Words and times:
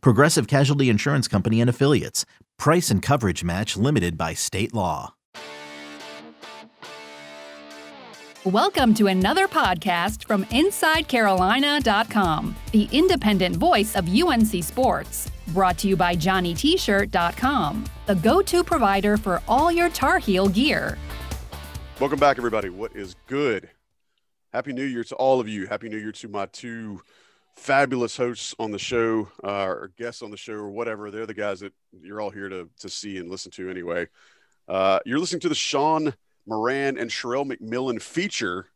Progressive 0.00 0.46
Casualty 0.46 0.88
Insurance 0.88 1.28
Company 1.28 1.60
and 1.60 1.70
Affiliates. 1.70 2.24
Price 2.58 2.90
and 2.90 3.02
coverage 3.02 3.44
match 3.44 3.76
limited 3.76 4.16
by 4.16 4.34
state 4.34 4.74
law. 4.74 5.14
Welcome 8.44 8.92
to 8.96 9.06
another 9.06 9.48
podcast 9.48 10.26
from 10.26 10.44
InsideCarolina.com, 10.46 12.56
the 12.72 12.88
independent 12.92 13.56
voice 13.56 13.96
of 13.96 14.06
UNC 14.06 14.62
Sports. 14.62 15.30
Brought 15.48 15.78
to 15.78 15.88
you 15.88 15.96
by 15.96 16.14
JohnnyT-shirt.com, 16.14 17.84
the 18.04 18.14
go-to 18.16 18.62
provider 18.62 19.16
for 19.16 19.40
all 19.48 19.72
your 19.72 19.88
Tar 19.88 20.18
Heel 20.18 20.48
gear. 20.48 20.98
Welcome 21.98 22.18
back, 22.18 22.36
everybody. 22.36 22.68
What 22.68 22.94
is 22.94 23.16
good? 23.28 23.70
Happy 24.52 24.74
New 24.74 24.84
Year 24.84 25.04
to 25.04 25.14
all 25.14 25.40
of 25.40 25.48
you. 25.48 25.66
Happy 25.66 25.88
New 25.88 25.96
Year 25.96 26.12
to 26.12 26.28
my 26.28 26.44
two 26.44 27.00
fabulous 27.56 28.16
hosts 28.16 28.54
on 28.58 28.70
the 28.70 28.78
show, 28.78 29.28
uh, 29.42 29.64
or 29.64 29.92
guests 29.96 30.22
on 30.22 30.30
the 30.30 30.36
show, 30.36 30.54
or 30.54 30.70
whatever. 30.70 31.10
They're 31.10 31.26
the 31.26 31.34
guys 31.34 31.60
that 31.60 31.72
you're 32.00 32.20
all 32.20 32.30
here 32.30 32.48
to, 32.48 32.68
to 32.80 32.88
see 32.88 33.18
and 33.18 33.30
listen 33.30 33.50
to 33.52 33.70
anyway. 33.70 34.08
Uh, 34.68 34.98
you're 35.04 35.18
listening 35.18 35.40
to 35.40 35.48
the 35.48 35.54
Sean 35.54 36.14
Moran 36.46 36.98
and 36.98 37.10
Sherelle 37.10 37.50
McMillan 37.50 38.00
feature 38.00 38.66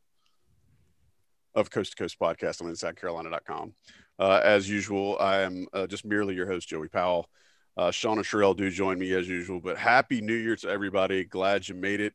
of 1.55 1.71
Coast 1.71 1.93
to 1.93 2.03
Coast 2.03 2.19
podcast 2.19 2.62
on 2.62 2.69
InsideCarolina.com. 2.69 3.75
Uh, 4.19 4.41
as 4.43 4.69
usual, 4.69 5.17
I 5.21 5.41
am 5.41 5.67
uh, 5.73 5.87
just 5.87 6.05
merely 6.05 6.34
your 6.34 6.47
host, 6.47 6.69
Joey 6.69 6.89
Powell. 6.89 7.29
Uh, 7.77 7.91
Sean 7.91 8.19
and 8.19 8.27
Sherelle 8.27 8.56
do 8.56 8.71
join 8.71 8.99
me 8.99 9.12
as 9.12 9.29
usual, 9.29 9.61
but 9.61 9.79
happy 9.79 10.21
New 10.21 10.34
Year 10.34 10.56
to 10.56 10.69
everybody. 10.69 11.25
Glad 11.25 11.69
you 11.69 11.75
made 11.75 12.01
it. 12.01 12.15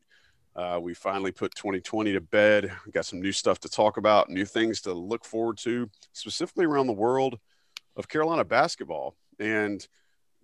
Uh, 0.55 0.79
we 0.81 0.93
finally 0.93 1.31
put 1.31 1.55
2020 1.55 2.13
to 2.13 2.21
bed. 2.21 2.71
We 2.85 2.91
Got 2.91 3.05
some 3.05 3.21
new 3.21 3.31
stuff 3.31 3.59
to 3.61 3.69
talk 3.69 3.97
about, 3.97 4.29
new 4.29 4.45
things 4.45 4.81
to 4.81 4.93
look 4.93 5.25
forward 5.25 5.57
to, 5.59 5.89
specifically 6.11 6.65
around 6.65 6.87
the 6.87 6.93
world 6.93 7.39
of 7.95 8.07
Carolina 8.07 8.43
basketball. 8.43 9.15
And 9.39 9.85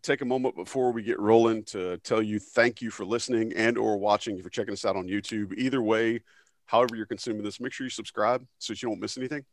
take 0.01 0.21
a 0.21 0.25
moment 0.25 0.55
before 0.55 0.91
we 0.91 1.03
get 1.03 1.19
rolling 1.19 1.63
to 1.63 1.97
tell 1.97 2.21
you 2.21 2.39
thank 2.39 2.81
you 2.81 2.89
for 2.89 3.05
listening 3.05 3.53
and 3.53 3.77
or 3.77 3.97
watching 3.97 4.37
if 4.37 4.43
you're 4.43 4.49
checking 4.49 4.73
us 4.73 4.85
out 4.85 4.95
on 4.95 5.07
youtube 5.07 5.53
either 5.57 5.81
way 5.81 6.21
however 6.65 6.95
you're 6.95 7.05
consuming 7.05 7.43
this 7.43 7.59
make 7.59 7.73
sure 7.73 7.85
you 7.85 7.89
subscribe 7.89 8.45
so 8.59 8.71
that 8.71 8.81
you 8.81 8.87
don't 8.87 9.01
miss 9.01 9.17
anything 9.17 9.43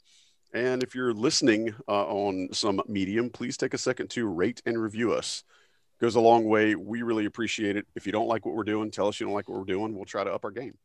and 0.55 0.83
if 0.83 0.95
you're 0.95 1.13
listening 1.13 1.75
uh, 1.89 2.07
on 2.07 2.49
some 2.53 2.81
medium 2.87 3.29
please 3.29 3.57
take 3.57 3.75
a 3.75 3.79
second 3.79 4.09
to 4.09 4.27
rate 4.27 4.63
and 4.67 4.81
review 4.81 5.13
us 5.13 5.43
goes 6.01 6.15
a 6.15 6.21
long 6.21 6.45
way 6.45 6.75
we 6.75 7.03
really 7.03 7.27
appreciate 7.27 7.77
it 7.77 7.87
if 7.95 8.07
you 8.07 8.13
don't 8.13 8.29
like 8.29 8.45
what 8.45 8.55
we're 8.55 8.65
doing 8.65 8.91
tell 8.91 9.09
us 9.09 9.19
you 9.19 9.27
don't 9.27 9.35
like 9.35 9.49
what 9.49 9.59
we're 9.59 9.65
doing 9.65 9.95
we'll 9.95 10.05
try 10.05 10.25
to 10.25 10.33
up 10.33 10.45
our 10.45 10.51
game 10.51 10.77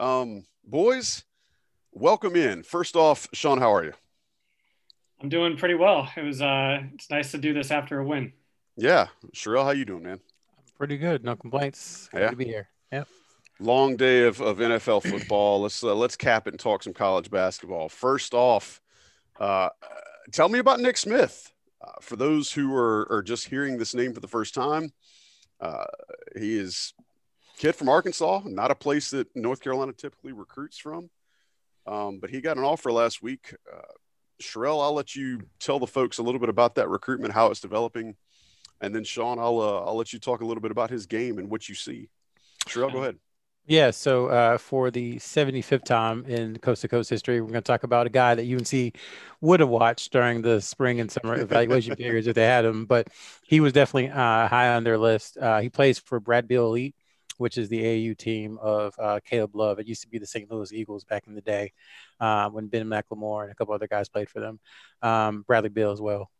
um, 0.00 0.44
boys 0.64 1.24
welcome 1.92 2.36
in 2.36 2.62
first 2.62 2.96
off 2.96 3.28
sean 3.32 3.58
how 3.58 3.72
are 3.72 3.84
you 3.84 3.92
i'm 5.20 5.28
doing 5.28 5.56
pretty 5.56 5.74
well 5.74 6.08
it 6.16 6.22
was 6.22 6.42
uh 6.42 6.80
it's 6.94 7.10
nice 7.10 7.30
to 7.30 7.38
do 7.38 7.52
this 7.52 7.70
after 7.70 8.00
a 8.00 8.04
win 8.04 8.32
yeah, 8.76 9.08
Sherelle, 9.34 9.64
how 9.64 9.70
you 9.70 9.84
doing, 9.84 10.02
man? 10.02 10.20
I'm 10.58 10.64
pretty 10.76 10.98
good. 10.98 11.24
No 11.24 11.36
complaints. 11.36 12.08
Happy 12.12 12.24
yeah. 12.24 12.30
to 12.30 12.36
be 12.36 12.44
here. 12.44 12.68
Yep. 12.92 13.08
Long 13.60 13.96
day 13.96 14.24
of, 14.24 14.40
of 14.40 14.58
NFL 14.58 15.08
football. 15.08 15.60
let's 15.60 15.82
uh, 15.84 15.94
let's 15.94 16.16
cap 16.16 16.48
it 16.48 16.54
and 16.54 16.60
talk 16.60 16.82
some 16.82 16.92
college 16.92 17.30
basketball. 17.30 17.88
First 17.88 18.34
off, 18.34 18.80
uh, 19.38 19.68
tell 20.32 20.48
me 20.48 20.58
about 20.58 20.80
Nick 20.80 20.96
Smith. 20.96 21.52
Uh, 21.84 21.92
for 22.00 22.16
those 22.16 22.52
who 22.52 22.74
are, 22.74 23.06
are 23.10 23.22
just 23.22 23.48
hearing 23.48 23.76
this 23.76 23.94
name 23.94 24.14
for 24.14 24.20
the 24.20 24.28
first 24.28 24.54
time, 24.54 24.92
uh, 25.60 25.84
he 26.36 26.56
is 26.56 26.94
kid 27.58 27.74
from 27.74 27.88
Arkansas, 27.88 28.42
not 28.46 28.70
a 28.70 28.74
place 28.74 29.10
that 29.10 29.34
North 29.34 29.60
Carolina 29.60 29.92
typically 29.92 30.32
recruits 30.32 30.78
from. 30.78 31.10
Um, 31.86 32.18
but 32.20 32.30
he 32.30 32.40
got 32.40 32.56
an 32.56 32.64
offer 32.64 32.90
last 32.90 33.22
week. 33.22 33.54
Uh, 33.70 33.80
Sherelle, 34.42 34.82
I'll 34.82 34.94
let 34.94 35.14
you 35.14 35.40
tell 35.60 35.78
the 35.78 35.86
folks 35.86 36.18
a 36.18 36.22
little 36.22 36.40
bit 36.40 36.48
about 36.48 36.76
that 36.76 36.88
recruitment, 36.88 37.34
how 37.34 37.48
it's 37.48 37.60
developing, 37.60 38.16
and 38.80 38.94
then 38.94 39.04
Sean, 39.04 39.38
I'll 39.38 39.60
uh, 39.60 39.84
I'll 39.84 39.96
let 39.96 40.12
you 40.12 40.18
talk 40.18 40.40
a 40.40 40.46
little 40.46 40.60
bit 40.60 40.70
about 40.70 40.90
his 40.90 41.06
game 41.06 41.38
and 41.38 41.50
what 41.50 41.68
you 41.68 41.74
see. 41.74 42.08
Sure, 42.66 42.90
go 42.90 42.98
ahead. 42.98 43.18
Yeah, 43.66 43.92
so 43.92 44.26
uh, 44.26 44.58
for 44.58 44.90
the 44.90 45.16
75th 45.16 45.84
time 45.84 46.26
in 46.26 46.58
Coast 46.58 46.82
to 46.82 46.88
Coast 46.88 47.08
history, 47.08 47.40
we're 47.40 47.48
going 47.48 47.62
to 47.62 47.62
talk 47.62 47.82
about 47.82 48.06
a 48.06 48.10
guy 48.10 48.34
that 48.34 48.44
UNC 48.44 48.94
would 49.40 49.60
have 49.60 49.70
watched 49.70 50.12
during 50.12 50.42
the 50.42 50.60
spring 50.60 51.00
and 51.00 51.10
summer 51.10 51.40
evaluation 51.40 51.96
periods 51.96 52.26
if 52.26 52.34
they 52.34 52.44
had 52.44 52.66
him, 52.66 52.84
but 52.84 53.08
he 53.42 53.60
was 53.60 53.72
definitely 53.72 54.10
uh, 54.10 54.48
high 54.48 54.74
on 54.74 54.84
their 54.84 54.98
list. 54.98 55.38
Uh, 55.38 55.60
he 55.60 55.70
plays 55.70 55.98
for 55.98 56.20
Brad 56.20 56.46
Beal 56.46 56.66
Elite, 56.66 56.94
which 57.38 57.56
is 57.56 57.70
the 57.70 57.80
AAU 57.82 58.18
team 58.18 58.58
of 58.60 58.94
uh, 58.98 59.20
Caleb 59.24 59.56
Love. 59.56 59.78
It 59.78 59.88
used 59.88 60.02
to 60.02 60.08
be 60.08 60.18
the 60.18 60.26
St. 60.26 60.50
Louis 60.50 60.70
Eagles 60.70 61.04
back 61.04 61.26
in 61.26 61.34
the 61.34 61.40
day 61.40 61.72
uh, 62.20 62.50
when 62.50 62.66
Ben 62.66 62.86
McLemore 62.86 63.44
and 63.44 63.50
a 63.52 63.54
couple 63.54 63.72
other 63.72 63.88
guys 63.88 64.10
played 64.10 64.28
for 64.28 64.40
them. 64.40 64.60
Um, 65.00 65.42
Bradley 65.46 65.70
Beal 65.70 65.90
as 65.90 66.02
well 66.02 66.30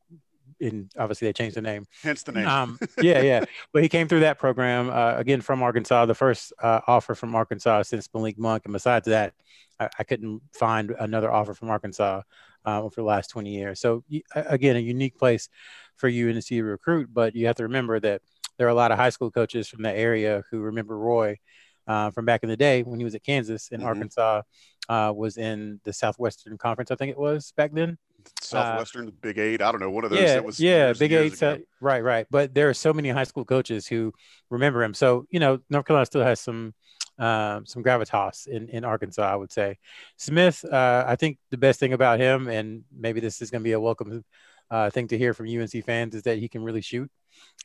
and 0.60 0.90
obviously 0.98 1.28
they 1.28 1.32
changed 1.32 1.56
the 1.56 1.62
name. 1.62 1.86
Hence 2.02 2.22
the 2.22 2.32
name. 2.32 2.46
Um, 2.46 2.78
yeah, 3.00 3.20
yeah. 3.22 3.44
But 3.72 3.82
he 3.82 3.88
came 3.88 4.08
through 4.08 4.20
that 4.20 4.38
program 4.38 4.90
uh, 4.90 5.14
again 5.16 5.40
from 5.40 5.62
Arkansas. 5.62 6.06
The 6.06 6.14
first 6.14 6.52
uh, 6.62 6.80
offer 6.86 7.14
from 7.14 7.34
Arkansas 7.34 7.82
since 7.84 8.08
Malik 8.14 8.38
Monk, 8.38 8.62
and 8.64 8.72
besides 8.72 9.06
that, 9.06 9.34
I, 9.78 9.88
I 9.98 10.04
couldn't 10.04 10.42
find 10.52 10.94
another 10.98 11.30
offer 11.30 11.54
from 11.54 11.70
Arkansas 11.70 12.22
uh, 12.64 12.88
for 12.88 13.00
the 13.00 13.04
last 13.04 13.28
20 13.28 13.50
years. 13.50 13.80
So 13.80 14.04
again, 14.34 14.76
a 14.76 14.80
unique 14.80 15.18
place 15.18 15.48
for 15.96 16.08
you 16.08 16.28
and 16.28 16.36
to 16.36 16.42
see 16.42 16.60
recruit. 16.60 17.08
But 17.12 17.34
you 17.34 17.46
have 17.46 17.56
to 17.56 17.64
remember 17.64 18.00
that 18.00 18.22
there 18.56 18.66
are 18.66 18.70
a 18.70 18.74
lot 18.74 18.92
of 18.92 18.98
high 18.98 19.10
school 19.10 19.30
coaches 19.30 19.68
from 19.68 19.82
that 19.82 19.96
area 19.96 20.42
who 20.50 20.60
remember 20.60 20.96
Roy. 20.96 21.38
Uh, 21.86 22.10
from 22.10 22.24
back 22.24 22.42
in 22.42 22.48
the 22.48 22.56
day 22.56 22.82
when 22.82 22.98
he 22.98 23.04
was 23.04 23.14
at 23.14 23.22
Kansas 23.22 23.68
and 23.70 23.80
mm-hmm. 23.80 23.88
Arkansas 23.88 24.40
uh, 24.88 25.12
was 25.14 25.36
in 25.36 25.78
the 25.84 25.92
Southwestern 25.92 26.56
Conference, 26.56 26.90
I 26.90 26.94
think 26.94 27.10
it 27.10 27.18
was 27.18 27.52
back 27.58 27.72
then. 27.74 27.98
Southwestern, 28.40 29.08
uh, 29.08 29.10
Big 29.20 29.38
Eight. 29.38 29.62
I 29.62 29.70
don't 29.70 29.80
know 29.80 29.90
one 29.90 30.04
of 30.04 30.10
those. 30.10 30.20
Yeah, 30.20 30.34
that 30.34 30.44
was 30.44 30.60
yeah, 30.60 30.92
Big 30.92 31.12
Eight. 31.12 31.42
Uh, 31.42 31.58
right, 31.80 32.02
right. 32.02 32.26
But 32.30 32.54
there 32.54 32.68
are 32.68 32.74
so 32.74 32.92
many 32.92 33.08
high 33.08 33.24
school 33.24 33.44
coaches 33.44 33.86
who 33.86 34.12
remember 34.50 34.82
him. 34.82 34.94
So 34.94 35.26
you 35.30 35.40
know, 35.40 35.60
North 35.70 35.86
Carolina 35.86 36.06
still 36.06 36.22
has 36.22 36.40
some 36.40 36.74
um, 37.18 37.66
some 37.66 37.82
gravitas 37.82 38.46
in 38.46 38.68
in 38.68 38.84
Arkansas. 38.84 39.22
I 39.22 39.36
would 39.36 39.52
say 39.52 39.78
Smith. 40.16 40.64
Uh, 40.64 41.04
I 41.06 41.16
think 41.16 41.38
the 41.50 41.58
best 41.58 41.80
thing 41.80 41.92
about 41.92 42.20
him, 42.20 42.48
and 42.48 42.84
maybe 42.96 43.20
this 43.20 43.40
is 43.40 43.50
going 43.50 43.62
to 43.62 43.64
be 43.64 43.72
a 43.72 43.80
welcome 43.80 44.24
uh, 44.70 44.90
thing 44.90 45.08
to 45.08 45.18
hear 45.18 45.34
from 45.34 45.48
UNC 45.48 45.84
fans, 45.84 46.14
is 46.14 46.22
that 46.22 46.38
he 46.38 46.48
can 46.48 46.62
really 46.62 46.82
shoot. 46.82 47.10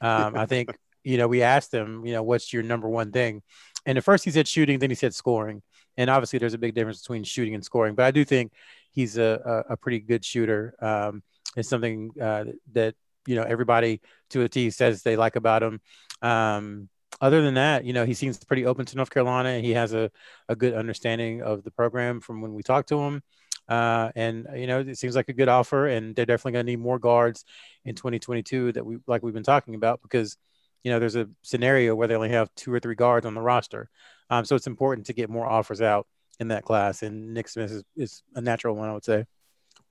Um, 0.01 0.35
I 0.35 0.45
think 0.45 0.69
you 1.03 1.17
know 1.17 1.27
we 1.27 1.41
asked 1.41 1.73
him, 1.73 2.05
you 2.05 2.13
know, 2.13 2.23
what's 2.23 2.53
your 2.53 2.63
number 2.63 2.87
one 2.87 3.11
thing, 3.11 3.41
and 3.85 3.97
at 3.97 4.03
first 4.03 4.25
he 4.25 4.31
said 4.31 4.47
shooting, 4.47 4.79
then 4.79 4.91
he 4.91 4.95
said 4.95 5.13
scoring. 5.13 5.61
And 5.97 6.09
obviously, 6.09 6.39
there's 6.39 6.53
a 6.53 6.57
big 6.57 6.75
difference 6.75 7.01
between 7.01 7.25
shooting 7.25 7.55
and 7.55 7.65
scoring. 7.65 7.93
But 7.93 8.05
I 8.05 8.11
do 8.11 8.23
think 8.23 8.53
he's 8.91 9.17
a, 9.17 9.65
a, 9.69 9.77
pretty 9.77 9.99
good 9.99 10.23
shooter. 10.23 10.75
Um, 10.79 11.23
it's 11.55 11.69
something 11.69 12.11
uh, 12.21 12.45
that 12.73 12.95
you 13.25 13.35
know 13.35 13.43
everybody 13.43 14.01
to 14.31 14.43
a 14.43 14.49
T 14.49 14.69
says 14.69 15.03
they 15.03 15.15
like 15.15 15.35
about 15.35 15.63
him. 15.63 15.81
Um, 16.21 16.89
other 17.21 17.41
than 17.41 17.55
that, 17.55 17.85
you 17.85 17.93
know, 17.93 18.05
he 18.05 18.13
seems 18.13 18.43
pretty 18.43 18.65
open 18.65 18.85
to 18.85 18.95
North 18.95 19.09
Carolina. 19.09 19.59
He 19.59 19.71
has 19.71 19.93
a, 19.93 20.09
a 20.47 20.55
good 20.55 20.73
understanding 20.73 21.41
of 21.41 21.63
the 21.63 21.71
program 21.71 22.21
from 22.21 22.41
when 22.41 22.53
we 22.53 22.63
talked 22.63 22.89
to 22.89 22.99
him. 22.99 23.21
Uh, 23.67 24.11
and 24.15 24.47
you 24.55 24.67
know, 24.67 24.79
it 24.79 24.97
seems 24.97 25.15
like 25.15 25.29
a 25.29 25.33
good 25.33 25.49
offer, 25.49 25.87
and 25.87 26.15
they're 26.15 26.25
definitely 26.25 26.53
going 26.53 26.65
to 26.65 26.71
need 26.71 26.79
more 26.79 26.97
guards 26.97 27.45
in 27.85 27.93
2022 27.93 28.71
that 28.73 28.85
we 28.85 28.97
like 29.05 29.21
we've 29.21 29.33
been 29.33 29.43
talking 29.43 29.75
about 29.75 30.01
because 30.01 30.37
you 30.83 30.91
know 30.91 30.99
there's 30.99 31.15
a 31.15 31.29
scenario 31.43 31.93
where 31.93 32.07
they 32.07 32.15
only 32.15 32.29
have 32.29 32.49
two 32.55 32.73
or 32.73 32.79
three 32.79 32.95
guards 32.95 33.27
on 33.27 33.35
the 33.35 33.41
roster, 33.41 33.87
um, 34.31 34.43
so 34.43 34.55
it's 34.55 34.65
important 34.65 35.05
to 35.05 35.13
get 35.13 35.29
more 35.29 35.45
offers 35.45 35.81
out 35.81 36.07
in 36.39 36.49
that 36.49 36.63
class, 36.63 37.03
and 37.03 37.33
Nick 37.33 37.49
Smith 37.49 37.71
is, 37.71 37.83
is 37.95 38.23
a 38.35 38.41
natural 38.41 38.75
one, 38.75 38.89
I 38.89 38.93
would 38.93 39.05
say. 39.05 39.25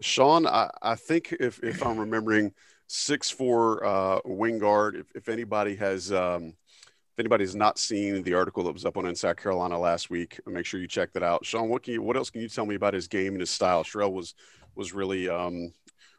Sean, 0.00 0.46
I, 0.46 0.70
I 0.80 0.94
think 0.94 1.34
if, 1.40 1.62
if 1.62 1.84
I'm 1.84 1.98
remembering, 1.98 2.52
six 2.88 3.30
four 3.30 3.84
uh, 3.84 4.20
wing 4.24 4.58
guard. 4.58 4.96
If, 4.96 5.06
if 5.14 5.28
anybody 5.28 5.76
has 5.76 6.10
um, 6.12 6.54
if 6.86 7.20
anybody 7.20 7.44
has 7.44 7.54
not 7.54 7.78
seen 7.78 8.22
the 8.22 8.34
article 8.34 8.64
that 8.64 8.72
was 8.72 8.84
up 8.84 8.96
on 8.96 9.06
Inside 9.06 9.36
Carolina 9.36 9.78
last 9.78 10.10
week, 10.10 10.40
make 10.46 10.66
sure 10.66 10.80
you 10.80 10.88
check 10.88 11.12
that 11.12 11.22
out. 11.22 11.44
Sean, 11.44 11.68
what 11.68 11.82
can 11.82 11.94
you 11.94 12.02
what 12.02 12.16
else 12.16 12.30
can 12.30 12.40
you 12.40 12.48
tell 12.48 12.66
me 12.66 12.74
about 12.74 12.94
his 12.94 13.06
game 13.06 13.32
and 13.32 13.40
his 13.40 13.50
style? 13.50 13.84
Sherelle 13.84 14.12
was 14.12 14.34
was 14.74 14.92
really 14.92 15.28
um, 15.28 15.72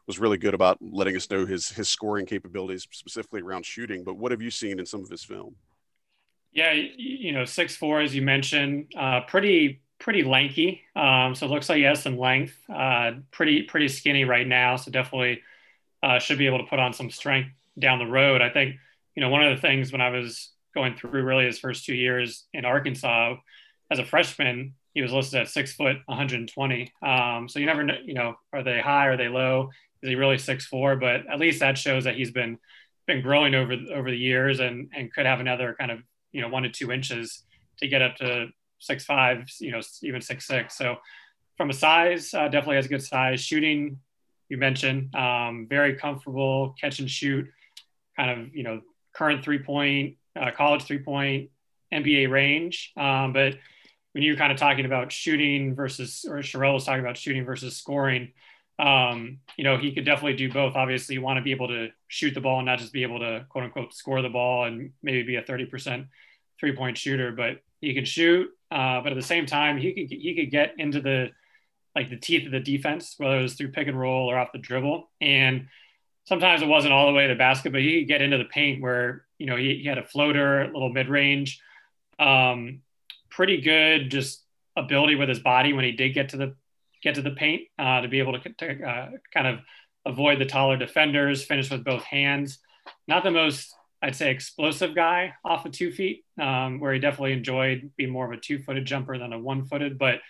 was 0.07 0.19
really 0.19 0.37
good 0.37 0.53
about 0.53 0.77
letting 0.81 1.15
us 1.15 1.29
know 1.29 1.45
his 1.45 1.69
his 1.69 1.89
scoring 1.89 2.25
capabilities, 2.25 2.87
specifically 2.91 3.41
around 3.41 3.65
shooting. 3.65 4.03
But 4.03 4.17
what 4.17 4.31
have 4.31 4.41
you 4.41 4.51
seen 4.51 4.79
in 4.79 4.85
some 4.85 5.03
of 5.03 5.09
his 5.09 5.23
film? 5.23 5.55
Yeah, 6.51 6.73
you 6.73 7.31
know, 7.31 7.45
six 7.45 7.75
four 7.75 8.01
as 8.01 8.15
you 8.15 8.21
mentioned, 8.21 8.91
uh, 8.97 9.21
pretty 9.21 9.81
pretty 9.99 10.23
lanky. 10.23 10.81
Um, 10.95 11.35
so 11.35 11.45
it 11.45 11.49
looks 11.49 11.69
like 11.69 11.77
he 11.77 11.83
has 11.83 12.01
some 12.01 12.17
length. 12.17 12.55
Uh, 12.73 13.11
pretty 13.31 13.63
pretty 13.63 13.87
skinny 13.87 14.23
right 14.23 14.47
now. 14.47 14.75
So 14.75 14.91
definitely 14.91 15.41
uh, 16.01 16.19
should 16.19 16.37
be 16.37 16.47
able 16.47 16.59
to 16.59 16.69
put 16.69 16.79
on 16.79 16.93
some 16.93 17.09
strength 17.11 17.51
down 17.77 17.99
the 17.99 18.05
road. 18.05 18.41
I 18.41 18.49
think 18.49 18.75
you 19.15 19.21
know, 19.21 19.29
one 19.29 19.43
of 19.43 19.53
the 19.53 19.61
things 19.61 19.91
when 19.91 20.01
I 20.01 20.09
was 20.11 20.51
going 20.73 20.95
through 20.95 21.23
really 21.23 21.45
his 21.45 21.59
first 21.59 21.85
two 21.85 21.93
years 21.93 22.45
in 22.53 22.63
Arkansas 22.63 23.35
as 23.91 23.99
a 23.99 24.05
freshman, 24.05 24.75
he 24.93 25.01
was 25.01 25.11
listed 25.11 25.41
at 25.41 25.49
six 25.49 25.73
foot 25.73 25.97
120. 26.05 26.93
Um, 27.01 27.49
so 27.49 27.59
you 27.59 27.65
never 27.65 27.83
know, 27.83 27.97
you 28.03 28.13
know, 28.13 28.35
are 28.53 28.63
they 28.63 28.79
high? 28.79 29.07
Are 29.07 29.17
they 29.17 29.27
low? 29.27 29.71
Is 30.01 30.09
he 30.09 30.15
really 30.15 30.37
six 30.37 30.65
four? 30.65 30.95
But 30.95 31.27
at 31.29 31.39
least 31.39 31.59
that 31.59 31.77
shows 31.77 32.05
that 32.05 32.15
he's 32.15 32.31
been 32.31 32.57
been 33.07 33.21
growing 33.21 33.55
over 33.55 33.75
over 33.93 34.09
the 34.09 34.17
years 34.17 34.59
and 34.59 34.89
and 34.95 35.11
could 35.13 35.25
have 35.25 35.39
another 35.39 35.75
kind 35.77 35.91
of 35.91 35.99
you 36.31 36.41
know 36.41 36.47
one 36.47 36.63
to 36.63 36.69
two 36.69 36.91
inches 36.91 37.43
to 37.79 37.87
get 37.87 38.01
up 38.01 38.15
to 38.17 38.47
six 38.79 39.05
five, 39.05 39.49
you 39.59 39.71
know, 39.71 39.81
even 40.01 40.21
six 40.21 40.45
six. 40.45 40.77
So 40.77 40.97
from 41.57 41.69
a 41.69 41.73
size, 41.73 42.33
uh, 42.33 42.47
definitely 42.47 42.77
has 42.77 42.85
a 42.85 42.89
good 42.89 43.03
size. 43.03 43.41
Shooting, 43.41 43.99
you 44.47 44.57
mentioned, 44.57 45.13
um, 45.15 45.67
very 45.69 45.95
comfortable 45.95 46.75
catch 46.79 46.99
and 46.99 47.09
shoot, 47.09 47.47
kind 48.15 48.31
of 48.31 48.55
you 48.55 48.63
know 48.63 48.81
current 49.13 49.43
three 49.43 49.59
point, 49.59 50.17
uh, 50.39 50.51
college 50.51 50.83
three 50.83 50.99
point, 50.99 51.49
NBA 51.93 52.29
range. 52.29 52.91
Um, 52.97 53.33
but 53.33 53.55
when 54.13 54.23
you're 54.23 54.37
kind 54.37 54.51
of 54.51 54.57
talking 54.57 54.85
about 54.85 55.11
shooting 55.11 55.75
versus, 55.75 56.25
or 56.27 56.37
Sherrell 56.37 56.73
was 56.73 56.85
talking 56.85 57.01
about 57.01 57.17
shooting 57.17 57.45
versus 57.45 57.77
scoring, 57.77 58.31
um, 58.79 59.39
you 59.57 59.63
know, 59.63 59.77
he 59.77 59.91
could 59.91 60.05
definitely 60.05 60.37
do 60.37 60.51
both. 60.51 60.75
Obviously, 60.75 61.15
you 61.15 61.21
want 61.21 61.37
to 61.37 61.43
be 61.43 61.51
able 61.51 61.67
to 61.67 61.89
shoot 62.07 62.33
the 62.33 62.41
ball 62.41 62.59
and 62.59 62.65
not 62.65 62.79
just 62.79 62.93
be 62.93 63.03
able 63.03 63.19
to 63.19 63.45
quote 63.49 63.65
unquote 63.65 63.93
score 63.93 64.21
the 64.21 64.29
ball 64.29 64.65
and 64.65 64.91
maybe 65.03 65.23
be 65.23 65.35
a 65.35 65.43
30% 65.43 66.07
three 66.59 66.75
point 66.75 66.97
shooter, 66.97 67.31
but 67.31 67.61
he 67.81 67.93
can 67.93 68.05
shoot. 68.05 68.49
Uh, 68.71 69.01
but 69.01 69.11
at 69.11 69.15
the 69.15 69.21
same 69.21 69.45
time, 69.45 69.77
he 69.77 69.93
could 69.93 70.15
he 70.15 70.35
could 70.35 70.51
get 70.51 70.75
into 70.77 71.01
the 71.01 71.29
like 71.95 72.09
the 72.09 72.17
teeth 72.17 72.45
of 72.45 72.51
the 72.51 72.59
defense, 72.59 73.15
whether 73.17 73.39
it 73.39 73.41
was 73.41 73.55
through 73.55 73.71
pick 73.71 73.87
and 73.87 73.99
roll 73.99 74.29
or 74.29 74.37
off 74.37 74.51
the 74.51 74.59
dribble. 74.59 75.09
And 75.19 75.67
sometimes 76.25 76.61
it 76.61 76.67
wasn't 76.67 76.93
all 76.93 77.07
the 77.07 77.13
way 77.13 77.27
to 77.27 77.33
the 77.33 77.37
basket, 77.37 77.71
but 77.71 77.81
he 77.81 78.01
could 78.01 78.07
get 78.07 78.21
into 78.21 78.37
the 78.37 78.45
paint 78.45 78.81
where 78.81 79.25
you 79.37 79.47
know 79.47 79.55
he, 79.55 79.79
he 79.81 79.87
had 79.87 79.97
a 79.97 80.05
floater, 80.05 80.61
a 80.61 80.67
little 80.67 80.93
mid 80.93 81.09
range, 81.09 81.59
um, 82.19 82.81
pretty 83.29 83.61
good 83.61 84.11
just 84.11 84.43
ability 84.75 85.15
with 85.15 85.29
his 85.29 85.39
body 85.39 85.73
when 85.73 85.83
he 85.83 85.91
did 85.91 86.13
get 86.13 86.29
to 86.29 86.37
the 86.37 86.55
get 87.01 87.15
to 87.15 87.21
the 87.21 87.31
paint 87.31 87.63
uh, 87.77 88.01
to 88.01 88.07
be 88.07 88.19
able 88.19 88.39
to, 88.39 88.49
to 88.53 88.83
uh, 88.83 89.09
kind 89.33 89.47
of 89.47 89.59
avoid 90.05 90.39
the 90.39 90.45
taller 90.45 90.77
defenders, 90.77 91.43
finish 91.43 91.69
with 91.69 91.83
both 91.83 92.03
hands. 92.03 92.59
Not 93.07 93.23
the 93.23 93.31
most, 93.31 93.73
I'd 94.01 94.15
say, 94.15 94.31
explosive 94.31 94.95
guy 94.95 95.33
off 95.43 95.65
of 95.65 95.73
two 95.73 95.91
feet, 95.91 96.23
um, 96.39 96.79
where 96.79 96.93
he 96.93 96.99
definitely 96.99 97.33
enjoyed 97.33 97.91
being 97.97 98.11
more 98.11 98.25
of 98.25 98.31
a 98.31 98.41
two-footed 98.41 98.85
jumper 98.85 99.17
than 99.17 99.33
a 99.33 99.39
one-footed. 99.39 99.97
But 99.97 100.21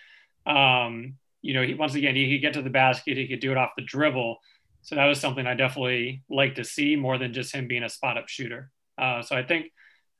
um, 0.45 1.15
you 1.41 1.53
know, 1.53 1.61
he, 1.61 1.73
once 1.73 1.95
again, 1.95 2.15
he 2.15 2.31
could 2.31 2.41
get 2.41 2.53
to 2.53 2.61
the 2.61 2.69
basket, 2.69 3.17
he 3.17 3.27
could 3.27 3.39
do 3.39 3.51
it 3.51 3.57
off 3.57 3.71
the 3.77 3.83
dribble. 3.83 4.39
So 4.81 4.95
that 4.95 5.05
was 5.05 5.19
something 5.19 5.45
I 5.45 5.53
definitely 5.53 6.23
like 6.29 6.55
to 6.55 6.63
see 6.63 6.95
more 6.95 7.17
than 7.17 7.33
just 7.33 7.53
him 7.53 7.67
being 7.67 7.83
a 7.83 7.89
spot-up 7.89 8.27
shooter. 8.27 8.71
Uh, 8.97 9.21
so 9.21 9.35
I 9.35 9.43
think, 9.43 9.71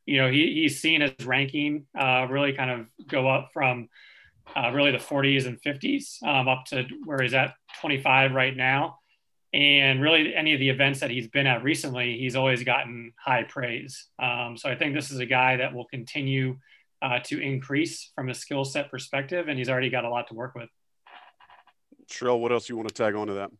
you 0.05 0.21
know, 0.21 0.29
he, 0.29 0.53
he's 0.53 0.79
seen 0.79 1.01
his 1.01 1.25
ranking 1.25 1.85
uh, 1.97 2.27
really 2.29 2.53
kind 2.53 2.71
of 2.71 3.07
go 3.07 3.27
up 3.27 3.49
from 3.53 3.89
uh, 4.55 4.71
really 4.71 4.91
the 4.91 4.97
40s 4.97 5.45
and 5.45 5.61
50s 5.61 6.23
um, 6.23 6.47
up 6.47 6.65
to 6.65 6.85
where 7.05 7.21
he's 7.21 7.33
at 7.33 7.53
25 7.81 8.33
right 8.33 8.55
now. 8.55 8.99
And 9.53 10.01
really, 10.01 10.35
any 10.35 10.53
of 10.53 10.59
the 10.59 10.69
events 10.69 10.99
that 10.99 11.09
he's 11.09 11.27
been 11.27 11.47
at 11.47 11.63
recently, 11.63 12.17
he's 12.17 12.35
always 12.35 12.63
gotten 12.63 13.13
high 13.17 13.43
praise. 13.43 14.07
Um, 14.21 14.55
so 14.57 14.69
I 14.69 14.75
think 14.75 14.93
this 14.93 15.09
is 15.09 15.19
a 15.19 15.25
guy 15.25 15.57
that 15.57 15.73
will 15.73 15.85
continue 15.85 16.57
uh, 17.01 17.19
to 17.25 17.39
increase 17.39 18.11
from 18.15 18.29
a 18.29 18.33
skill 18.33 18.63
set 18.63 18.91
perspective, 18.91 19.47
and 19.47 19.57
he's 19.57 19.69
already 19.69 19.89
got 19.89 20.05
a 20.05 20.09
lot 20.09 20.27
to 20.27 20.35
work 20.35 20.53
with. 20.55 20.69
Sherrell, 22.11 22.39
what 22.39 22.51
else 22.51 22.69
you 22.69 22.75
want 22.75 22.89
to 22.89 22.93
tag 22.93 23.15
on 23.15 23.27
to 23.27 23.33
that? 23.35 23.51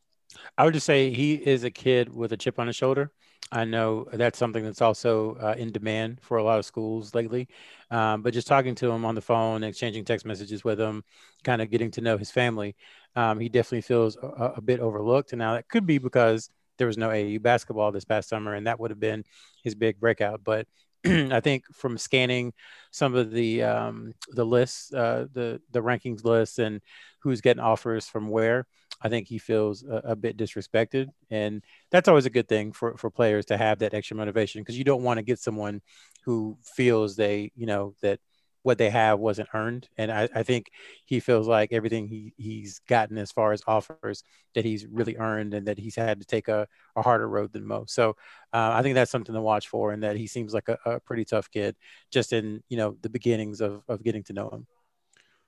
I 0.58 0.66
would 0.66 0.74
just 0.74 0.86
say 0.86 1.12
he 1.12 1.34
is 1.34 1.64
a 1.64 1.72
kid 1.72 2.14
with 2.14 2.34
a 2.34 2.38
chip 2.38 2.60
on 2.60 2.68
his 2.68 2.76
shoulder. 2.76 3.12
I 3.52 3.66
know 3.66 4.08
that's 4.14 4.38
something 4.38 4.64
that's 4.64 4.82
also 4.82 5.36
uh, 5.36 5.56
in 5.58 5.72
demand 5.72 6.20
for 6.22 6.38
a 6.38 6.44
lot 6.44 6.60
of 6.60 6.66
schools 6.66 7.16
lately. 7.16 7.48
Um, 7.90 8.22
but 8.22 8.34
just 8.34 8.48
talking 8.48 8.76
to 8.76 8.92
him 8.92 9.06
on 9.06 9.16
the 9.16 9.22
phone, 9.22 9.64
exchanging 9.64 10.06
text 10.06 10.26
messages 10.26 10.64
with 10.64 10.80
him, 10.80 11.04
kind 11.44 11.62
of 11.62 11.72
getting 11.72 11.90
to 11.92 12.02
know 12.02 12.18
his 12.18 12.30
family, 12.30 12.76
um, 13.16 13.40
he 13.40 13.50
definitely 13.50 13.82
feels 13.82 14.16
a, 14.18 14.54
a, 14.58 14.62
bit 14.62 14.80
overlooked. 14.80 15.32
And 15.32 15.40
now 15.40 15.56
that 15.56 15.68
could 15.68 15.86
be 15.86 15.98
because 15.98 16.50
there 16.78 16.88
was 16.88 16.98
no 16.98 17.10
AAU 17.10 17.42
basketball 17.42 17.92
this 17.92 18.06
past 18.06 18.30
summer, 18.30 18.54
and 18.54 18.68
that 18.68 18.80
would 18.80 18.92
have 18.92 19.00
been 19.00 19.24
his 19.64 19.76
big 19.76 20.00
breakout. 20.00 20.42
But 20.44 20.68
I 21.06 21.40
think 21.40 21.64
from 21.74 21.98
scanning 21.98 22.54
some 22.92 23.16
of 23.16 23.32
the 23.32 23.64
um, 23.64 24.14
the 24.30 24.46
lists, 24.46 24.94
uh, 24.94 25.26
the 25.34 25.62
the 25.72 25.82
rankings 25.82 26.24
lists, 26.24 26.60
and 26.60 26.82
who's 27.20 27.42
getting 27.42 27.64
offers 27.64 28.08
from 28.08 28.30
where, 28.30 28.66
I 29.02 29.10
think 29.10 29.28
he 29.28 29.38
feels 29.38 29.84
a, 29.84 30.02
a, 30.06 30.16
bit 30.16 30.38
disrespected, 30.38 31.08
and 31.30 31.64
that's 31.92 32.08
always 32.08 32.26
a 32.26 32.30
good 32.32 32.48
thing 32.48 32.72
for 32.74 32.98
for 32.98 33.10
players 33.10 33.46
to 33.48 33.58
have 33.58 33.80
that 33.80 33.94
extra 33.94 34.18
motivation 34.18 34.62
because 34.62 34.78
you 34.78 34.84
don't 34.84 35.04
want 35.04 35.18
to 35.18 35.24
get 35.24 35.40
someone 35.40 35.82
who 36.26 36.58
feels 36.64 37.16
they, 37.16 37.52
you 37.56 37.66
know, 37.66 37.96
that 38.02 38.20
what 38.64 38.78
they 38.78 38.90
have 38.90 39.20
wasn't 39.20 39.50
earned. 39.54 39.88
And 39.98 40.12
I, 40.12 40.28
I 40.36 40.44
think 40.44 40.68
he 41.06 41.20
feels 41.20 41.48
like 41.48 41.72
everything 41.72 42.08
he, 42.08 42.34
he's 42.38 42.80
gotten 42.88 43.18
as 43.18 43.32
far 43.32 43.54
as 43.54 43.62
offers 43.66 44.24
that 44.56 44.66
he's 44.66 44.86
really 44.86 45.18
earned 45.18 45.54
and 45.54 45.68
that 45.68 45.78
he's 45.78 45.96
had 45.96 46.20
to 46.20 46.26
take 46.26 46.48
a, 46.48 46.68
a 46.96 47.02
harder 47.02 47.28
road 47.28 47.54
than 47.54 47.66
most. 47.66 47.94
So 47.94 48.12
uh, 48.54 48.72
I 48.74 48.82
think 48.82 48.96
that's 48.96 49.12
something 49.12 49.34
to 49.34 49.42
watch 49.42 49.70
for 49.70 49.92
and 49.92 50.04
that 50.04 50.18
he 50.18 50.28
seems 50.28 50.54
like 50.54 50.68
a, 50.68 50.78
a 50.86 51.00
pretty 51.00 51.26
tough 51.26 51.50
kid 51.50 51.76
just 52.12 52.34
in, 52.34 52.62
you 52.70 52.78
know, 52.78 52.98
the 53.02 53.10
beginnings 53.10 53.62
of, 53.62 53.84
of 53.88 54.04
getting 54.04 54.24
to 54.24 54.34
know 54.34 54.50
him. 54.50 54.68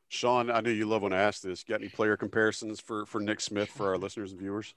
Sean, 0.07 0.51
I 0.51 0.59
know 0.59 0.69
you 0.69 0.85
love 0.85 1.03
when 1.03 1.13
I 1.13 1.21
ask 1.21 1.41
this. 1.41 1.63
Got 1.63 1.79
any 1.79 1.87
player 1.87 2.17
comparisons 2.17 2.81
for 2.81 3.05
for 3.05 3.21
Nick 3.21 3.39
Smith 3.39 3.69
for 3.69 3.87
our 3.87 3.97
listeners 3.97 4.31
and 4.31 4.41
viewers? 4.41 4.73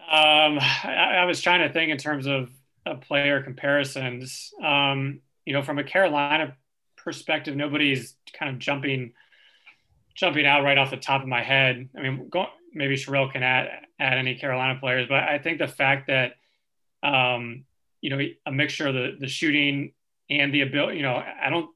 Um, 0.00 0.58
I, 0.60 1.18
I 1.18 1.24
was 1.26 1.42
trying 1.42 1.66
to 1.66 1.72
think 1.72 1.90
in 1.90 1.98
terms 1.98 2.26
of, 2.26 2.50
of 2.86 3.02
player 3.02 3.42
comparisons. 3.42 4.52
Um, 4.62 5.20
you 5.44 5.52
know, 5.52 5.62
from 5.62 5.78
a 5.78 5.84
Carolina 5.84 6.56
perspective, 7.06 7.56
nobody's 7.56 8.16
kind 8.36 8.52
of 8.52 8.58
jumping 8.58 9.12
jumping 10.16 10.46
out 10.46 10.64
right 10.64 10.76
off 10.76 10.90
the 10.90 10.96
top 10.96 11.22
of 11.22 11.28
my 11.28 11.42
head. 11.42 11.88
I 11.96 12.02
mean, 12.02 12.28
go, 12.28 12.46
maybe 12.74 12.96
Sherrell 12.96 13.32
can 13.32 13.42
add 13.42 13.68
add 13.98 14.18
any 14.18 14.34
Carolina 14.34 14.78
players, 14.78 15.06
but 15.08 15.22
I 15.22 15.38
think 15.38 15.58
the 15.58 15.68
fact 15.68 16.08
that 16.08 16.32
um, 17.02 17.64
you 18.00 18.10
know 18.10 18.18
a 18.44 18.52
mixture 18.52 18.88
of 18.88 18.94
the 18.94 19.16
the 19.20 19.28
shooting 19.28 19.92
and 20.28 20.52
the 20.52 20.62
ability, 20.62 20.96
you 20.96 21.04
know, 21.04 21.14
I 21.14 21.48
don't 21.48 21.70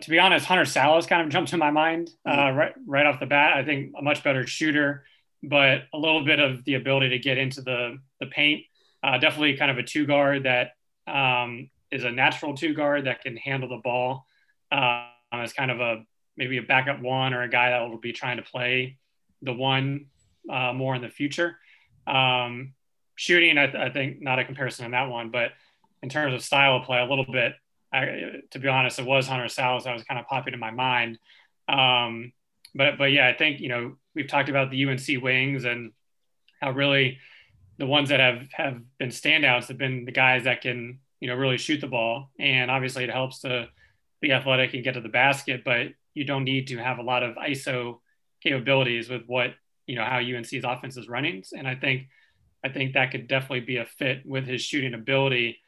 to 0.00 0.10
be 0.10 0.18
honest, 0.18 0.46
Hunter 0.46 0.64
Sallis 0.64 1.08
kind 1.08 1.22
of 1.22 1.28
jumped 1.30 1.50
to 1.50 1.56
my 1.56 1.70
mind 1.70 2.10
uh, 2.26 2.30
mm-hmm. 2.30 2.58
right 2.58 2.74
right 2.86 3.06
off 3.06 3.18
the 3.18 3.26
bat. 3.26 3.56
I 3.56 3.64
think 3.64 3.94
a 3.98 4.02
much 4.02 4.22
better 4.22 4.46
shooter, 4.46 5.04
but 5.42 5.84
a 5.94 5.98
little 5.98 6.24
bit 6.24 6.38
of 6.38 6.64
the 6.64 6.74
ability 6.74 7.08
to 7.10 7.18
get 7.18 7.38
into 7.38 7.62
the 7.62 7.98
the 8.20 8.26
paint. 8.26 8.64
Uh, 9.02 9.16
definitely 9.16 9.56
kind 9.56 9.70
of 9.70 9.78
a 9.78 9.82
two 9.82 10.06
guard 10.06 10.42
that 10.42 10.72
um, 11.06 11.70
is 11.90 12.04
a 12.04 12.10
natural 12.10 12.54
two 12.54 12.74
guard 12.74 13.06
that 13.06 13.22
can 13.22 13.36
handle 13.36 13.68
the 13.68 13.80
ball 13.82 14.26
uh, 14.72 15.06
as 15.32 15.52
kind 15.52 15.70
of 15.70 15.80
a 15.80 16.04
maybe 16.36 16.58
a 16.58 16.62
backup 16.62 17.00
one 17.00 17.34
or 17.34 17.42
a 17.42 17.48
guy 17.48 17.70
that 17.70 17.88
will 17.88 17.98
be 17.98 18.12
trying 18.12 18.36
to 18.36 18.42
play 18.42 18.96
the 19.42 19.52
one 19.52 20.06
uh, 20.50 20.72
more 20.72 20.94
in 20.94 21.02
the 21.02 21.08
future. 21.08 21.58
Um, 22.06 22.74
shooting, 23.16 23.58
I, 23.58 23.66
th- 23.66 23.76
I 23.76 23.90
think 23.90 24.22
not 24.22 24.38
a 24.38 24.44
comparison 24.44 24.84
in 24.84 24.92
that 24.92 25.08
one, 25.08 25.30
but 25.30 25.50
in 26.02 26.08
terms 26.08 26.34
of 26.34 26.42
style 26.42 26.76
of 26.76 26.84
play, 26.84 27.00
a 27.00 27.04
little 27.04 27.26
bit 27.30 27.54
I, 27.92 28.42
to 28.50 28.58
be 28.58 28.68
honest, 28.68 28.98
it 28.98 29.06
was 29.06 29.26
Hunter 29.26 29.46
Sallis 29.46 29.84
that 29.84 29.94
was 29.94 30.04
kind 30.04 30.20
of 30.20 30.26
popping 30.26 30.54
in 30.54 30.60
my 30.60 30.70
mind. 30.70 31.18
Um, 31.68 32.32
but 32.74 32.98
but 32.98 33.12
yeah, 33.12 33.28
I 33.28 33.32
think 33.32 33.60
you 33.60 33.68
know 33.68 33.96
we've 34.14 34.28
talked 34.28 34.48
about 34.48 34.70
the 34.70 34.84
UNC 34.84 35.22
wings 35.22 35.64
and 35.64 35.92
how 36.60 36.72
really 36.72 37.18
the 37.78 37.86
ones 37.86 38.10
that 38.10 38.20
have 38.20 38.46
have 38.52 38.80
been 38.98 39.08
standouts 39.08 39.68
have 39.68 39.78
been 39.78 40.04
the 40.04 40.12
guys 40.12 40.44
that 40.44 40.60
can 40.60 41.00
you 41.20 41.28
know 41.28 41.34
really 41.34 41.58
shoot 41.58 41.80
the 41.80 41.86
ball, 41.86 42.30
and 42.38 42.70
obviously 42.70 43.04
it 43.04 43.10
helps 43.10 43.40
to 43.40 43.68
be 44.20 44.32
athletic 44.32 44.74
and 44.74 44.84
get 44.84 44.94
to 44.94 45.00
the 45.00 45.08
basket, 45.08 45.62
but 45.64 45.88
you 46.14 46.24
don't 46.24 46.44
need 46.44 46.68
to 46.68 46.76
have 46.78 46.98
a 46.98 47.02
lot 47.02 47.22
of 47.22 47.36
ISO 47.36 48.00
capabilities 48.42 49.08
with 49.08 49.22
what 49.26 49.54
you 49.86 49.96
know 49.96 50.04
how 50.04 50.18
UNC's 50.18 50.64
offense 50.64 50.96
is 50.96 51.08
running, 51.08 51.42
and 51.56 51.66
I 51.66 51.74
think 51.74 52.08
I 52.64 52.68
think 52.68 52.94
that 52.94 53.10
could 53.10 53.28
definitely 53.28 53.60
be 53.60 53.76
a 53.76 53.86
fit 53.86 54.22
with 54.26 54.46
his 54.46 54.62
shooting 54.62 54.94
ability 54.94 55.58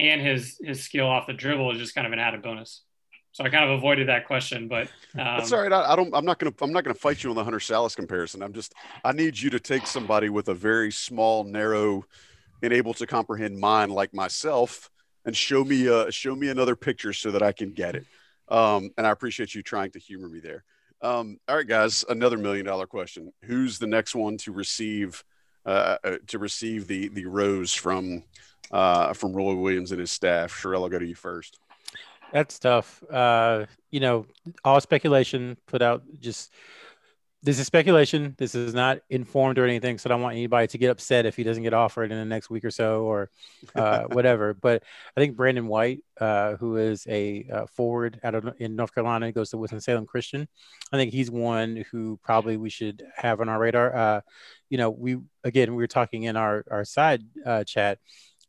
and 0.00 0.20
his 0.20 0.58
his 0.62 0.82
skill 0.82 1.06
off 1.06 1.26
the 1.26 1.32
dribble 1.32 1.72
is 1.72 1.78
just 1.78 1.94
kind 1.94 2.06
of 2.06 2.12
an 2.12 2.18
added 2.18 2.42
bonus. 2.42 2.82
So 3.32 3.44
I 3.44 3.48
kind 3.48 3.64
of 3.64 3.78
avoided 3.78 4.08
that 4.08 4.26
question, 4.26 4.66
but 4.66 4.88
um, 5.14 5.38
that's 5.38 5.52
all 5.52 5.62
right. 5.62 5.72
I, 5.72 5.92
I, 5.92 5.96
don't. 5.96 6.12
I'm 6.14 6.24
not 6.24 6.38
gonna. 6.40 6.54
I'm 6.60 6.72
not 6.72 6.82
gonna 6.82 6.94
fight 6.94 7.22
you 7.22 7.30
on 7.30 7.36
the 7.36 7.44
Hunter 7.44 7.58
Sallis 7.58 7.94
comparison. 7.94 8.42
I'm 8.42 8.52
just. 8.52 8.74
I 9.04 9.12
need 9.12 9.38
you 9.38 9.50
to 9.50 9.60
take 9.60 9.86
somebody 9.86 10.30
with 10.30 10.48
a 10.48 10.54
very 10.54 10.90
small, 10.90 11.44
narrow, 11.44 12.04
and 12.62 12.72
able 12.72 12.94
to 12.94 13.06
comprehend 13.06 13.58
mind 13.58 13.92
like 13.92 14.12
myself, 14.12 14.90
and 15.24 15.36
show 15.36 15.64
me. 15.64 15.88
Uh, 15.88 16.10
show 16.10 16.34
me 16.34 16.48
another 16.48 16.76
picture 16.76 17.12
so 17.12 17.30
that 17.30 17.42
I 17.42 17.52
can 17.52 17.72
get 17.72 17.96
it. 17.96 18.06
Um, 18.48 18.90
and 18.98 19.06
I 19.06 19.10
appreciate 19.10 19.54
you 19.54 19.62
trying 19.62 19.90
to 19.92 19.98
humor 19.98 20.28
me 20.28 20.40
there. 20.40 20.64
Um, 21.02 21.38
all 21.48 21.56
right, 21.56 21.66
guys. 21.66 22.04
Another 22.08 22.36
million 22.36 22.66
dollar 22.66 22.86
question. 22.86 23.32
Who's 23.44 23.78
the 23.78 23.86
next 23.86 24.14
one 24.14 24.36
to 24.38 24.52
receive 24.52 25.22
uh, 25.66 25.96
uh 26.02 26.16
to 26.28 26.38
receive 26.38 26.86
the 26.86 27.08
the 27.08 27.26
rose 27.26 27.74
from 27.74 28.24
uh, 28.70 29.12
from 29.12 29.32
Roy 29.32 29.54
Williams 29.54 29.92
and 29.92 30.00
his 30.00 30.12
staff. 30.12 30.52
Sherrell, 30.52 30.82
I'll 30.82 30.88
go 30.88 30.98
to 30.98 31.06
you 31.06 31.14
first. 31.14 31.58
That's 32.32 32.58
tough. 32.58 33.02
Uh, 33.10 33.66
you 33.90 34.00
know, 34.00 34.26
all 34.64 34.80
speculation 34.80 35.56
put 35.66 35.82
out 35.82 36.02
just 36.20 36.52
this 37.42 37.58
is 37.58 37.66
speculation. 37.66 38.34
This 38.36 38.54
is 38.54 38.74
not 38.74 39.00
informed 39.08 39.58
or 39.58 39.64
anything. 39.64 39.96
So 39.96 40.08
I 40.08 40.10
don't 40.10 40.20
want 40.20 40.34
anybody 40.34 40.66
to 40.66 40.78
get 40.78 40.90
upset 40.90 41.24
if 41.24 41.36
he 41.36 41.42
doesn't 41.42 41.62
get 41.62 41.72
offered 41.72 42.12
in 42.12 42.18
the 42.18 42.24
next 42.24 42.50
week 42.50 42.64
or 42.66 42.70
so 42.70 43.04
or 43.04 43.30
uh, 43.74 44.02
whatever. 44.12 44.52
But 44.52 44.82
I 45.16 45.20
think 45.20 45.36
Brandon 45.36 45.66
White, 45.66 46.04
uh, 46.20 46.56
who 46.56 46.76
is 46.76 47.06
a 47.08 47.46
uh, 47.50 47.66
forward 47.66 48.20
out 48.22 48.34
of 48.34 48.54
in 48.58 48.76
North 48.76 48.94
Carolina, 48.94 49.32
goes 49.32 49.50
to 49.50 49.56
Winston 49.56 49.80
Salem 49.80 50.04
Christian. 50.04 50.48
I 50.92 50.98
think 50.98 51.12
he's 51.12 51.30
one 51.30 51.84
who 51.90 52.18
probably 52.22 52.58
we 52.58 52.68
should 52.68 53.02
have 53.16 53.40
on 53.40 53.48
our 53.48 53.58
radar. 53.58 53.96
Uh, 53.96 54.20
you 54.68 54.76
know, 54.76 54.90
we 54.90 55.16
again 55.42 55.74
we 55.74 55.82
were 55.82 55.86
talking 55.86 56.24
in 56.24 56.36
our 56.36 56.64
our 56.70 56.84
side 56.84 57.22
uh, 57.46 57.64
chat 57.64 57.98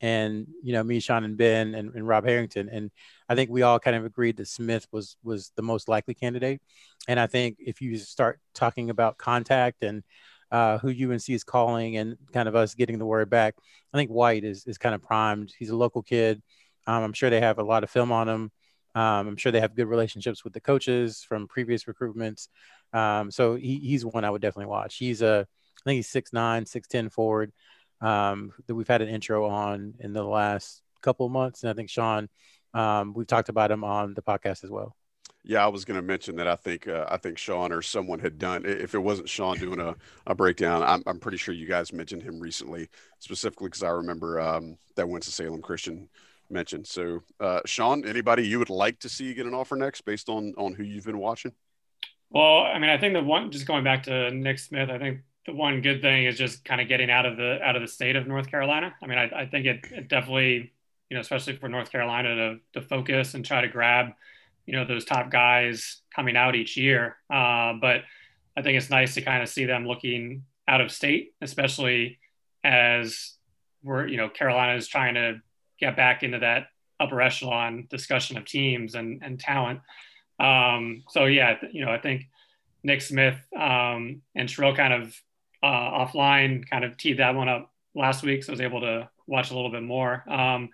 and 0.01 0.47
you 0.63 0.73
know 0.73 0.83
me, 0.83 0.99
Sean, 0.99 1.23
and 1.23 1.37
Ben, 1.37 1.75
and, 1.75 1.93
and, 1.93 2.07
Rob 2.07 2.25
Harrington, 2.25 2.69
and 2.69 2.89
I 3.29 3.35
think 3.35 3.49
we 3.49 3.61
all 3.61 3.79
kind 3.79 3.95
of 3.95 4.03
agreed 4.03 4.37
that 4.37 4.47
Smith 4.47 4.87
was 4.91 5.15
was 5.23 5.51
the 5.55 5.61
most 5.61 5.87
likely 5.87 6.15
candidate. 6.15 6.61
And 7.07 7.19
I 7.19 7.27
think 7.27 7.57
if 7.59 7.81
you 7.81 7.97
start 7.97 8.39
talking 8.53 8.89
about 8.89 9.17
contact 9.17 9.83
and 9.83 10.03
uh, 10.51 10.79
who 10.79 10.89
UNC 10.89 11.29
is 11.29 11.43
calling 11.43 11.97
and 11.97 12.17
kind 12.33 12.49
of 12.49 12.55
us 12.55 12.73
getting 12.73 12.97
the 12.97 13.05
word 13.05 13.29
back, 13.29 13.55
I 13.93 13.97
think 13.97 14.09
White 14.09 14.43
is 14.43 14.65
is 14.65 14.77
kind 14.77 14.95
of 14.95 15.03
primed. 15.03 15.53
He's 15.57 15.69
a 15.69 15.77
local 15.77 16.01
kid. 16.01 16.41
Um, 16.87 17.03
I'm 17.03 17.13
sure 17.13 17.29
they 17.29 17.41
have 17.41 17.59
a 17.59 17.63
lot 17.63 17.83
of 17.83 17.91
film 17.91 18.11
on 18.11 18.27
him. 18.27 18.51
Um, 18.93 19.27
I'm 19.27 19.37
sure 19.37 19.51
they 19.51 19.61
have 19.61 19.75
good 19.75 19.87
relationships 19.87 20.43
with 20.43 20.53
the 20.53 20.59
coaches 20.59 21.23
from 21.23 21.47
previous 21.47 21.85
recruitments. 21.85 22.47
Um, 22.91 23.31
so 23.31 23.55
he, 23.55 23.77
he's 23.77 24.03
one 24.03 24.25
I 24.25 24.29
would 24.29 24.41
definitely 24.41 24.65
watch. 24.65 24.97
He's 24.97 25.21
a, 25.21 25.47
I 25.47 25.89
think 25.89 25.97
he's 25.97 26.11
6'9", 26.11 26.33
6'10 26.33 27.11
forward 27.11 27.53
um, 28.01 28.51
that 28.67 28.75
we've 28.75 28.87
had 28.87 29.01
an 29.01 29.09
intro 29.09 29.47
on 29.47 29.93
in 29.99 30.13
the 30.13 30.23
last 30.23 30.81
couple 31.01 31.25
of 31.25 31.31
months. 31.31 31.63
And 31.63 31.69
I 31.69 31.73
think 31.73 31.89
Sean, 31.89 32.29
um, 32.73 33.13
we've 33.13 33.27
talked 33.27 33.49
about 33.49 33.71
him 33.71 33.83
on 33.83 34.13
the 34.13 34.21
podcast 34.21 34.63
as 34.63 34.69
well. 34.69 34.95
Yeah, 35.43 35.63
I 35.63 35.67
was 35.69 35.85
going 35.85 35.99
to 35.99 36.03
mention 36.03 36.35
that. 36.35 36.47
I 36.47 36.55
think 36.55 36.87
uh, 36.87 37.05
I 37.09 37.17
think 37.17 37.39
Sean 37.39 37.71
or 37.71 37.81
someone 37.81 38.19
had 38.19 38.37
done. 38.37 38.63
If 38.63 38.93
it 38.93 38.99
wasn't 38.99 39.27
Sean 39.27 39.57
doing 39.57 39.79
a, 39.79 39.95
a 40.27 40.35
breakdown, 40.35 40.83
I'm, 40.83 41.01
I'm 41.07 41.19
pretty 41.19 41.37
sure 41.37 41.53
you 41.53 41.65
guys 41.65 41.91
mentioned 41.91 42.21
him 42.21 42.39
recently, 42.39 42.89
specifically 43.17 43.67
because 43.67 43.81
I 43.81 43.89
remember 43.89 44.39
um, 44.39 44.77
that 44.95 45.09
Winston 45.09 45.31
Salem 45.31 45.61
Christian 45.61 46.09
mentioned. 46.51 46.85
So, 46.85 47.21
uh, 47.39 47.61
Sean, 47.65 48.05
anybody 48.05 48.47
you 48.47 48.59
would 48.59 48.69
like 48.69 48.99
to 48.99 49.09
see 49.09 49.33
get 49.33 49.47
an 49.47 49.55
offer 49.55 49.75
next, 49.75 50.01
based 50.01 50.29
on 50.29 50.53
on 50.57 50.75
who 50.75 50.83
you've 50.83 51.05
been 51.05 51.17
watching? 51.17 51.53
Well, 52.29 52.61
I 52.61 52.77
mean, 52.77 52.91
I 52.91 52.99
think 52.99 53.13
the 53.15 53.23
one 53.23 53.49
just 53.49 53.65
going 53.65 53.83
back 53.83 54.03
to 54.03 54.29
Nick 54.29 54.59
Smith, 54.59 54.91
I 54.91 54.99
think 54.99 55.21
the 55.45 55.53
one 55.53 55.81
good 55.81 56.01
thing 56.01 56.25
is 56.25 56.37
just 56.37 56.63
kind 56.63 56.81
of 56.81 56.87
getting 56.87 57.09
out 57.09 57.25
of 57.25 57.37
the 57.37 57.59
out 57.61 57.75
of 57.75 57.81
the 57.81 57.87
state 57.87 58.15
of 58.15 58.27
North 58.27 58.49
Carolina. 58.49 58.93
I 59.01 59.07
mean, 59.07 59.17
I, 59.17 59.41
I 59.41 59.45
think 59.45 59.65
it, 59.65 59.79
it, 59.91 60.07
definitely, 60.07 60.71
you 61.09 61.15
know, 61.15 61.21
especially 61.21 61.55
for 61.55 61.67
North 61.67 61.91
Carolina 61.91 62.35
to 62.35 62.79
to 62.79 62.87
focus 62.87 63.33
and 63.33 63.43
try 63.43 63.61
to 63.61 63.67
grab, 63.67 64.13
you 64.65 64.73
know, 64.73 64.85
those 64.85 65.05
top 65.05 65.31
guys 65.31 66.01
coming 66.15 66.37
out 66.37 66.55
each 66.55 66.77
year. 66.77 67.17
Uh, 67.29 67.73
but 67.73 68.01
I 68.55 68.61
think 68.61 68.77
it's 68.77 68.89
nice 68.89 69.15
to 69.15 69.21
kind 69.21 69.41
of 69.41 69.49
see 69.49 69.65
them 69.65 69.87
looking 69.87 70.43
out 70.67 70.81
of 70.81 70.91
state, 70.91 71.33
especially 71.41 72.19
as 72.63 73.33
we're, 73.83 74.07
you 74.07 74.17
know, 74.17 74.29
Carolina 74.29 74.75
is 74.75 74.87
trying 74.87 75.15
to 75.15 75.41
get 75.79 75.95
back 75.95 76.21
into 76.21 76.39
that 76.39 76.67
upper 76.99 77.19
echelon 77.19 77.87
discussion 77.89 78.37
of 78.37 78.45
teams 78.45 78.93
and 78.93 79.23
and 79.23 79.39
talent. 79.39 79.79
Um, 80.39 81.03
so 81.09 81.25
yeah, 81.25 81.57
you 81.71 81.83
know, 81.83 81.91
I 81.91 81.97
think 81.97 82.27
Nick 82.83 83.01
Smith 83.01 83.39
um, 83.55 84.21
and 84.35 84.47
Sherrell 84.47 84.75
kind 84.75 84.93
of 84.93 85.19
uh, 85.63 86.05
offline, 86.05 86.67
kind 86.69 86.83
of 86.83 86.97
teed 86.97 87.19
that 87.19 87.35
one 87.35 87.49
up 87.49 87.71
last 87.93 88.23
week, 88.23 88.43
so 88.43 88.51
I 88.51 88.53
was 88.53 88.61
able 88.61 88.81
to 88.81 89.09
watch 89.27 89.51
a 89.51 89.55
little 89.55 89.71
bit 89.71 89.83
more. 89.83 90.23
Um, 90.29 90.69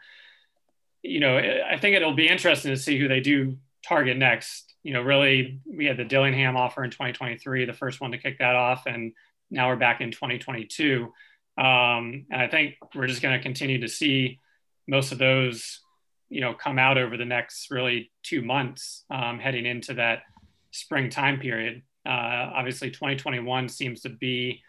you 1.04 1.20
know, 1.20 1.38
I 1.38 1.78
think 1.78 1.96
it'll 1.96 2.14
be 2.14 2.28
interesting 2.28 2.72
to 2.72 2.78
see 2.78 3.00
who 3.00 3.08
they 3.08 3.20
do 3.20 3.58
target 3.88 4.18
next. 4.18 4.74
You 4.84 4.94
know, 4.94 5.02
really, 5.02 5.62
we 5.66 5.86
had 5.86 5.98
the 5.98 6.06
Dillingham 6.06 6.58
offer 6.58 6.84
in 6.84 6.92
2023, 6.92 7.66
the 7.66 7.74
first 7.74 8.02
one 8.02 8.12
to 8.12 8.18
kick 8.18 8.40
that 8.40 8.56
off, 8.56 8.86
and 8.86 9.14
now 9.50 9.70
we're 9.70 9.76
back 9.78 10.02
in 10.02 10.12
2022. 10.12 11.12
Um, 11.58 12.26
and 12.30 12.42
I 12.42 12.48
think 12.48 12.76
we're 12.94 13.08
just 13.08 13.22
going 13.22 13.38
to 13.38 13.42
continue 13.42 13.82
to 13.82 13.88
see 13.88 14.40
most 14.88 15.12
of 15.12 15.18
those, 15.18 15.82
you 16.30 16.42
know, 16.42 16.54
come 16.54 16.78
out 16.78 16.98
over 16.98 17.18
the 17.18 17.26
next 17.26 17.72
really 17.72 18.12
two 18.24 18.42
months, 18.42 19.04
um, 19.10 19.40
heading 19.40 19.66
into 19.66 19.96
that 19.96 20.24
spring 20.72 21.10
time 21.10 21.40
period. 21.40 21.82
Uh, 22.06 22.52
obviously, 22.56 22.92
2021 22.92 23.70
seems 23.70 24.02
to 24.02 24.10
be 24.10 24.62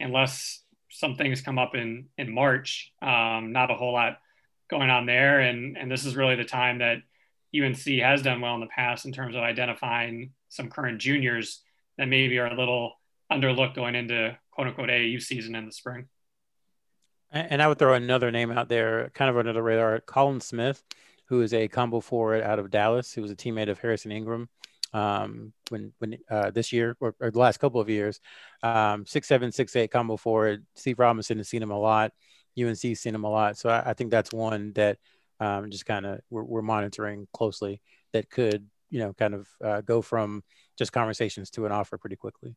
unless 0.00 0.62
some 0.90 1.14
things 1.14 1.40
come 1.40 1.58
up 1.58 1.74
in 1.74 2.06
in 2.18 2.32
March. 2.32 2.92
Um, 3.00 3.52
not 3.52 3.70
a 3.70 3.74
whole 3.74 3.92
lot 3.92 4.18
going 4.68 4.90
on 4.90 5.06
there, 5.06 5.40
and 5.40 5.76
and 5.76 5.90
this 5.90 6.04
is 6.04 6.16
really 6.16 6.36
the 6.36 6.44
time 6.44 6.78
that 6.78 6.98
UNC 7.54 7.84
has 8.00 8.22
done 8.22 8.40
well 8.40 8.54
in 8.54 8.60
the 8.60 8.66
past 8.66 9.06
in 9.06 9.12
terms 9.12 9.34
of 9.34 9.42
identifying 9.42 10.32
some 10.48 10.68
current 10.68 11.00
juniors 11.00 11.62
that 11.98 12.08
maybe 12.08 12.38
are 12.38 12.46
a 12.46 12.56
little 12.56 12.92
underlooked 13.30 13.74
going 13.74 13.94
into 13.94 14.36
quote 14.50 14.68
unquote 14.68 14.88
AAU 14.88 15.22
season 15.22 15.54
in 15.54 15.66
the 15.66 15.72
spring. 15.72 16.08
And 17.32 17.62
I 17.62 17.68
would 17.68 17.78
throw 17.78 17.94
another 17.94 18.32
name 18.32 18.50
out 18.50 18.68
there, 18.68 19.10
kind 19.14 19.30
of 19.30 19.36
under 19.36 19.52
the 19.52 19.62
radar, 19.62 20.00
Colin 20.00 20.40
Smith, 20.40 20.82
who 21.26 21.42
is 21.42 21.54
a 21.54 21.68
combo 21.68 22.00
forward 22.00 22.42
out 22.42 22.58
of 22.58 22.72
Dallas, 22.72 23.12
who 23.12 23.22
was 23.22 23.30
a 23.30 23.36
teammate 23.36 23.68
of 23.68 23.78
Harrison 23.78 24.10
Ingram 24.10 24.48
um, 24.92 25.52
when 25.68 25.92
when 25.98 26.18
uh, 26.30 26.50
this 26.50 26.72
year 26.72 26.96
or, 27.00 27.14
or, 27.20 27.30
the 27.30 27.38
last 27.38 27.58
couple 27.58 27.80
of 27.80 27.88
years. 27.88 28.20
Um, 28.62 29.06
six 29.06 29.28
seven 29.28 29.52
six 29.52 29.74
eight 29.76 29.90
combo 29.90 30.16
forward. 30.16 30.66
Steve 30.74 30.98
Robinson 30.98 31.38
has 31.38 31.48
seen 31.48 31.62
him 31.62 31.70
a 31.70 31.78
lot. 31.78 32.12
UNC's 32.60 33.00
seen 33.00 33.14
him 33.14 33.24
a 33.24 33.30
lot. 33.30 33.56
So 33.56 33.70
I, 33.70 33.90
I 33.90 33.94
think 33.94 34.10
that's 34.10 34.32
one 34.32 34.72
that 34.74 34.98
um, 35.38 35.70
just 35.70 35.86
kind 35.86 36.04
of 36.06 36.20
we're, 36.28 36.42
we're, 36.42 36.62
monitoring 36.62 37.26
closely 37.32 37.80
that 38.12 38.28
could 38.28 38.66
you 38.90 38.98
know 38.98 39.12
kind 39.14 39.34
of 39.34 39.48
uh, 39.64 39.80
go 39.80 40.02
from 40.02 40.42
just 40.76 40.92
conversations 40.92 41.50
to 41.50 41.66
an 41.66 41.72
offer 41.72 41.96
pretty 41.96 42.16
quickly. 42.16 42.54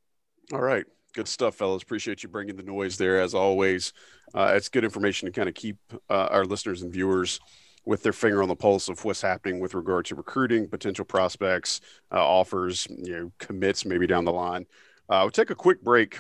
All 0.52 0.62
right. 0.62 0.86
Good 1.14 1.28
stuff, 1.28 1.56
fellas. 1.56 1.84
Appreciate 1.84 2.24
you 2.24 2.30
bringing 2.30 2.56
the 2.56 2.64
noise 2.64 2.98
there 2.98 3.22
as 3.22 3.36
always. 3.36 3.94
Uh, 4.34 4.54
it's 4.56 4.68
good 4.68 4.84
information 4.84 5.28
to 5.28 5.32
kind 5.32 5.48
of 5.48 5.54
keep 5.54 5.78
uh, 6.10 6.28
our 6.32 6.44
listeners 6.44 6.82
and 6.82 6.92
viewers 6.92 7.40
with 7.86 8.04
their 8.04 8.14
finger 8.14 8.42
on 8.42 8.48
the 8.48 8.56
pulse 8.56 8.88
of 8.88 9.04
what's 9.04 9.22
happening 9.22 9.60
with 9.60 9.74
regard 9.74 10.06
to 10.06 10.16
recruiting, 10.16 10.68
potential 10.68 11.06
prospects, 11.06 11.82
uh, 12.12 12.26
offers, 12.26 12.88
you 12.90 13.14
know, 13.14 13.32
commits 13.40 13.86
maybe 13.86 14.08
down 14.08 14.26
the 14.26 14.32
line. 14.32 14.66
Uh, 15.10 15.20
we'll 15.22 15.32
take 15.32 15.50
a 15.50 15.56
quick 15.56 15.82
break 15.84 16.20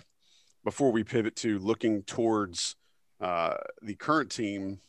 before 0.63 0.91
we 0.91 1.03
pivot 1.03 1.36
to 1.38 1.60
looking 1.60 2.03
towards 2.03 2.75
uh, 3.22 3.55
the 3.82 3.96
current 3.96 4.29
team, 4.29 4.79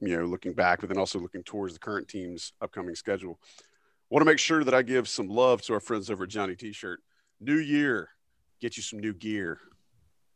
you 0.00 0.16
know, 0.16 0.24
looking 0.24 0.52
back, 0.52 0.80
but 0.80 0.88
then 0.88 0.98
also 0.98 1.18
looking 1.18 1.42
towards 1.42 1.74
the 1.74 1.80
current 1.80 2.08
team's 2.08 2.52
upcoming 2.60 2.94
schedule. 2.94 3.38
Want 4.10 4.22
to 4.22 4.26
make 4.26 4.38
sure 4.38 4.64
that 4.64 4.74
I 4.74 4.82
give 4.82 5.08
some 5.08 5.28
love 5.28 5.62
to 5.62 5.74
our 5.74 5.80
friends 5.80 6.10
over 6.10 6.24
at 6.24 6.30
Johnny 6.30 6.56
T-shirt. 6.56 7.00
New 7.40 7.58
year, 7.58 8.08
get 8.60 8.76
you 8.76 8.82
some 8.82 8.98
new 8.98 9.14
gear. 9.14 9.58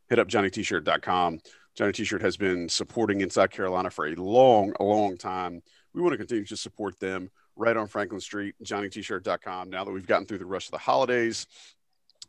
Hit 0.09 0.19
up 0.19 0.29
johnnytshirt.com. 0.29 1.41
Johnny 1.75 1.93
T-shirt 1.93 2.23
has 2.23 2.37
been 2.37 2.69
supporting 2.69 3.21
Inside 3.21 3.51
Carolina 3.51 3.91
for 3.91 4.07
a 4.07 4.15
long, 4.15 4.73
long 4.79 5.17
time. 5.17 5.61
We 5.93 6.03
want 6.03 6.13
to 6.13 6.19
continue 6.19 6.45
to 6.45 6.57
support 6.57 6.99
them 7.01 7.31
right 7.57 7.77
on 7.77 7.89
Franklin 7.89 8.21
Street, 8.21 8.55
johnnytshirt.com. 8.63 9.71
Now 9.71 9.85
that 9.85 9.91
we've 9.91 10.07
gotten 10.07 10.27
through 10.27 10.39
the 10.39 10.47
rest 10.47 10.69
of 10.69 10.73
the 10.73 10.79
holidays, 10.79 11.47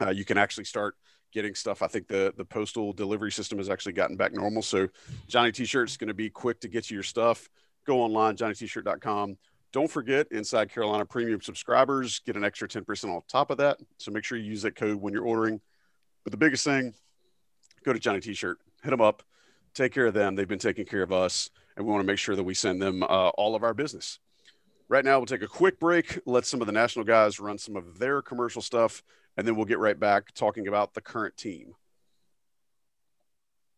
uh, 0.01 0.09
you 0.09 0.25
can 0.25 0.37
actually 0.37 0.65
start 0.65 0.95
getting 1.31 1.53
stuff. 1.53 1.81
I 1.81 1.87
think 1.87 2.07
the 2.07 2.33
the 2.35 2.45
postal 2.45 2.93
delivery 2.93 3.31
system 3.31 3.57
has 3.59 3.69
actually 3.69 3.93
gotten 3.93 4.15
back 4.15 4.33
normal. 4.33 4.61
So 4.61 4.87
Johnny 5.27 5.51
T-shirt 5.51 5.89
is 5.89 5.97
going 5.97 6.07
to 6.07 6.13
be 6.13 6.29
quick 6.29 6.59
to 6.61 6.67
get 6.67 6.89
you 6.89 6.95
your 6.95 7.03
stuff. 7.03 7.47
Go 7.85 8.01
online, 8.01 8.35
johnnytshirt.com. 8.35 9.37
Don't 9.71 9.91
forget, 9.91 10.27
Inside 10.31 10.71
Carolina 10.71 11.05
premium 11.05 11.41
subscribers 11.41 12.19
get 12.19 12.37
an 12.37 12.45
extra 12.45 12.67
10% 12.67 13.13
on 13.13 13.21
top 13.27 13.51
of 13.51 13.57
that. 13.57 13.77
So 13.97 14.09
make 14.09 14.23
sure 14.23 14.37
you 14.37 14.45
use 14.45 14.61
that 14.61 14.75
code 14.75 14.95
when 14.95 15.13
you're 15.13 15.25
ordering. 15.25 15.59
But 16.23 16.31
the 16.31 16.37
biggest 16.37 16.63
thing, 16.63 16.93
go 17.83 17.91
to 17.91 17.99
Johnny 17.99 18.21
T-shirt, 18.21 18.57
hit 18.81 18.89
them 18.89 19.01
up 19.01 19.21
take 19.75 19.93
care 19.93 20.07
of 20.07 20.13
them. 20.13 20.35
They've 20.35 20.47
been 20.47 20.57
taking 20.57 20.85
care 20.85 21.03
of 21.03 21.11
us, 21.11 21.49
and 21.75 21.85
we 21.85 21.91
want 21.91 22.01
to 22.01 22.07
make 22.07 22.17
sure 22.17 22.35
that 22.35 22.43
we 22.43 22.53
send 22.53 22.81
them 22.81 23.03
uh, 23.03 23.29
all 23.29 23.55
of 23.55 23.63
our 23.63 23.73
business. 23.73 24.19
Right 24.87 25.05
now, 25.05 25.19
we'll 25.19 25.25
take 25.25 25.41
a 25.41 25.47
quick 25.47 25.79
break, 25.79 26.19
let 26.25 26.45
some 26.45 26.61
of 26.61 26.67
the 26.67 26.73
national 26.73 27.05
guys 27.05 27.39
run 27.39 27.57
some 27.57 27.75
of 27.75 27.99
their 27.99 28.21
commercial 28.21 28.61
stuff, 28.61 29.03
and 29.35 29.47
then 29.47 29.55
we'll 29.55 29.65
get 29.65 29.79
right 29.79 29.99
back 29.99 30.33
talking 30.33 30.67
about 30.67 30.93
the 30.93 31.01
current 31.01 31.35
team. 31.37 31.73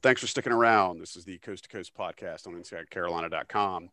Thanks 0.00 0.20
for 0.20 0.28
sticking 0.28 0.52
around. 0.52 1.00
This 1.00 1.16
is 1.16 1.24
the 1.24 1.38
Coast 1.38 1.64
to 1.64 1.68
Coast 1.68 1.92
podcast 1.92 2.46
on 2.46 2.54
InsideCarolina.com. 2.54 3.90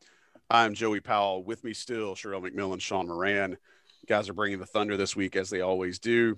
I'm 0.52 0.76
Joey 0.76 1.00
Powell. 1.00 1.44
With 1.44 1.64
me 1.64 1.74
still, 1.74 2.14
Sherrell 2.14 2.48
McMillan, 2.48 2.80
Sean 2.80 3.08
Moran. 3.08 3.52
You 3.54 4.08
guys 4.08 4.30
are 4.30 4.34
bringing 4.34 4.60
the 4.60 4.68
thunder 4.68 4.98
this 4.98 5.16
week 5.16 5.36
as 5.36 5.50
they 5.50 5.62
always 5.62 5.98
do. 5.98 6.38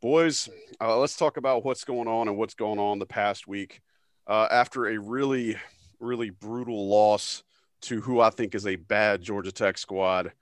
Boys, 0.00 0.48
uh, 0.80 0.98
let's 0.98 1.14
talk 1.14 1.36
about 1.36 1.62
what's 1.62 1.84
going 1.84 2.08
on 2.08 2.28
and 2.28 2.38
what's 2.38 2.54
going 2.54 2.78
on 2.78 2.98
the 2.98 3.04
past 3.04 3.46
week. 3.46 3.82
Uh, 4.26 4.48
after 4.50 4.86
a 4.86 4.96
really, 4.96 5.56
really 6.00 6.30
brutal 6.30 6.88
loss 6.88 7.42
to 7.82 8.00
who 8.00 8.22
I 8.22 8.30
think 8.30 8.54
is 8.54 8.66
a 8.66 8.76
bad 8.76 9.20
Georgia 9.20 9.52
Tech 9.52 9.76
squad, 9.76 10.32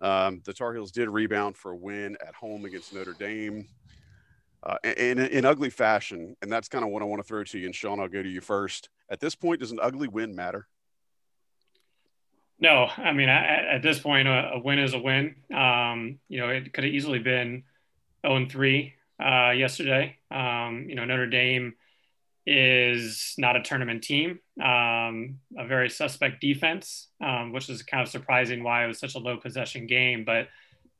um, 0.00 0.40
the 0.46 0.54
Tar 0.54 0.72
Heels 0.72 0.92
did 0.92 1.10
rebound 1.10 1.58
for 1.58 1.72
a 1.72 1.76
win 1.76 2.16
at 2.26 2.34
home 2.34 2.64
against 2.64 2.94
Notre 2.94 3.12
Dame 3.12 3.68
uh, 4.68 4.76
in, 4.84 5.18
in 5.18 5.46
ugly 5.46 5.70
fashion. 5.70 6.36
And 6.42 6.52
that's 6.52 6.68
kind 6.68 6.84
of 6.84 6.90
what 6.90 7.00
I 7.00 7.06
want 7.06 7.22
to 7.22 7.26
throw 7.26 7.42
to 7.42 7.58
you. 7.58 7.66
And 7.66 7.74
Sean, 7.74 7.98
I'll 7.98 8.08
go 8.08 8.22
to 8.22 8.28
you 8.28 8.42
first. 8.42 8.90
At 9.10 9.18
this 9.18 9.34
point, 9.34 9.60
does 9.60 9.72
an 9.72 9.78
ugly 9.80 10.08
win 10.08 10.36
matter? 10.36 10.68
No, 12.60 12.88
I 12.96 13.12
mean, 13.12 13.28
at, 13.28 13.82
this 13.82 14.00
point, 14.00 14.28
a, 14.28 14.50
a, 14.54 14.58
win 14.58 14.78
is 14.78 14.92
a 14.92 14.98
win. 14.98 15.36
Um, 15.54 16.18
you 16.28 16.40
know, 16.40 16.48
it 16.48 16.74
could 16.74 16.84
have 16.84 16.92
easily 16.92 17.20
been 17.20 17.62
0 18.26 18.46
3 18.50 18.94
uh, 19.24 19.50
yesterday. 19.50 20.16
Um, 20.30 20.86
you 20.88 20.96
know, 20.96 21.04
Notre 21.04 21.28
Dame 21.28 21.74
is 22.44 23.34
not 23.38 23.56
a 23.56 23.62
tournament 23.62 24.02
team, 24.02 24.40
um, 24.60 25.38
a 25.56 25.66
very 25.66 25.88
suspect 25.88 26.40
defense, 26.40 27.08
um, 27.24 27.52
which 27.52 27.68
is 27.68 27.82
kind 27.82 28.02
of 28.02 28.08
surprising 28.08 28.64
why 28.64 28.84
it 28.84 28.88
was 28.88 28.98
such 28.98 29.14
a 29.14 29.18
low 29.18 29.36
possession 29.36 29.86
game. 29.86 30.24
But 30.24 30.48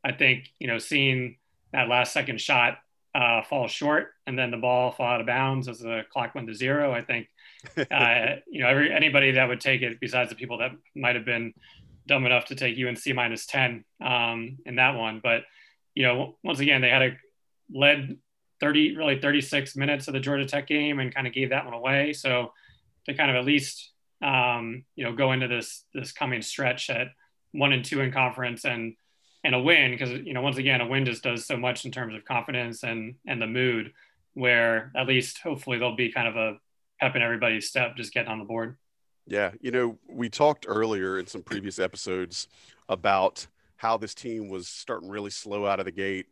I 0.04 0.12
think, 0.12 0.52
you 0.60 0.68
know, 0.68 0.78
seeing 0.78 1.38
that 1.72 1.88
last 1.88 2.12
second 2.12 2.40
shot 2.40 2.78
uh, 3.18 3.42
fall 3.42 3.66
short 3.66 4.12
and 4.26 4.38
then 4.38 4.52
the 4.52 4.56
ball 4.56 4.92
fall 4.92 5.08
out 5.08 5.20
of 5.20 5.26
bounds 5.26 5.66
as 5.66 5.80
the 5.80 6.02
clock 6.12 6.34
went 6.37 6.46
to 6.46 6.54
zero. 6.54 6.92
I 6.92 7.02
think, 7.02 7.26
uh, 7.90 8.37
you 8.48 8.62
know, 8.62 8.68
every, 8.68 8.92
anybody 8.92 9.32
that 9.32 9.48
would 9.48 9.60
take 9.60 9.82
it 9.82 9.98
besides 9.98 10.30
the 10.30 10.37
people 10.37 10.58
that 10.58 10.70
might 10.94 11.16
have 11.16 11.25
been 11.25 11.52
dumb 12.06 12.26
enough 12.26 12.44
to 12.46 12.54
take 12.54 12.78
UNC 12.78 13.14
minus 13.14 13.46
10 13.46 13.84
um, 14.04 14.58
in 14.66 14.76
that 14.76 14.94
one. 14.94 15.20
But, 15.20 15.42
you 15.96 16.04
know, 16.04 16.37
once 16.44 16.60
again, 16.60 16.80
they 16.80 16.90
had 16.90 17.02
a 17.02 17.16
led 17.75 18.16
30, 18.60 18.96
really 18.96 19.20
36 19.20 19.75
minutes 19.75 20.06
of 20.06 20.14
the 20.14 20.20
Georgia 20.20 20.46
Tech 20.46 20.68
game 20.68 21.00
and 21.00 21.12
kind 21.12 21.26
of 21.26 21.32
gave 21.32 21.50
that 21.50 21.64
one 21.64 21.75
away. 21.75 22.12
So 22.12 22.52
to 23.06 23.14
kind 23.14 23.30
of 23.30 23.37
at 23.37 23.44
least, 23.44 23.90
um, 24.22 24.84
you 24.94 25.04
know, 25.04 25.12
go 25.12 25.32
into 25.32 25.48
this, 25.48 25.84
this 25.92 26.12
coming 26.12 26.40
stretch 26.40 26.88
at 26.88 27.08
one 27.50 27.72
and 27.72 27.84
two 27.84 28.00
in 28.00 28.12
conference 28.12 28.64
and, 28.64 28.94
and 29.45 29.54
a 29.54 29.61
win 29.61 29.92
because 29.92 30.11
you 30.11 30.33
know 30.33 30.42
once 30.42 30.59
again 30.59 30.80
a 30.80 30.87
win 30.87 31.04
just 31.04 31.23
does 31.23 31.47
so 31.47 31.57
much 31.57 31.85
in 31.85 31.90
terms 31.90 32.14
of 32.14 32.25
confidence 32.25 32.83
and 32.83 33.14
and 33.26 33.40
the 33.40 33.47
mood 33.47 33.92
where 34.35 34.92
at 34.97 35.07
least 35.07 35.38
hopefully 35.38 35.78
there'll 35.78 35.97
be 35.97 36.12
kind 36.12 36.28
of 36.28 36.37
a 36.37 36.59
pep 37.00 37.16
in 37.16 37.23
everybody's 37.23 37.68
step 37.68 37.97
just 37.97 38.12
getting 38.12 38.30
on 38.30 38.38
the 38.38 38.45
board 38.45 38.76
yeah 39.26 39.52
you 39.61 39.71
know 39.71 39.99
we 40.09 40.28
talked 40.28 40.66
earlier 40.68 41.18
in 41.18 41.26
some 41.26 41.42
previous 41.42 41.78
episodes 41.78 42.49
about 42.88 43.47
how 43.76 43.97
this 43.97 44.14
team 44.14 44.49
was 44.49 44.66
starting 44.66 45.09
really 45.09 45.30
slow 45.30 45.66
out 45.66 45.78
of 45.78 45.85
the 45.85 45.92
gate 45.92 46.26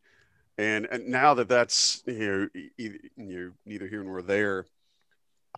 and, 0.59 0.87
and 0.91 1.07
now 1.07 1.35
that 1.35 1.49
that's 1.49 2.03
you 2.07 2.19
know, 2.19 2.49
either, 2.79 2.99
you 3.17 3.41
know 3.41 3.53
neither 3.65 3.87
here 3.87 4.03
nor 4.03 4.23
there 4.23 4.67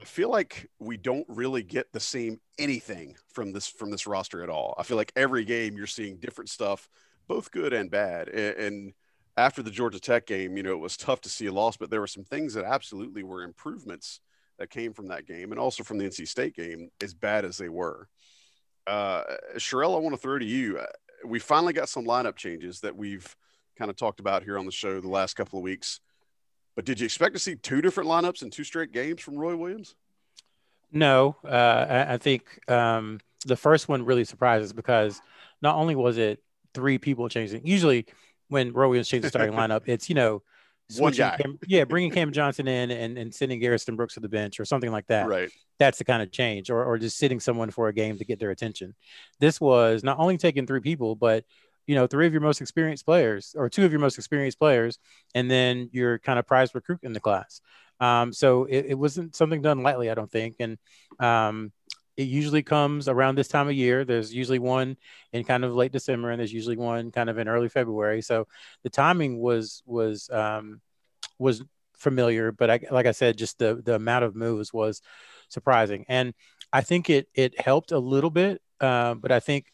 I 0.00 0.04
feel 0.04 0.30
like 0.30 0.70
we 0.78 0.96
don't 0.96 1.26
really 1.28 1.64
get 1.64 1.92
the 1.92 1.98
same 1.98 2.38
anything 2.56 3.16
from 3.32 3.52
this 3.52 3.66
from 3.66 3.90
this 3.90 4.06
roster 4.06 4.44
at 4.44 4.48
all. 4.48 4.76
I 4.78 4.84
feel 4.84 4.96
like 4.96 5.10
every 5.16 5.44
game 5.44 5.76
you're 5.76 5.88
seeing 5.88 6.18
different 6.18 6.50
stuff 6.50 6.88
both 7.28 7.50
good 7.50 7.72
and 7.72 7.90
bad. 7.90 8.28
And, 8.28 8.94
after 9.36 9.62
the 9.62 9.70
Georgia 9.70 10.00
Tech 10.00 10.26
game, 10.26 10.56
you 10.56 10.64
know, 10.64 10.72
it 10.72 10.80
was 10.80 10.96
tough 10.96 11.20
to 11.20 11.28
see 11.28 11.46
a 11.46 11.52
loss, 11.52 11.76
but 11.76 11.90
there 11.90 12.00
were 12.00 12.08
some 12.08 12.24
things 12.24 12.54
that 12.54 12.64
absolutely 12.64 13.22
were 13.22 13.44
improvements 13.44 14.18
that 14.58 14.68
came 14.68 14.92
from 14.92 15.06
that 15.06 15.26
game 15.26 15.52
and 15.52 15.60
also 15.60 15.84
from 15.84 15.96
the 15.96 16.04
NC 16.04 16.26
State 16.26 16.56
game, 16.56 16.90
as 17.00 17.14
bad 17.14 17.44
as 17.44 17.56
they 17.56 17.68
were. 17.68 18.08
Uh, 18.84 19.22
Sherelle, 19.56 19.94
I 19.94 20.00
want 20.00 20.14
to 20.14 20.20
throw 20.20 20.40
to 20.40 20.44
you. 20.44 20.78
Uh, 20.78 20.86
we 21.24 21.38
finally 21.38 21.72
got 21.72 21.88
some 21.88 22.04
lineup 22.04 22.34
changes 22.34 22.80
that 22.80 22.96
we've 22.96 23.36
kind 23.78 23.90
of 23.90 23.96
talked 23.96 24.18
about 24.18 24.42
here 24.42 24.58
on 24.58 24.66
the 24.66 24.72
show 24.72 25.00
the 25.00 25.08
last 25.08 25.34
couple 25.34 25.60
of 25.60 25.62
weeks. 25.62 26.00
But 26.74 26.84
did 26.84 26.98
you 26.98 27.04
expect 27.04 27.34
to 27.34 27.38
see 27.38 27.54
two 27.54 27.80
different 27.80 28.08
lineups 28.08 28.42
in 28.42 28.50
two 28.50 28.64
straight 28.64 28.92
games 28.92 29.20
from 29.20 29.36
Roy 29.36 29.54
Williams? 29.56 29.94
No, 30.90 31.36
uh, 31.44 31.86
I, 31.88 32.14
I, 32.14 32.16
think 32.18 32.60
um, 32.68 33.20
the 33.44 33.56
first 33.56 33.88
one 33.88 34.04
really 34.04 34.24
surprises 34.24 34.72
because 34.72 35.20
not 35.60 35.76
only 35.76 35.94
was 35.94 36.18
it 36.18 36.42
three 36.78 36.98
people 36.98 37.28
changing. 37.28 37.66
Usually, 37.66 38.06
when 38.48 38.72
Roy 38.72 38.88
Williams 38.88 39.08
changes 39.08 39.32
the 39.32 39.38
starting 39.38 39.56
lineup, 39.58 39.82
it's 39.86 40.08
you 40.08 40.14
know, 40.14 40.42
one 40.96 41.12
guy. 41.12 41.36
Cam, 41.36 41.58
yeah, 41.66 41.84
bringing 41.84 42.10
Cam 42.10 42.32
Johnson 42.32 42.68
in 42.68 42.90
and, 42.90 43.18
and 43.18 43.34
sending 43.34 43.60
Garrison 43.60 43.96
Brooks 43.96 44.14
to 44.14 44.20
the 44.20 44.28
bench 44.28 44.60
or 44.60 44.64
something 44.64 44.92
like 44.92 45.06
that. 45.08 45.26
Right. 45.26 45.50
That's 45.78 45.98
the 45.98 46.04
kind 46.04 46.22
of 46.22 46.30
change, 46.30 46.70
or 46.70 46.84
or 46.84 46.98
just 46.98 47.18
sitting 47.18 47.40
someone 47.40 47.70
for 47.70 47.88
a 47.88 47.92
game 47.92 48.16
to 48.18 48.24
get 48.24 48.38
their 48.38 48.50
attention. 48.50 48.94
This 49.40 49.60
was 49.60 50.04
not 50.04 50.18
only 50.18 50.38
taking 50.38 50.66
three 50.66 50.80
people, 50.80 51.16
but 51.16 51.44
you 51.86 51.94
know, 51.94 52.06
three 52.06 52.26
of 52.26 52.32
your 52.32 52.42
most 52.42 52.60
experienced 52.60 53.06
players 53.06 53.54
or 53.58 53.68
two 53.68 53.84
of 53.84 53.90
your 53.90 54.00
most 54.00 54.18
experienced 54.18 54.58
players, 54.58 54.98
and 55.34 55.50
then 55.50 55.88
your 55.92 56.18
kind 56.18 56.38
of 56.38 56.46
prize 56.46 56.74
recruit 56.74 57.00
in 57.02 57.12
the 57.12 57.20
class. 57.20 57.60
Um, 58.00 58.32
so 58.32 58.64
it, 58.64 58.86
it, 58.90 58.94
wasn't 58.94 59.34
something 59.34 59.60
done 59.60 59.82
lightly, 59.82 60.08
I 60.10 60.14
don't 60.14 60.30
think. 60.30 60.56
And 60.60 60.78
um, 61.18 61.72
it 62.18 62.26
usually 62.26 62.64
comes 62.64 63.08
around 63.08 63.36
this 63.36 63.46
time 63.46 63.68
of 63.68 63.74
year. 63.74 64.04
There's 64.04 64.34
usually 64.34 64.58
one 64.58 64.96
in 65.32 65.44
kind 65.44 65.64
of 65.64 65.72
late 65.76 65.92
December, 65.92 66.30
and 66.30 66.40
there's 66.40 66.52
usually 66.52 66.76
one 66.76 67.12
kind 67.12 67.30
of 67.30 67.38
in 67.38 67.46
early 67.46 67.68
February. 67.68 68.22
So 68.22 68.48
the 68.82 68.90
timing 68.90 69.38
was 69.38 69.84
was 69.86 70.28
um, 70.30 70.80
was 71.38 71.62
familiar, 71.96 72.50
but 72.50 72.70
I, 72.70 72.80
like 72.90 73.06
I 73.06 73.12
said, 73.12 73.38
just 73.38 73.60
the 73.60 73.80
the 73.84 73.94
amount 73.94 74.24
of 74.24 74.34
moves 74.34 74.72
was 74.72 75.00
surprising, 75.48 76.04
and 76.08 76.34
I 76.72 76.80
think 76.80 77.08
it 77.08 77.28
it 77.34 77.58
helped 77.60 77.92
a 77.92 78.00
little 78.00 78.30
bit. 78.30 78.60
Uh, 78.80 79.14
but 79.14 79.30
I 79.30 79.38
think 79.38 79.66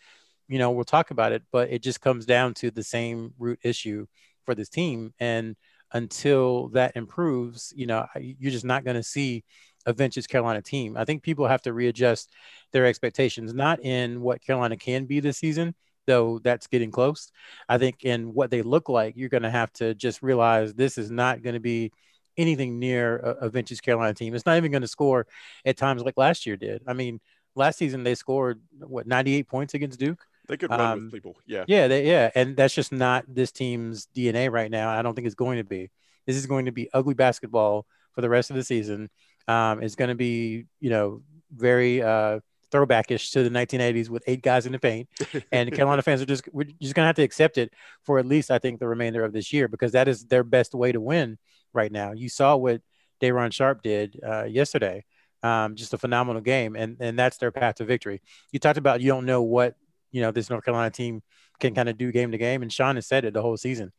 you 0.47 0.59
know 0.59 0.71
we'll 0.71 0.85
talk 0.85 1.11
about 1.11 1.33
it, 1.33 1.45
but 1.51 1.71
it 1.71 1.83
just 1.83 2.03
comes 2.03 2.27
down 2.27 2.53
to 2.55 2.71
the 2.71 2.85
same 2.85 3.33
root 3.39 3.61
issue 3.65 4.05
for 4.45 4.55
this 4.55 4.69
team, 4.69 5.15
and 5.19 5.57
until 5.95 6.69
that 6.71 6.95
improves, 6.97 7.73
you 7.75 7.87
know, 7.87 8.07
you're 8.21 8.51
just 8.51 8.65
not 8.67 8.85
going 8.85 8.97
to 8.97 9.03
see 9.03 9.45
a 9.87 9.92
vintage 9.92 10.29
Carolina 10.29 10.62
team. 10.62 10.97
I 10.97 11.05
think 11.05 11.23
people 11.23 11.47
have 11.47 11.62
to 11.62 11.73
readjust 11.73 12.31
their 12.73 12.87
expectations, 12.87 13.55
not 13.55 13.81
in 13.85 14.20
what 14.20 14.42
Carolina 14.42 14.77
can 14.77 15.05
be 15.05 15.20
this 15.20 15.38
season, 15.38 15.75
though 16.07 16.38
that's 16.42 16.66
getting 16.66 16.90
close. 16.90 17.31
I 17.68 17.79
think 17.79 18.05
in 18.05 18.35
what 18.35 18.51
they 18.51 18.62
look 18.62 18.88
like, 18.88 19.14
you're 19.16 19.29
going 19.29 19.42
to 19.42 19.51
have 19.51 19.73
to 19.75 19.94
just 19.94 20.23
realize 20.23 20.75
this 20.75 20.99
is 20.99 21.11
not 21.11 21.42
going 21.42 21.55
to 21.55 21.61
be 21.61 21.92
anything 22.37 22.79
near 22.79 23.18
a, 23.18 23.47
a 23.47 23.49
vintage 23.49 23.83
Carolina 23.83 24.14
team. 24.14 24.35
It's 24.35 24.47
not 24.47 24.57
even 24.57 24.70
going 24.70 24.83
to 24.83 24.88
score 24.88 25.27
at 25.64 25.77
times 25.77 26.03
like 26.03 26.16
last 26.16 26.47
year 26.47 26.57
did. 26.57 26.83
I 26.87 26.92
mean, 26.92 27.20
last 27.55 27.79
season 27.79 28.03
they 28.03 28.14
scored 28.14 28.61
what 28.81 29.07
98 29.07 29.49
points 29.49 29.75
against 29.75 29.99
Duke. 29.99 30.25
They 30.47 30.57
could 30.57 30.70
run 30.70 30.81
um, 30.81 31.05
with 31.05 31.12
people. 31.12 31.37
Yeah. 31.47 31.64
Yeah. 31.66 31.88
They, 31.88 32.07
yeah. 32.07 32.31
And 32.35 32.57
that's 32.57 32.75
just 32.75 32.92
not 32.92 33.25
this 33.29 33.51
team's 33.51 34.09
DNA 34.14 34.51
right 34.51 34.70
now. 34.70 34.90
I 34.90 35.03
don't 35.03 35.14
think 35.14 35.27
it's 35.27 35.35
going 35.35 35.59
to 35.59 35.64
be. 35.64 35.90
This 36.27 36.37
is 36.37 36.47
going 36.47 36.66
to 36.66 36.73
be 36.73 36.88
ugly 36.92 37.14
basketball 37.14 37.87
for 38.12 38.20
the 38.20 38.29
rest 38.29 38.51
of 38.51 38.57
the 38.57 38.64
season. 38.64 39.11
Um, 39.49 39.83
it's 39.83 39.95
going 39.95 40.09
to 40.09 40.15
be, 40.15 40.67
you 40.81 40.91
know, 40.91 41.23
very 41.55 42.03
uh, 42.03 42.41
throwbackish 42.75 43.31
to 43.33 43.43
the 43.43 43.51
1980s 43.51 44.09
with 44.09 44.25
eight 44.27 44.43
guys 44.43 44.67
in 44.67 44.73
the 44.73 44.79
paint. 44.79 45.09
And 45.53 45.73
Carolina 45.73 46.03
fans 46.03 46.21
are 46.21 46.27
just 46.27 46.49
we're 46.53 46.65
just 46.65 46.95
going 46.95 47.05
to 47.05 47.09
have 47.09 47.17
to 47.17 47.23
accept 47.23 47.59
it 47.59 47.73
for 48.03 48.19
at 48.19 48.27
least 48.27 48.51
I 48.51 48.59
think 48.59 48.81
the 48.81 48.89
remainder 48.89 49.25
of 49.25 49.33
this 49.33 49.53
year 49.53 49.69
because 49.69 49.93
that 49.93 50.09
is 50.09 50.25
their 50.25 50.43
best 50.43 50.75
way 50.75 50.91
to 50.91 51.01
win 51.01 51.39
right 51.73 51.93
now. 51.93 52.13
You 52.13 52.29
saw 52.29 52.57
what 52.57 52.81
Day'Ron 53.21 53.53
Sharpe 53.53 53.83
did 53.83 54.21
uh, 54.27 54.45
yesterday. 54.45 55.05
Um, 55.43 55.77
just 55.77 55.93
a 55.93 55.99
phenomenal 55.99 56.41
game, 56.41 56.75
and 56.75 56.97
and 57.01 57.19
that's 57.19 57.37
their 57.37 57.53
path 57.53 57.77
to 57.77 57.85
victory. 57.85 58.23
You 58.51 58.59
talked 58.59 58.79
about 58.79 59.03
you 59.03 59.09
don't 59.09 59.27
know 59.27 59.43
what 59.43 59.75
you 60.11 60.23
know 60.23 60.31
this 60.31 60.49
North 60.49 60.65
Carolina 60.65 60.91
team 60.91 61.23
can 61.61 61.75
kind 61.75 61.89
of 61.89 61.99
do 61.99 62.11
game 62.11 62.33
to 62.33 62.39
game, 62.39 62.63
and 62.63 62.73
Sean 62.73 62.95
has 62.97 63.07
said 63.07 63.27
it 63.27 63.35
the 63.35 63.43
whole 63.43 63.59
season. 63.59 63.93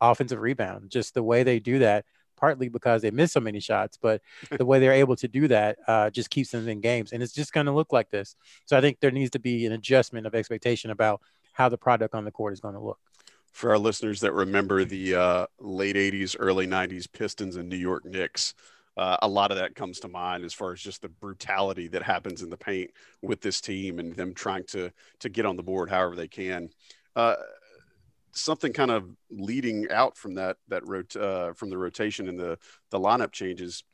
Offensive 0.00 0.40
rebound, 0.40 0.90
just 0.90 1.14
the 1.14 1.22
way 1.22 1.44
they 1.44 1.60
do 1.60 1.78
that 1.78 2.04
partly 2.38 2.68
because 2.68 3.02
they 3.02 3.10
miss 3.10 3.32
so 3.32 3.40
many 3.40 3.60
shots, 3.60 3.98
but 4.00 4.22
the 4.50 4.64
way 4.64 4.78
they're 4.78 4.92
able 4.92 5.16
to 5.16 5.28
do 5.28 5.48
that 5.48 5.78
uh, 5.86 6.10
just 6.10 6.30
keeps 6.30 6.50
them 6.50 6.68
in 6.68 6.80
games. 6.80 7.12
And 7.12 7.22
it's 7.22 7.32
just 7.32 7.52
going 7.52 7.66
to 7.66 7.72
look 7.72 7.92
like 7.92 8.10
this. 8.10 8.36
So 8.66 8.76
I 8.76 8.80
think 8.80 9.00
there 9.00 9.10
needs 9.10 9.30
to 9.30 9.38
be 9.38 9.66
an 9.66 9.72
adjustment 9.72 10.26
of 10.26 10.34
expectation 10.34 10.90
about 10.90 11.20
how 11.52 11.68
the 11.68 11.78
product 11.78 12.14
on 12.14 12.24
the 12.24 12.30
court 12.30 12.52
is 12.52 12.60
going 12.60 12.74
to 12.74 12.80
look. 12.80 12.98
For 13.52 13.70
our 13.70 13.78
listeners 13.78 14.20
that 14.20 14.32
remember 14.32 14.84
the 14.84 15.14
uh, 15.14 15.46
late 15.58 15.96
80s, 15.96 16.36
early 16.38 16.66
90s 16.66 17.10
Pistons 17.10 17.56
and 17.56 17.68
New 17.68 17.76
York 17.76 18.04
Knicks, 18.04 18.54
uh, 18.96 19.16
a 19.22 19.28
lot 19.28 19.50
of 19.50 19.58
that 19.58 19.74
comes 19.74 20.00
to 20.00 20.08
mind 20.08 20.44
as 20.44 20.52
far 20.52 20.72
as 20.72 20.80
just 20.80 21.02
the 21.02 21.08
brutality 21.08 21.86
that 21.88 22.02
happens 22.02 22.42
in 22.42 22.50
the 22.50 22.56
paint 22.56 22.90
with 23.22 23.40
this 23.40 23.60
team 23.60 23.98
and 24.00 24.14
them 24.14 24.34
trying 24.34 24.64
to 24.64 24.90
to 25.20 25.28
get 25.28 25.46
on 25.46 25.56
the 25.56 25.62
board 25.62 25.88
however 25.88 26.16
they 26.16 26.26
can. 26.26 26.68
Uh, 27.14 27.36
something 28.32 28.72
kind 28.72 28.90
of 28.90 29.08
leading 29.30 29.90
out 29.90 30.16
from 30.16 30.34
that 30.34 30.56
that 30.68 30.86
rot- 30.86 31.16
uh, 31.16 31.52
from 31.52 31.70
the 31.70 31.78
rotation 31.78 32.28
and 32.28 32.38
the 32.38 32.58
the 32.90 32.98
lineup 32.98 33.32
changes. 33.32 33.84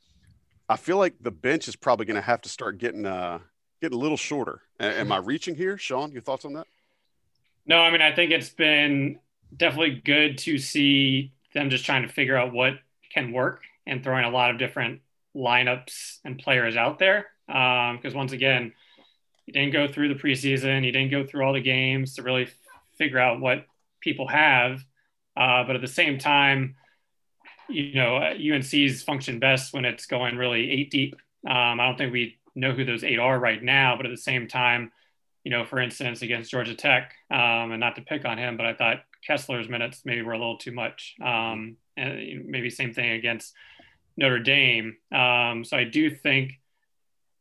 I 0.68 0.76
feel 0.76 0.96
like 0.96 1.14
the 1.20 1.30
bench 1.30 1.68
is 1.68 1.76
probably 1.76 2.06
going 2.06 2.16
to 2.16 2.22
have 2.22 2.40
to 2.42 2.48
start 2.48 2.78
getting 2.78 3.06
uh, 3.06 3.38
getting 3.80 3.98
a 3.98 4.00
little 4.00 4.16
shorter. 4.16 4.62
A- 4.80 5.00
am 5.00 5.12
I 5.12 5.18
reaching 5.18 5.54
here, 5.54 5.76
Sean? 5.78 6.12
Your 6.12 6.22
thoughts 6.22 6.44
on 6.44 6.54
that? 6.54 6.66
No, 7.66 7.78
I 7.78 7.90
mean 7.90 8.02
I 8.02 8.14
think 8.14 8.30
it's 8.30 8.50
been 8.50 9.18
definitely 9.56 10.02
good 10.04 10.38
to 10.38 10.58
see 10.58 11.32
them 11.54 11.70
just 11.70 11.84
trying 11.84 12.02
to 12.02 12.08
figure 12.08 12.36
out 12.36 12.52
what 12.52 12.74
can 13.12 13.32
work 13.32 13.62
and 13.86 14.02
throwing 14.02 14.24
a 14.24 14.30
lot 14.30 14.50
of 14.50 14.58
different 14.58 15.00
lineups 15.36 16.18
and 16.24 16.38
players 16.38 16.76
out 16.76 16.98
there. 16.98 17.26
Because 17.46 18.12
um, 18.12 18.14
once 18.14 18.32
again, 18.32 18.72
you 19.46 19.52
didn't 19.52 19.72
go 19.72 19.86
through 19.86 20.08
the 20.08 20.14
preseason, 20.14 20.84
you 20.84 20.92
didn't 20.92 21.10
go 21.10 21.24
through 21.24 21.44
all 21.44 21.52
the 21.52 21.60
games 21.60 22.14
to 22.14 22.22
really 22.22 22.48
figure 22.96 23.18
out 23.18 23.40
what 23.40 23.66
people 24.04 24.28
have. 24.28 24.84
Uh, 25.36 25.64
but 25.64 25.74
at 25.74 25.80
the 25.80 25.88
same 25.88 26.18
time, 26.18 26.76
you 27.68 27.94
know, 27.94 28.18
UNC's 28.18 29.02
function 29.02 29.40
best 29.40 29.72
when 29.72 29.84
it's 29.84 30.06
going 30.06 30.36
really 30.36 30.70
eight 30.70 30.90
deep. 30.90 31.16
Um, 31.48 31.80
I 31.80 31.86
don't 31.86 31.98
think 31.98 32.12
we 32.12 32.38
know 32.54 32.72
who 32.72 32.84
those 32.84 33.02
eight 33.02 33.18
are 33.18 33.38
right 33.38 33.62
now, 33.62 33.96
but 33.96 34.06
at 34.06 34.10
the 34.10 34.16
same 34.16 34.46
time, 34.46 34.92
you 35.42 35.50
know, 35.50 35.64
for 35.64 35.80
instance, 35.80 36.22
against 36.22 36.50
Georgia 36.50 36.74
Tech, 36.74 37.14
um, 37.30 37.72
and 37.72 37.80
not 37.80 37.96
to 37.96 38.02
pick 38.02 38.24
on 38.24 38.38
him, 38.38 38.56
but 38.56 38.66
I 38.66 38.74
thought 38.74 39.04
Kessler's 39.26 39.68
minutes 39.68 40.02
maybe 40.04 40.22
were 40.22 40.32
a 40.32 40.38
little 40.38 40.58
too 40.58 40.72
much. 40.72 41.16
Um, 41.22 41.76
and 41.96 42.46
maybe 42.46 42.70
same 42.70 42.94
thing 42.94 43.10
against 43.12 43.52
Notre 44.16 44.38
Dame. 44.38 44.96
Um, 45.12 45.64
so 45.64 45.76
I 45.76 45.84
do 45.84 46.10
think 46.10 46.60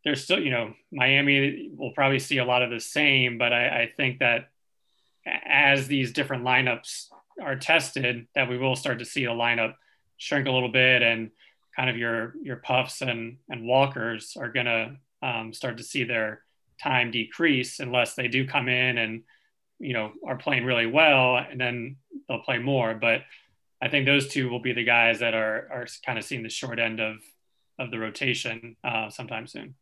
there's 0.03 0.23
still, 0.23 0.39
you 0.39 0.51
know, 0.51 0.73
Miami 0.91 1.69
will 1.75 1.91
probably 1.91 2.19
see 2.19 2.39
a 2.39 2.45
lot 2.45 2.61
of 2.61 2.69
the 2.69 2.79
same, 2.79 3.37
but 3.37 3.53
I, 3.53 3.83
I 3.83 3.91
think 3.95 4.19
that 4.19 4.49
as 5.25 5.87
these 5.87 6.13
different 6.13 6.43
lineups 6.43 7.07
are 7.41 7.55
tested, 7.55 8.27
that 8.35 8.49
we 8.49 8.57
will 8.57 8.75
start 8.75 8.99
to 8.99 9.05
see 9.05 9.25
the 9.25 9.31
lineup 9.31 9.75
shrink 10.17 10.47
a 10.47 10.51
little 10.51 10.71
bit, 10.71 11.01
and 11.01 11.31
kind 11.75 11.89
of 11.89 11.97
your 11.97 12.33
your 12.41 12.57
puffs 12.57 13.01
and 13.01 13.37
and 13.49 13.65
walkers 13.65 14.35
are 14.37 14.51
going 14.51 14.65
to 14.65 14.95
um, 15.21 15.53
start 15.53 15.77
to 15.77 15.83
see 15.83 16.03
their 16.03 16.43
time 16.81 17.11
decrease 17.11 17.79
unless 17.79 18.15
they 18.15 18.27
do 18.27 18.45
come 18.45 18.67
in 18.67 18.97
and 18.97 19.23
you 19.79 19.93
know 19.93 20.11
are 20.25 20.37
playing 20.37 20.65
really 20.65 20.87
well, 20.87 21.37
and 21.37 21.59
then 21.59 21.97
they'll 22.27 22.39
play 22.39 22.59
more. 22.59 22.93
But 22.93 23.21
I 23.81 23.89
think 23.89 24.05
those 24.05 24.27
two 24.27 24.49
will 24.49 24.61
be 24.61 24.73
the 24.73 24.83
guys 24.83 25.19
that 25.19 25.33
are 25.33 25.67
are 25.71 25.87
kind 26.05 26.17
of 26.17 26.25
seeing 26.25 26.43
the 26.43 26.49
short 26.49 26.79
end 26.79 26.99
of 26.99 27.17
of 27.79 27.91
the 27.91 27.99
rotation 27.99 28.75
uh, 28.83 29.09
sometime 29.09 29.47
soon. 29.47 29.75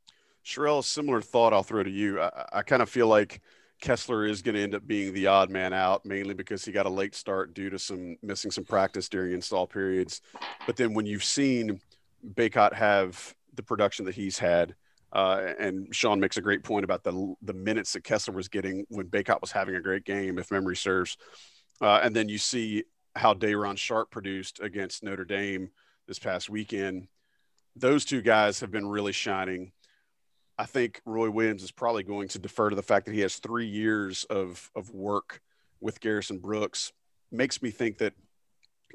Sherrell, 0.46 0.84
similar 0.84 1.22
thought. 1.22 1.54
I'll 1.54 1.64
throw 1.64 1.84
to 1.84 1.90
you. 1.90 2.20
I, 2.20 2.46
I 2.54 2.62
kind 2.64 2.82
of 2.82 2.90
feel 2.90 3.08
like 3.08 3.42
Kessler 3.82 4.26
is 4.26 4.42
going 4.42 4.56
to 4.56 4.62
end 4.62 4.76
up 4.76 4.88
being 4.88 5.14
the 5.14 5.28
odd 5.28 5.50
man 5.50 5.74
out, 5.74 6.06
mainly 6.06 6.34
because 6.34 6.64
he 6.64 6.72
got 6.72 6.86
a 6.86 6.90
late 6.90 7.16
start 7.16 7.54
due 7.54 7.70
to 7.70 7.80
some 7.80 8.16
missing 8.22 8.52
some 8.52 8.64
practice 8.64 9.10
during 9.10 9.34
install 9.34 9.68
periods. 9.68 10.22
But 10.66 10.78
then 10.78 10.94
when 10.94 11.06
you've 11.06 11.24
seen 11.24 11.82
Bacot 12.36 12.74
have 12.74 13.36
the 13.56 13.64
production 13.64 14.06
that 14.06 14.16
he's 14.16 14.38
had, 14.38 14.76
uh, 15.12 15.54
and 15.60 15.94
Sean 15.94 16.20
makes 16.20 16.38
a 16.38 16.42
great 16.42 16.64
point 16.64 16.86
about 16.86 17.04
the 17.04 17.36
the 17.42 17.54
minutes 17.54 17.94
that 17.94 18.04
Kessler 18.04 18.34
was 18.34 18.48
getting 18.48 18.86
when 18.90 19.08
Bacot 19.08 19.42
was 19.42 19.52
having 19.52 19.76
a 19.76 19.82
great 19.82 20.06
game, 20.06 20.38
if 20.38 20.52
memory 20.52 20.78
serves. 20.78 21.18
Uh, 21.82 22.00
and 22.04 22.16
then 22.16 22.30
you 22.30 22.38
see 22.38 22.84
how 23.16 23.34
Day'Ron 23.34 23.76
Sharpe 23.76 24.12
produced 24.12 24.62
against 24.62 25.04
Notre 25.04 25.26
Dame 25.26 25.72
this 26.08 26.20
past 26.20 26.50
weekend. 26.50 27.08
Those 27.76 28.06
two 28.06 28.22
guys 28.22 28.60
have 28.60 28.72
been 28.72 28.88
really 28.88 29.12
shining. 29.12 29.72
I 30.62 30.66
think 30.66 31.02
Roy 31.06 31.28
Williams 31.32 31.64
is 31.64 31.72
probably 31.72 32.04
going 32.04 32.28
to 32.28 32.38
defer 32.38 32.70
to 32.70 32.76
the 32.76 32.84
fact 32.84 33.08
that 33.08 33.16
he 33.16 33.22
has 33.22 33.38
three 33.38 33.66
years 33.66 34.26
of, 34.26 34.70
of 34.76 34.94
work 34.94 35.42
with 35.80 36.00
Garrison 36.00 36.38
Brooks. 36.38 36.94
Makes 37.32 37.64
me 37.64 37.72
think 37.72 37.98
that 37.98 38.14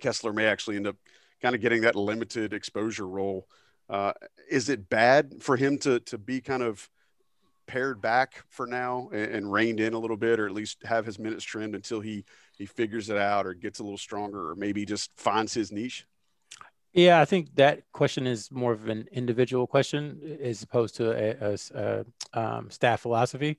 Kessler 0.00 0.32
may 0.32 0.46
actually 0.46 0.76
end 0.76 0.86
up 0.86 0.94
kind 1.42 1.56
of 1.56 1.60
getting 1.60 1.82
that 1.82 1.96
limited 1.96 2.52
exposure 2.52 3.08
role. 3.08 3.48
Uh, 3.90 4.12
is 4.48 4.68
it 4.68 4.88
bad 4.88 5.42
for 5.42 5.56
him 5.56 5.76
to, 5.78 5.98
to 5.98 6.16
be 6.18 6.40
kind 6.40 6.62
of 6.62 6.88
pared 7.66 8.00
back 8.00 8.44
for 8.48 8.68
now 8.68 9.08
and, 9.12 9.34
and 9.34 9.52
reined 9.52 9.80
in 9.80 9.92
a 9.92 9.98
little 9.98 10.16
bit, 10.16 10.38
or 10.38 10.46
at 10.46 10.52
least 10.52 10.84
have 10.84 11.04
his 11.04 11.18
minutes 11.18 11.42
trimmed 11.42 11.74
until 11.74 11.98
he, 11.98 12.24
he 12.56 12.64
figures 12.64 13.10
it 13.10 13.16
out 13.16 13.44
or 13.44 13.54
gets 13.54 13.80
a 13.80 13.82
little 13.82 13.98
stronger 13.98 14.50
or 14.50 14.54
maybe 14.54 14.84
just 14.84 15.10
finds 15.16 15.52
his 15.52 15.72
niche? 15.72 16.06
Yeah, 16.96 17.20
I 17.20 17.26
think 17.26 17.54
that 17.56 17.82
question 17.92 18.26
is 18.26 18.50
more 18.50 18.72
of 18.72 18.88
an 18.88 19.06
individual 19.12 19.66
question 19.66 20.38
as 20.42 20.62
opposed 20.62 20.96
to 20.96 21.10
a, 21.12 21.52
a, 21.52 22.04
a 22.32 22.40
um, 22.40 22.70
staff 22.70 23.00
philosophy. 23.00 23.58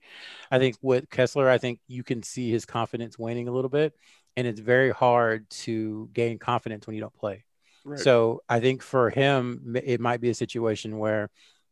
I 0.50 0.58
think 0.58 0.76
with 0.82 1.08
Kessler, 1.12 1.47
I 1.47 1.60
think 1.60 1.80
you 1.88 2.04
can 2.04 2.23
see 2.23 2.50
his 2.50 2.65
confidence 2.65 3.19
waning 3.19 3.47
a 3.47 3.52
little 3.52 3.69
bit, 3.69 3.93
and 4.36 4.47
it's 4.47 4.60
very 4.60 4.89
hard 4.89 5.47
to 5.52 6.10
gain 6.13 6.39
confidence 6.39 6.88
when 6.88 6.95
you 6.95 7.02
don't 7.02 7.13
play. 7.13 7.45
Right. 7.86 8.00
So 8.00 8.41
I 8.50 8.60
think 8.60 8.82
for 8.82 9.12
him, 9.12 9.76
it 9.84 10.02
might 10.02 10.19
be 10.19 10.32
a 10.32 10.36
situation 10.36 10.97
where 10.97 11.30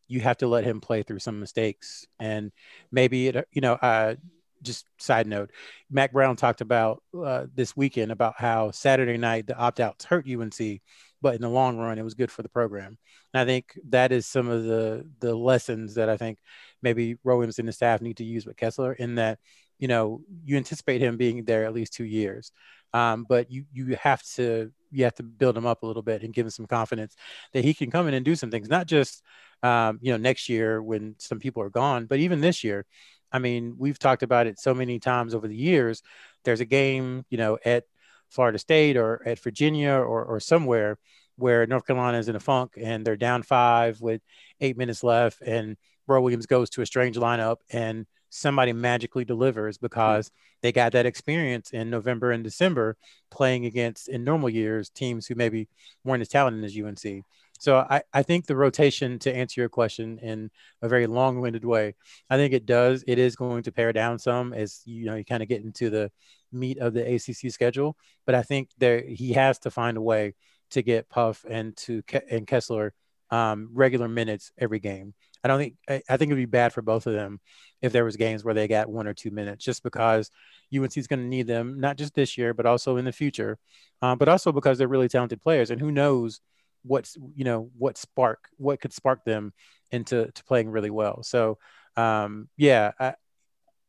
you 0.07 0.19
have 0.21 0.37
to 0.37 0.47
let 0.47 0.65
him 0.65 0.81
play 0.81 1.01
through 1.01 1.17
some 1.17 1.39
mistakes, 1.39 2.05
and 2.19 2.51
maybe 2.91 3.29
it, 3.29 3.47
you 3.51 3.61
know, 3.61 3.73
uh, 3.73 4.13
just 4.61 4.85
side 4.97 5.25
note, 5.25 5.51
Mack 5.89 6.11
Brown 6.11 6.35
talked 6.35 6.61
about 6.61 7.01
uh, 7.17 7.45
this 7.55 7.75
weekend 7.75 8.11
about 8.11 8.35
how 8.37 8.69
Saturday 8.71 9.17
night 9.17 9.47
the 9.47 9.57
opt 9.57 9.79
outs 9.79 10.05
hurt 10.05 10.27
UNC 10.27 10.81
but 11.25 11.33
in 11.33 11.41
the 11.41 11.49
long 11.49 11.79
run, 11.79 11.97
it 11.97 12.03
was 12.03 12.13
good 12.13 12.29
for 12.29 12.43
the 12.43 12.49
program. 12.49 12.99
And 13.33 13.41
I 13.41 13.45
think 13.45 13.79
that 13.89 14.11
is 14.11 14.27
some 14.27 14.47
of 14.47 14.63
the 14.63 15.09
the 15.21 15.33
lessons 15.33 15.95
that 15.95 16.07
I 16.07 16.17
think 16.17 16.37
maybe 16.83 17.17
Williams 17.23 17.57
and 17.57 17.67
the 17.67 17.73
staff 17.73 17.99
need 17.99 18.17
to 18.17 18.23
use 18.23 18.45
with 18.45 18.57
Kessler 18.57 18.93
in 18.93 19.15
that, 19.15 19.39
you 19.79 19.87
know, 19.87 20.21
you 20.43 20.55
anticipate 20.55 21.01
him 21.01 21.17
being 21.17 21.43
there 21.43 21.65
at 21.65 21.73
least 21.73 21.95
two 21.95 22.03
years. 22.03 22.51
Um, 22.93 23.25
but 23.27 23.49
you 23.49 23.65
you 23.73 23.97
have 23.99 24.21
to 24.35 24.71
you 24.91 25.03
have 25.05 25.15
to 25.15 25.23
build 25.23 25.57
him 25.57 25.65
up 25.65 25.81
a 25.81 25.87
little 25.87 26.03
bit 26.03 26.21
and 26.21 26.31
give 26.31 26.45
him 26.45 26.51
some 26.51 26.67
confidence 26.67 27.15
that 27.53 27.65
he 27.65 27.73
can 27.73 27.89
come 27.89 28.07
in 28.07 28.13
and 28.13 28.23
do 28.23 28.35
some 28.35 28.51
things, 28.51 28.69
not 28.69 28.85
just 28.85 29.23
um, 29.63 29.97
you 30.03 30.11
know 30.11 30.17
next 30.17 30.47
year 30.47 30.79
when 30.79 31.15
some 31.17 31.39
people 31.39 31.63
are 31.63 31.71
gone, 31.71 32.05
but 32.05 32.19
even 32.19 32.39
this 32.39 32.63
year. 32.63 32.85
I 33.31 33.39
mean, 33.39 33.75
we've 33.79 33.97
talked 33.97 34.21
about 34.21 34.45
it 34.45 34.59
so 34.59 34.75
many 34.75 34.99
times 34.99 35.33
over 35.33 35.47
the 35.47 35.57
years. 35.57 36.03
There's 36.43 36.61
a 36.61 36.65
game, 36.65 37.25
you 37.31 37.37
know, 37.39 37.57
at 37.65 37.85
Florida 38.29 38.59
State 38.59 38.95
or 38.95 39.27
at 39.27 39.39
Virginia 39.39 39.93
or, 39.93 40.23
or 40.23 40.39
somewhere 40.39 40.99
where 41.37 41.65
North 41.67 41.85
Carolina 41.85 42.17
is 42.17 42.29
in 42.29 42.35
a 42.35 42.39
funk 42.39 42.73
and 42.81 43.05
they're 43.05 43.17
down 43.17 43.43
five 43.43 44.01
with 44.01 44.21
eight 44.61 44.77
minutes 44.77 45.03
left, 45.03 45.41
and 45.41 45.77
Roy 46.07 46.19
Williams 46.19 46.45
goes 46.45 46.69
to 46.71 46.81
a 46.81 46.85
strange 46.85 47.17
lineup 47.17 47.57
and 47.71 48.05
somebody 48.29 48.73
magically 48.73 49.23
delivers 49.25 49.77
because 49.77 50.29
they 50.61 50.71
got 50.71 50.91
that 50.91 51.05
experience 51.05 51.71
in 51.71 51.89
November 51.89 52.31
and 52.31 52.43
December 52.43 52.97
playing 53.31 53.65
against 53.65 54.09
in 54.09 54.23
normal 54.23 54.49
years 54.49 54.89
teams 54.89 55.25
who 55.25 55.35
maybe 55.35 55.69
weren't 56.03 56.21
as 56.21 56.27
talented 56.27 56.63
as 56.63 56.77
UNC. 56.77 57.23
So 57.57 57.77
I, 57.77 58.01
I 58.13 58.23
think 58.23 58.45
the 58.45 58.55
rotation 58.55 59.17
to 59.19 59.33
answer 59.33 59.61
your 59.61 59.69
question 59.69 60.19
in 60.19 60.51
a 60.81 60.89
very 60.89 61.07
long-winded 61.07 61.63
way, 61.63 61.95
I 62.29 62.35
think 62.35 62.53
it 62.53 62.65
does. 62.65 63.03
It 63.07 63.17
is 63.17 63.37
going 63.37 63.63
to 63.63 63.71
pare 63.71 63.93
down 63.93 64.19
some 64.19 64.53
as 64.53 64.81
you 64.85 65.05
know 65.05 65.15
you 65.15 65.23
kind 65.23 65.41
of 65.41 65.47
get 65.47 65.63
into 65.63 65.89
the 65.89 66.11
meat 66.51 66.77
of 66.79 66.93
the 66.93 67.15
ACC 67.15 67.51
schedule. 67.51 67.95
But 68.25 68.35
I 68.35 68.43
think 68.43 68.69
there 68.77 69.01
he 69.01 69.33
has 69.33 69.59
to 69.59 69.71
find 69.71 69.95
a 69.95 70.01
way 70.01 70.33
to 70.71 70.81
get 70.81 71.09
Puff 71.09 71.45
and 71.49 71.75
to 71.77 72.03
and 72.29 72.47
Kessler 72.47 72.93
um, 73.31 73.69
regular 73.73 74.07
minutes 74.07 74.51
every 74.57 74.79
game. 74.79 75.13
I 75.43 75.47
don't 75.47 75.59
think 75.59 75.75
I, 75.87 76.01
I 76.09 76.17
think 76.17 76.29
it'd 76.31 76.41
be 76.41 76.45
bad 76.45 76.73
for 76.73 76.81
both 76.81 77.05
of 77.05 77.13
them 77.13 77.39
if 77.81 77.91
there 77.91 78.05
was 78.05 78.15
games 78.15 78.43
where 78.43 78.53
they 78.53 78.67
got 78.67 78.89
one 78.89 79.07
or 79.07 79.13
two 79.13 79.31
minutes, 79.31 79.63
just 79.63 79.83
because 79.83 80.31
UNC 80.75 80.97
is 80.97 81.07
going 81.07 81.19
to 81.19 81.25
need 81.25 81.47
them 81.47 81.79
not 81.79 81.97
just 81.97 82.15
this 82.15 82.37
year 82.37 82.53
but 82.53 82.65
also 82.65 82.97
in 82.97 83.05
the 83.05 83.11
future, 83.11 83.57
um, 84.01 84.17
but 84.17 84.27
also 84.27 84.51
because 84.51 84.77
they're 84.77 84.87
really 84.87 85.07
talented 85.07 85.41
players, 85.41 85.69
and 85.69 85.79
who 85.79 85.91
knows 85.91 86.41
what's 86.83 87.17
you 87.35 87.43
know 87.43 87.69
what 87.77 87.97
spark 87.97 88.47
what 88.57 88.79
could 88.79 88.93
spark 88.93 89.23
them 89.25 89.53
into 89.91 90.31
to 90.31 90.43
playing 90.45 90.69
really 90.69 90.89
well. 90.89 91.23
So 91.23 91.57
um, 91.95 92.49
yeah, 92.57 92.91
I, 92.99 93.13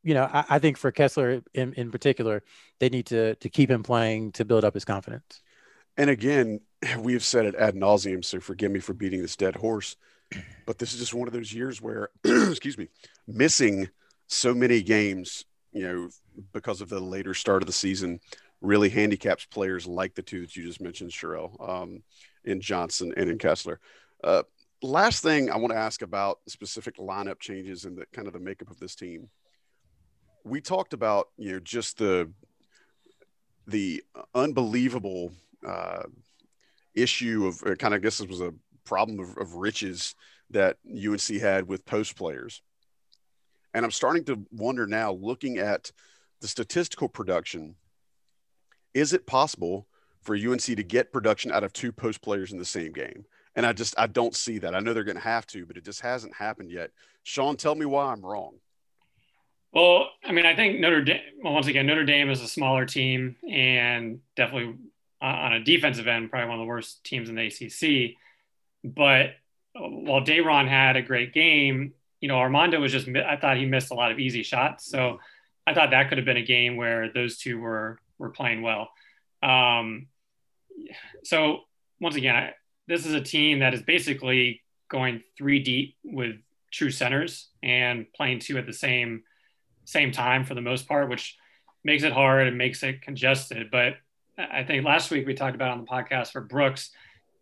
you 0.02 0.14
know 0.14 0.24
I, 0.24 0.44
I, 0.50 0.58
think 0.58 0.76
for 0.76 0.92
Kessler 0.92 1.42
in, 1.54 1.72
in 1.74 1.90
particular, 1.90 2.42
they 2.80 2.88
need 2.88 3.06
to 3.06 3.34
to 3.36 3.48
keep 3.48 3.70
him 3.70 3.82
playing 3.82 4.32
to 4.32 4.44
build 4.44 4.64
up 4.64 4.74
his 4.74 4.84
confidence. 4.84 5.42
And 5.96 6.10
again, 6.10 6.60
we 6.98 7.12
have 7.12 7.24
said 7.24 7.46
it 7.46 7.54
ad 7.54 7.74
nauseum, 7.74 8.24
so 8.24 8.40
forgive 8.40 8.70
me 8.70 8.80
for 8.80 8.94
beating 8.94 9.22
this 9.22 9.36
dead 9.36 9.56
horse. 9.56 9.96
But 10.66 10.78
this 10.78 10.92
is 10.92 10.98
just 10.98 11.14
one 11.14 11.28
of 11.28 11.34
those 11.34 11.52
years 11.52 11.80
where, 11.80 12.10
excuse 12.24 12.76
me, 12.76 12.88
missing 13.28 13.88
so 14.26 14.52
many 14.52 14.82
games, 14.82 15.44
you 15.72 15.86
know, 15.86 16.08
because 16.52 16.80
of 16.80 16.88
the 16.88 17.00
later 17.00 17.32
start 17.32 17.62
of 17.62 17.66
the 17.66 17.72
season, 17.72 18.20
really 18.60 18.88
handicaps 18.88 19.44
players 19.46 19.86
like 19.86 20.14
the 20.14 20.22
two 20.22 20.40
that 20.40 20.56
you 20.56 20.64
just 20.64 20.80
mentioned, 20.80 21.12
Sherrell, 21.12 21.68
um, 21.68 22.02
in 22.44 22.60
Johnson 22.60 23.12
and 23.16 23.30
in 23.30 23.38
Kessler. 23.38 23.78
Uh, 24.24 24.42
last 24.82 25.22
thing 25.22 25.50
I 25.50 25.56
want 25.56 25.72
to 25.72 25.78
ask 25.78 26.02
about 26.02 26.40
specific 26.48 26.96
lineup 26.96 27.38
changes 27.38 27.84
and 27.84 27.96
the 27.96 28.06
kind 28.12 28.26
of 28.26 28.32
the 28.32 28.40
makeup 28.40 28.70
of 28.70 28.80
this 28.80 28.94
team. 28.94 29.28
We 30.44 30.60
talked 30.60 30.92
about, 30.92 31.28
you 31.36 31.52
know, 31.52 31.60
just 31.60 31.98
the 31.98 32.30
the 33.68 34.02
unbelievable 34.34 35.32
uh, 35.66 36.04
issue 36.94 37.46
of 37.46 37.62
uh, 37.62 37.74
kind 37.74 37.94
of 37.94 37.98
I 37.98 38.02
guess 38.02 38.18
this 38.18 38.28
was 38.28 38.40
a 38.40 38.54
problem 38.84 39.20
of, 39.20 39.36
of 39.36 39.54
riches 39.54 40.14
that 40.50 40.76
UNC 40.88 41.40
had 41.40 41.68
with 41.68 41.84
post 41.84 42.16
players. 42.16 42.62
And 43.74 43.84
I'm 43.84 43.90
starting 43.90 44.24
to 44.24 44.46
wonder 44.52 44.86
now, 44.86 45.12
looking 45.12 45.58
at 45.58 45.90
the 46.40 46.48
statistical 46.48 47.08
production, 47.08 47.74
is 48.94 49.12
it 49.12 49.26
possible 49.26 49.86
for 50.22 50.34
UNC 50.34 50.62
to 50.62 50.82
get 50.82 51.12
production 51.12 51.52
out 51.52 51.64
of 51.64 51.72
two 51.72 51.92
post 51.92 52.22
players 52.22 52.52
in 52.52 52.58
the 52.58 52.64
same 52.64 52.92
game? 52.92 53.26
And 53.54 53.66
I 53.66 53.72
just 53.72 53.94
I 53.98 54.06
don't 54.06 54.34
see 54.34 54.58
that. 54.58 54.74
I 54.74 54.80
know 54.80 54.94
they're 54.94 55.04
going 55.04 55.16
to 55.16 55.22
have 55.22 55.46
to, 55.48 55.66
but 55.66 55.76
it 55.76 55.84
just 55.84 56.00
hasn't 56.00 56.34
happened 56.34 56.70
yet. 56.70 56.90
Sean, 57.22 57.56
tell 57.56 57.74
me 57.74 57.86
why 57.86 58.12
I'm 58.12 58.24
wrong. 58.24 58.54
Well, 59.72 60.08
I 60.24 60.32
mean, 60.32 60.46
I 60.46 60.54
think 60.54 60.80
Notre 60.80 61.02
Dame. 61.02 61.20
Well, 61.42 61.52
once 61.52 61.66
again, 61.66 61.86
Notre 61.86 62.04
Dame 62.04 62.30
is 62.30 62.40
a 62.40 62.48
smaller 62.48 62.86
team 62.86 63.36
and 63.50 64.20
definitely 64.36 64.76
uh, 65.22 65.24
on 65.24 65.52
a 65.54 65.64
defensive 65.64 66.06
end, 66.06 66.30
probably 66.30 66.48
one 66.48 66.58
of 66.58 66.62
the 66.62 66.68
worst 66.68 67.04
teams 67.04 67.28
in 67.28 67.34
the 67.34 67.46
ACC. 67.46 68.16
But 68.84 69.30
while 69.74 70.22
Day'Ron 70.22 70.68
had 70.68 70.96
a 70.96 71.02
great 71.02 71.32
game, 71.32 71.92
you 72.20 72.28
know, 72.28 72.38
Armando 72.38 72.80
was 72.80 72.92
just. 72.92 73.08
I 73.08 73.36
thought 73.36 73.56
he 73.56 73.66
missed 73.66 73.90
a 73.90 73.94
lot 73.94 74.12
of 74.12 74.18
easy 74.18 74.42
shots, 74.42 74.86
so 74.86 75.20
I 75.66 75.74
thought 75.74 75.90
that 75.90 76.08
could 76.08 76.18
have 76.18 76.24
been 76.24 76.36
a 76.36 76.42
game 76.42 76.76
where 76.76 77.12
those 77.12 77.38
two 77.38 77.58
were 77.58 77.98
were 78.18 78.30
playing 78.30 78.62
well. 78.62 78.88
Um, 79.42 80.06
so 81.24 81.60
once 82.00 82.16
again, 82.16 82.34
I, 82.34 82.54
this 82.88 83.06
is 83.06 83.14
a 83.14 83.20
team 83.20 83.60
that 83.60 83.74
is 83.74 83.82
basically 83.82 84.62
going 84.88 85.22
three 85.36 85.58
deep 85.60 85.96
with 86.04 86.36
true 86.72 86.90
centers 86.90 87.48
and 87.62 88.06
playing 88.12 88.38
two 88.38 88.58
at 88.58 88.66
the 88.66 88.72
same 88.72 89.22
same 89.84 90.10
time 90.10 90.44
for 90.44 90.54
the 90.54 90.60
most 90.60 90.88
part, 90.88 91.08
which 91.08 91.36
makes 91.84 92.02
it 92.02 92.12
hard 92.12 92.48
and 92.48 92.58
makes 92.58 92.82
it 92.82 93.02
congested. 93.02 93.70
But 93.70 93.94
I 94.38 94.64
think 94.64 94.84
last 94.84 95.10
week 95.10 95.26
we 95.26 95.34
talked 95.34 95.54
about 95.54 95.70
on 95.70 95.80
the 95.80 95.86
podcast 95.86 96.32
for 96.32 96.40
Brooks, 96.40 96.90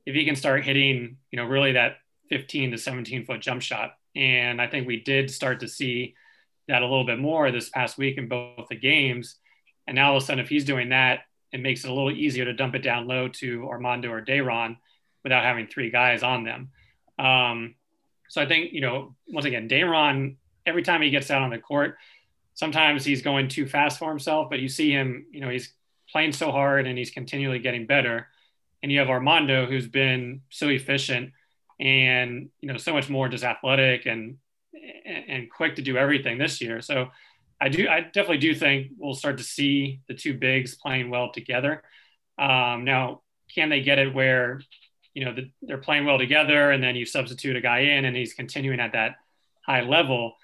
if 0.06 0.14
he 0.14 0.24
can 0.24 0.36
start 0.36 0.64
hitting, 0.64 1.16
you 1.30 1.36
know, 1.36 1.44
really 1.44 1.72
that 1.72 1.96
15 2.28 2.72
to 2.72 2.78
17 2.78 3.24
foot 3.26 3.40
jump 3.40 3.62
shot. 3.62 3.94
And 4.14 4.60
I 4.60 4.66
think 4.66 4.86
we 4.86 5.00
did 5.00 5.30
start 5.30 5.60
to 5.60 5.68
see 5.68 6.14
that 6.68 6.82
a 6.82 6.86
little 6.86 7.04
bit 7.04 7.18
more 7.18 7.50
this 7.50 7.68
past 7.68 7.98
week 7.98 8.16
in 8.16 8.28
both 8.28 8.68
the 8.68 8.76
games. 8.76 9.36
And 9.86 9.96
now 9.96 10.10
all 10.10 10.16
of 10.16 10.22
a 10.22 10.26
sudden, 10.26 10.42
if 10.42 10.48
he's 10.48 10.64
doing 10.64 10.90
that, 10.90 11.20
it 11.52 11.60
makes 11.60 11.84
it 11.84 11.90
a 11.90 11.92
little 11.92 12.10
easier 12.10 12.44
to 12.44 12.52
dump 12.52 12.74
it 12.74 12.82
down 12.82 13.06
low 13.06 13.28
to 13.28 13.68
Armando 13.68 14.10
or 14.10 14.20
Day'Ron 14.20 14.76
without 15.22 15.44
having 15.44 15.66
three 15.66 15.90
guys 15.90 16.22
on 16.22 16.44
them. 16.44 16.70
Um, 17.18 17.74
so 18.28 18.40
I 18.40 18.46
think, 18.46 18.72
you 18.72 18.80
know, 18.80 19.14
once 19.28 19.46
again, 19.46 19.68
Day'Ron, 19.68 20.36
every 20.66 20.82
time 20.82 21.02
he 21.02 21.10
gets 21.10 21.30
out 21.30 21.42
on 21.42 21.50
the 21.50 21.58
court, 21.58 21.96
sometimes 22.54 23.04
he's 23.04 23.22
going 23.22 23.48
too 23.48 23.66
fast 23.66 23.98
for 23.98 24.08
himself, 24.10 24.48
but 24.48 24.60
you 24.60 24.68
see 24.68 24.90
him, 24.90 25.26
you 25.30 25.40
know, 25.40 25.48
he's 25.48 25.72
playing 26.14 26.32
so 26.32 26.52
hard 26.52 26.86
and 26.86 26.96
he's 26.96 27.10
continually 27.10 27.58
getting 27.58 27.86
better. 27.86 28.28
And 28.82 28.92
you 28.92 29.00
have 29.00 29.10
Armando, 29.10 29.66
who's 29.66 29.88
been 29.88 30.42
so 30.48 30.68
efficient 30.68 31.32
and, 31.80 32.50
you 32.60 32.68
know, 32.70 32.76
so 32.76 32.92
much 32.92 33.10
more 33.10 33.28
just 33.28 33.42
athletic 33.42 34.06
and, 34.06 34.36
and 35.04 35.50
quick 35.50 35.74
to 35.76 35.82
do 35.82 35.96
everything 35.96 36.38
this 36.38 36.60
year. 36.60 36.80
So 36.80 37.08
I 37.60 37.68
do, 37.68 37.88
I 37.88 38.02
definitely 38.02 38.38
do 38.38 38.54
think 38.54 38.92
we'll 38.96 39.14
start 39.14 39.38
to 39.38 39.44
see 39.44 40.02
the 40.06 40.14
two 40.14 40.34
bigs 40.34 40.76
playing 40.76 41.10
well 41.10 41.32
together. 41.32 41.82
Um, 42.38 42.84
now, 42.84 43.22
can 43.52 43.68
they 43.68 43.80
get 43.80 43.98
it 43.98 44.14
where 44.14 44.60
you 45.14 45.24
know, 45.24 45.34
the, 45.34 45.50
they're 45.62 45.78
playing 45.78 46.04
well 46.04 46.18
together, 46.18 46.72
and 46.72 46.82
then 46.82 46.96
you 46.96 47.06
substitute 47.06 47.56
a 47.56 47.60
guy 47.60 47.80
in, 47.80 48.04
and 48.04 48.16
he's 48.16 48.34
continuing 48.34 48.80
at 48.80 48.92
that 48.92 49.16
high 49.64 49.82
level. 49.82 50.36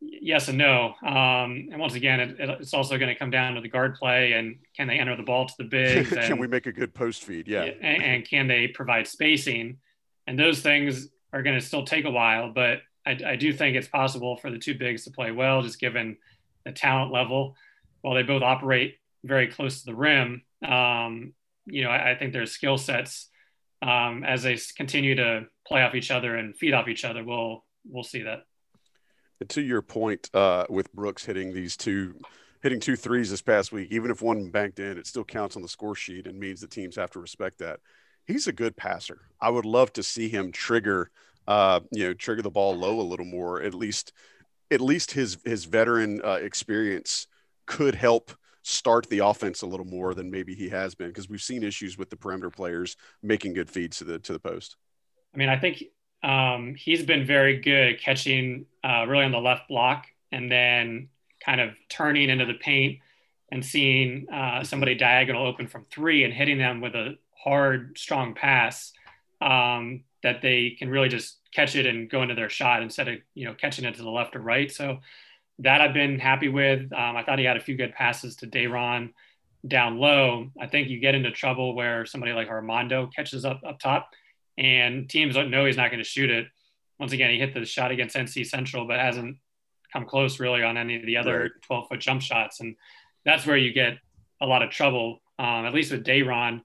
Yes 0.00 0.48
and 0.48 0.58
no. 0.58 0.94
Um, 1.04 1.68
and 1.72 1.78
once 1.78 1.94
again, 1.94 2.20
it, 2.20 2.36
it's 2.38 2.74
also 2.74 2.98
going 2.98 3.08
to 3.08 3.18
come 3.18 3.30
down 3.30 3.54
to 3.54 3.60
the 3.60 3.68
guard 3.68 3.96
play 3.96 4.32
and 4.32 4.58
can 4.76 4.86
they 4.86 4.98
enter 4.98 5.16
the 5.16 5.22
ball 5.22 5.46
to 5.46 5.54
the 5.58 5.64
bigs? 5.70 6.12
And, 6.12 6.22
can 6.22 6.38
we 6.38 6.46
make 6.46 6.66
a 6.66 6.72
good 6.72 6.94
post 6.94 7.24
feed? 7.24 7.48
Yeah. 7.48 7.62
And, 7.62 8.02
and 8.02 8.28
can 8.28 8.46
they 8.46 8.68
provide 8.68 9.06
spacing? 9.06 9.78
And 10.26 10.38
those 10.38 10.60
things 10.60 11.08
are 11.32 11.42
going 11.42 11.58
to 11.58 11.64
still 11.64 11.84
take 11.84 12.04
a 12.04 12.10
while, 12.10 12.52
but 12.52 12.78
I, 13.04 13.18
I, 13.26 13.36
do 13.36 13.52
think 13.52 13.76
it's 13.76 13.88
possible 13.88 14.36
for 14.36 14.50
the 14.50 14.58
two 14.58 14.74
bigs 14.74 15.04
to 15.04 15.10
play 15.10 15.30
well, 15.30 15.62
just 15.62 15.80
given 15.80 16.16
the 16.64 16.72
talent 16.72 17.12
level. 17.12 17.54
While 18.02 18.14
they 18.14 18.22
both 18.22 18.42
operate 18.42 18.96
very 19.24 19.48
close 19.48 19.80
to 19.80 19.86
the 19.86 19.94
rim, 19.94 20.42
um, 20.66 21.32
you 21.66 21.82
know, 21.84 21.90
I, 21.90 22.12
I 22.12 22.14
think 22.18 22.32
their 22.32 22.46
skill 22.46 22.78
sets 22.78 23.28
um, 23.82 24.24
as 24.24 24.42
they 24.42 24.58
continue 24.76 25.14
to 25.16 25.46
play 25.66 25.82
off 25.82 25.94
each 25.94 26.10
other 26.10 26.36
and 26.36 26.56
feed 26.56 26.74
off 26.74 26.88
each 26.88 27.04
other, 27.04 27.24
we'll 27.24 27.64
we'll 27.88 28.04
see 28.04 28.22
that. 28.22 28.40
To 29.46 29.62
your 29.62 29.82
point, 29.82 30.30
uh, 30.34 30.64
with 30.68 30.92
Brooks 30.92 31.24
hitting 31.24 31.52
these 31.52 31.76
two 31.76 32.14
hitting 32.62 32.80
two 32.80 32.96
threes 32.96 33.30
this 33.30 33.42
past 33.42 33.70
week, 33.70 33.88
even 33.92 34.10
if 34.10 34.20
one 34.20 34.50
banked 34.50 34.80
in, 34.80 34.98
it 34.98 35.06
still 35.06 35.24
counts 35.24 35.54
on 35.54 35.62
the 35.62 35.68
score 35.68 35.94
sheet 35.94 36.26
and 36.26 36.38
means 36.38 36.60
that 36.60 36.70
teams 36.70 36.96
have 36.96 37.10
to 37.12 37.20
respect 37.20 37.58
that. 37.58 37.78
He's 38.26 38.48
a 38.48 38.52
good 38.52 38.76
passer. 38.76 39.20
I 39.40 39.50
would 39.50 39.64
love 39.64 39.92
to 39.92 40.02
see 40.02 40.28
him 40.28 40.50
trigger, 40.50 41.10
uh, 41.46 41.80
you 41.92 42.08
know, 42.08 42.14
trigger 42.14 42.42
the 42.42 42.50
ball 42.50 42.76
low 42.76 43.00
a 43.00 43.02
little 43.02 43.24
more. 43.24 43.62
At 43.62 43.74
least, 43.74 44.12
at 44.70 44.80
least 44.80 45.12
his 45.12 45.38
his 45.44 45.64
veteran 45.66 46.20
uh, 46.24 46.38
experience 46.42 47.28
could 47.66 47.94
help 47.94 48.32
start 48.62 49.08
the 49.08 49.20
offense 49.20 49.62
a 49.62 49.66
little 49.66 49.86
more 49.86 50.14
than 50.14 50.30
maybe 50.30 50.54
he 50.54 50.68
has 50.68 50.94
been 50.94 51.08
because 51.08 51.28
we've 51.28 51.40
seen 51.40 51.62
issues 51.62 51.96
with 51.96 52.10
the 52.10 52.16
perimeter 52.16 52.50
players 52.50 52.96
making 53.22 53.54
good 53.54 53.70
feeds 53.70 53.98
to 53.98 54.04
the 54.04 54.18
to 54.18 54.32
the 54.32 54.40
post. 54.40 54.76
I 55.34 55.38
mean, 55.38 55.48
I 55.48 55.56
think 55.56 55.84
um, 56.22 56.74
he's 56.76 57.04
been 57.04 57.26
very 57.26 57.60
good 57.60 58.00
catching 58.00 58.66
uh, 58.84 59.04
really 59.06 59.24
on 59.24 59.32
the 59.32 59.38
left 59.38 59.68
block 59.68 60.06
and 60.32 60.50
then 60.50 61.08
kind 61.44 61.60
of 61.60 61.74
turning 61.88 62.28
into 62.28 62.44
the 62.44 62.54
paint 62.54 62.98
and 63.50 63.64
seeing 63.64 64.28
uh, 64.30 64.62
somebody 64.62 64.94
diagonal 64.94 65.46
open 65.46 65.66
from 65.66 65.84
three 65.84 66.24
and 66.24 66.34
hitting 66.34 66.58
them 66.58 66.80
with 66.80 66.94
a 66.94 67.16
hard, 67.32 67.96
strong 67.96 68.34
pass 68.34 68.92
um, 69.40 70.02
that 70.22 70.42
they 70.42 70.70
can 70.78 70.90
really 70.90 71.08
just 71.08 71.38
catch 71.54 71.76
it 71.76 71.86
and 71.86 72.10
go 72.10 72.22
into 72.22 72.34
their 72.34 72.50
shot 72.50 72.82
instead 72.82 73.08
of 73.08 73.16
you 73.34 73.46
know 73.46 73.54
catching 73.54 73.84
it 73.84 73.94
to 73.94 74.02
the 74.02 74.10
left 74.10 74.36
or 74.36 74.40
right. 74.40 74.70
So 74.70 74.98
that 75.60 75.80
I've 75.80 75.94
been 75.94 76.18
happy 76.18 76.48
with. 76.48 76.92
Um, 76.92 77.16
I 77.16 77.22
thought 77.24 77.38
he 77.38 77.44
had 77.44 77.56
a 77.56 77.60
few 77.60 77.76
good 77.76 77.94
passes 77.94 78.36
to 78.36 78.46
Day'Ron 78.46 79.12
down 79.66 79.98
low. 79.98 80.50
I 80.60 80.66
think 80.66 80.88
you 80.88 81.00
get 81.00 81.14
into 81.14 81.30
trouble 81.30 81.74
where 81.74 82.06
somebody 82.06 82.32
like 82.32 82.48
Armando 82.48 83.08
catches 83.14 83.44
up 83.44 83.60
up 83.66 83.78
top, 83.78 84.10
and 84.58 85.08
teams 85.08 85.34
don't 85.34 85.50
know 85.50 85.64
he's 85.64 85.76
not 85.76 85.90
going 85.90 86.02
to 86.02 86.08
shoot 86.08 86.30
it. 86.30 86.48
Once 86.98 87.12
again, 87.12 87.30
he 87.30 87.38
hit 87.38 87.54
the 87.54 87.64
shot 87.64 87.92
against 87.92 88.16
NC 88.16 88.46
Central, 88.46 88.86
but 88.86 88.98
hasn't 88.98 89.36
come 89.92 90.04
close 90.04 90.40
really 90.40 90.62
on 90.62 90.76
any 90.76 90.96
of 90.96 91.06
the 91.06 91.16
other 91.16 91.52
12 91.62 91.88
foot 91.88 92.00
jump 92.00 92.20
shots, 92.20 92.60
and 92.60 92.76
that's 93.24 93.46
where 93.46 93.56
you 93.56 93.72
get 93.72 93.98
a 94.40 94.46
lot 94.46 94.62
of 94.62 94.70
trouble. 94.70 95.22
Um, 95.38 95.64
at 95.64 95.72
least 95.72 95.92
with 95.92 96.04
Day'Ron, 96.04 96.62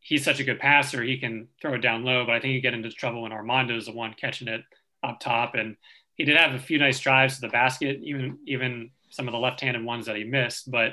he's 0.00 0.24
such 0.24 0.40
a 0.40 0.44
good 0.44 0.58
passer; 0.58 1.02
he 1.02 1.18
can 1.18 1.48
throw 1.60 1.74
it 1.74 1.82
down 1.82 2.04
low. 2.04 2.24
But 2.24 2.36
I 2.36 2.40
think 2.40 2.54
you 2.54 2.62
get 2.62 2.74
into 2.74 2.90
trouble 2.90 3.22
when 3.22 3.32
Armando 3.32 3.76
is 3.76 3.86
the 3.86 3.92
one 3.92 4.14
catching 4.18 4.48
it 4.48 4.62
up 5.02 5.20
top, 5.20 5.54
and 5.54 5.76
he 6.14 6.24
did 6.24 6.38
have 6.38 6.54
a 6.54 6.58
few 6.58 6.78
nice 6.78 6.98
drives 6.98 7.34
to 7.34 7.42
the 7.42 7.48
basket, 7.48 8.00
even 8.02 8.38
even 8.46 8.90
some 9.10 9.28
of 9.28 9.32
the 9.32 9.38
left-handed 9.38 9.84
ones 9.84 10.06
that 10.06 10.16
he 10.16 10.24
missed. 10.24 10.70
But 10.70 10.92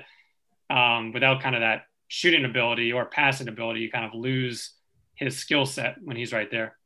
um, 0.70 1.14
without 1.14 1.42
kind 1.42 1.56
of 1.56 1.62
that 1.62 1.84
shooting 2.10 2.44
ability 2.44 2.92
or 2.92 3.06
passing 3.06 3.48
ability, 3.48 3.80
you 3.80 3.92
kind 3.92 4.06
of 4.06 4.14
lose 4.14 4.74
his 5.18 5.38
skill 5.38 5.66
set 5.66 5.98
when 6.04 6.18
he's 6.18 6.34
right 6.34 6.50
there. 6.50 6.78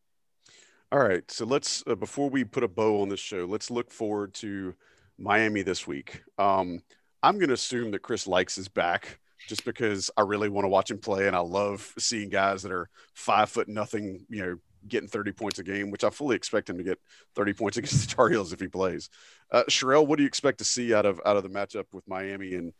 All 0.91 0.99
right, 0.99 1.29
so 1.31 1.45
let's 1.45 1.83
uh, 1.87 1.95
before 1.95 2.29
we 2.29 2.43
put 2.43 2.63
a 2.63 2.67
bow 2.67 3.01
on 3.01 3.09
this 3.09 3.19
show, 3.19 3.45
let's 3.45 3.71
look 3.71 3.91
forward 3.91 4.33
to 4.35 4.73
Miami 5.17 5.61
this 5.61 5.87
week. 5.87 6.21
Um, 6.37 6.81
I'm 7.23 7.37
going 7.37 7.47
to 7.47 7.53
assume 7.53 7.91
that 7.91 8.01
Chris 8.01 8.27
Lykes 8.27 8.57
is 8.57 8.67
back 8.67 9.19
just 9.47 9.63
because 9.63 10.11
I 10.17 10.21
really 10.21 10.49
want 10.49 10.65
to 10.65 10.69
watch 10.69 10.91
him 10.91 10.99
play, 10.99 11.27
and 11.27 11.35
I 11.35 11.39
love 11.39 11.93
seeing 11.97 12.29
guys 12.29 12.63
that 12.63 12.71
are 12.71 12.89
five 13.13 13.49
foot 13.49 13.67
nothing, 13.67 14.25
you 14.29 14.45
know, 14.45 14.57
getting 14.87 15.07
30 15.07 15.31
points 15.31 15.59
a 15.59 15.63
game, 15.63 15.91
which 15.91 16.03
I 16.03 16.09
fully 16.09 16.35
expect 16.35 16.69
him 16.69 16.77
to 16.77 16.83
get 16.83 16.99
30 17.35 17.53
points 17.53 17.77
against 17.77 18.09
the 18.09 18.15
Tar 18.15 18.29
Heels 18.29 18.53
if 18.53 18.59
he 18.59 18.67
plays. 18.67 19.09
Uh, 19.51 19.63
Sherelle, 19.69 20.05
what 20.05 20.17
do 20.17 20.23
you 20.23 20.27
expect 20.27 20.57
to 20.59 20.63
see 20.63 20.93
out 20.93 21.05
of 21.05 21.21
out 21.25 21.37
of 21.37 21.43
the 21.43 21.49
matchup 21.49 21.85
with 21.93 22.07
Miami? 22.07 22.55
And, 22.55 22.73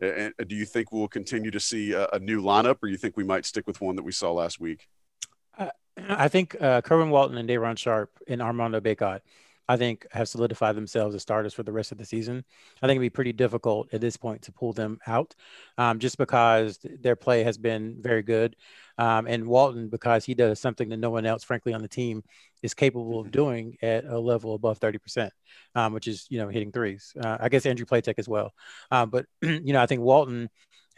and 0.00 0.32
do 0.46 0.54
you 0.54 0.64
think 0.64 0.92
we'll 0.92 1.08
continue 1.08 1.50
to 1.50 1.60
see 1.60 1.92
a, 1.92 2.06
a, 2.12 2.18
new 2.18 2.40
lineup, 2.40 2.76
or 2.82 2.88
you 2.88 2.96
think 2.96 3.16
we 3.16 3.24
might 3.24 3.44
stick 3.44 3.66
with 3.66 3.80
one 3.80 3.96
that 3.96 4.04
we 4.04 4.12
saw 4.12 4.32
last 4.32 4.60
week? 4.60 4.86
Uh, 5.98 6.16
I 6.18 6.28
think 6.28 6.56
uh, 6.60 6.80
Kerwin 6.82 7.10
Walton 7.10 7.38
and 7.38 7.48
Day'Ron 7.48 7.76
Sharpe 7.76 8.10
and 8.28 8.42
Armando 8.42 8.80
Bacot 8.80 9.20
I 9.68 9.76
think 9.76 10.06
have 10.12 10.28
solidified 10.28 10.76
themselves 10.76 11.14
as 11.14 11.20
starters 11.20 11.52
for 11.52 11.62
the 11.62 11.72
rest 11.72 11.92
of 11.92 11.98
the 11.98 12.04
season. 12.04 12.42
I 12.82 12.86
think 12.86 12.96
it'd 12.96 13.02
be 13.02 13.10
pretty 13.10 13.34
difficult 13.34 13.92
at 13.92 14.00
this 14.00 14.16
point 14.16 14.42
to 14.42 14.52
pull 14.52 14.72
them 14.72 14.98
out, 15.06 15.34
um, 15.76 15.98
just 15.98 16.16
because 16.16 16.78
their 17.00 17.16
play 17.16 17.44
has 17.44 17.58
been 17.58 17.96
very 18.00 18.22
good, 18.22 18.56
um, 18.96 19.26
and 19.26 19.46
Walton 19.46 19.90
because 19.90 20.24
he 20.24 20.34
does 20.34 20.58
something 20.58 20.88
that 20.88 20.96
no 20.96 21.10
one 21.10 21.26
else, 21.26 21.44
frankly, 21.44 21.74
on 21.74 21.82
the 21.82 21.88
team 21.88 22.24
is 22.62 22.72
capable 22.72 23.20
of 23.20 23.26
mm-hmm. 23.26 23.32
doing 23.32 23.76
at 23.82 24.06
a 24.06 24.18
level 24.18 24.54
above 24.54 24.80
30%, 24.80 25.30
um, 25.74 25.92
which 25.92 26.08
is 26.08 26.26
you 26.30 26.38
know 26.38 26.48
hitting 26.48 26.72
threes. 26.72 27.12
Uh, 27.22 27.36
I 27.38 27.50
guess 27.50 27.66
Andrew 27.66 27.84
Platek 27.84 28.14
as 28.16 28.28
well, 28.28 28.54
um, 28.90 29.10
but 29.10 29.26
you 29.42 29.74
know 29.74 29.82
I 29.82 29.86
think 29.86 30.00
Walton 30.00 30.48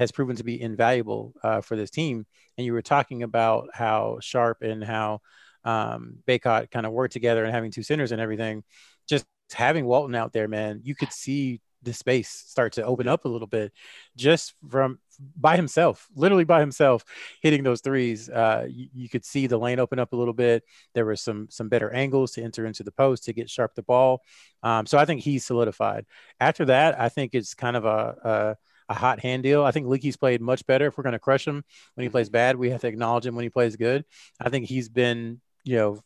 has 0.01 0.11
proven 0.11 0.35
to 0.35 0.43
be 0.43 0.61
invaluable 0.61 1.35
uh, 1.43 1.61
for 1.61 1.77
this 1.77 1.91
team. 1.91 2.25
And 2.57 2.65
you 2.65 2.73
were 2.73 2.81
talking 2.81 3.23
about 3.23 3.69
how 3.75 4.17
Sharpe 4.23 4.63
and 4.63 4.83
how 4.83 5.21
um, 5.63 6.17
Bacot 6.27 6.71
kind 6.71 6.87
of 6.87 6.93
worked 6.93 7.13
together 7.13 7.45
and 7.45 7.55
having 7.55 7.71
two 7.71 7.83
centers 7.83 8.11
and 8.11 8.21
everything, 8.21 8.65
just 9.07 9.27
having 9.53 9.85
Walton 9.85 10.15
out 10.15 10.33
there, 10.33 10.49
man, 10.49 10.81
you 10.83 10.95
could 10.95 11.13
see 11.13 11.61
the 11.83 11.93
space 11.93 12.31
start 12.31 12.73
to 12.75 12.85
open 12.85 13.09
up 13.09 13.27
a 13.27 13.29
little 13.29 13.47
bit 13.47 13.73
just 14.17 14.55
from 14.71 14.99
by 15.37 15.57
himself, 15.57 16.09
literally 16.15 16.45
by 16.45 16.61
himself, 16.61 17.05
hitting 17.43 17.63
those 17.63 17.83
threes. 17.83 18.31
Uh, 18.31 18.67
you, 18.71 18.89
you, 18.95 19.09
could 19.09 19.25
see 19.25 19.47
the 19.47 19.59
lane 19.59 19.79
open 19.79 19.99
up 19.99 20.15
a 20.15 20.17
little 20.17 20.35
bit. 20.35 20.63
There 20.95 21.05
were 21.05 21.17
some 21.17 21.49
some 21.51 21.69
better 21.69 21.93
angles 21.93 22.33
to 22.33 22.43
enter 22.43 22.65
into 22.65 22.83
the 22.83 22.93
post 22.93 23.25
to 23.25 23.35
get 23.35 23.51
Sharpe 23.51 23.75
the 23.75 23.83
ball. 23.83 24.23
Um, 24.63 24.87
so 24.87 24.97
I 24.97 25.05
think 25.05 25.21
he's 25.21 25.45
solidified. 25.45 26.07
After 26.39 26.65
that, 26.67 26.99
I 26.99 27.11
think 27.11 27.35
it's 27.35 27.53
kind 27.53 27.77
of 27.77 27.85
a, 27.85 28.57
a 28.91 28.95
hot 28.95 29.21
hand 29.21 29.45
deal. 29.45 29.65
I 29.65 29.71
think 29.71 29.87
Leaky's 29.87 30.17
played 30.17 30.43
much 30.43 30.67
better. 30.67 30.87
If 30.89 30.99
we're 30.99 31.05
going 31.05 31.13
to 31.13 31.21
crush 31.21 31.47
him 31.47 31.65
when 31.95 32.03
he 32.03 32.11
plays 32.11 32.29
bad, 32.29 32.57
we 32.57 32.71
have 32.71 32.81
to 32.83 32.89
acknowledge 32.89 33.25
him 33.25 33.37
when 33.37 33.45
he 33.45 33.49
plays 33.49 33.77
good. 33.77 34.05
I 34.41 34.51
think 34.51 34.67
he's 34.67 34.89
been, 34.89 35.41
you 35.65 35.77
know, 35.77 36.03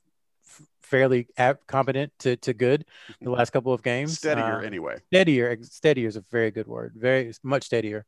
fairly 0.83 1.27
competent 1.66 2.12
to, 2.20 2.37
to 2.37 2.53
good 2.53 2.85
the 3.23 3.31
last 3.31 3.51
couple 3.51 3.73
of 3.73 3.83
games. 3.83 4.18
Steadier, 4.18 4.59
um, 4.59 4.64
anyway. 4.64 4.99
Steadier, 5.07 5.57
steadier 5.62 6.07
is 6.07 6.16
a 6.16 6.25
very 6.31 6.51
good 6.51 6.66
word. 6.66 6.92
Very 6.94 7.33
much 7.42 7.64
steadier. 7.64 8.05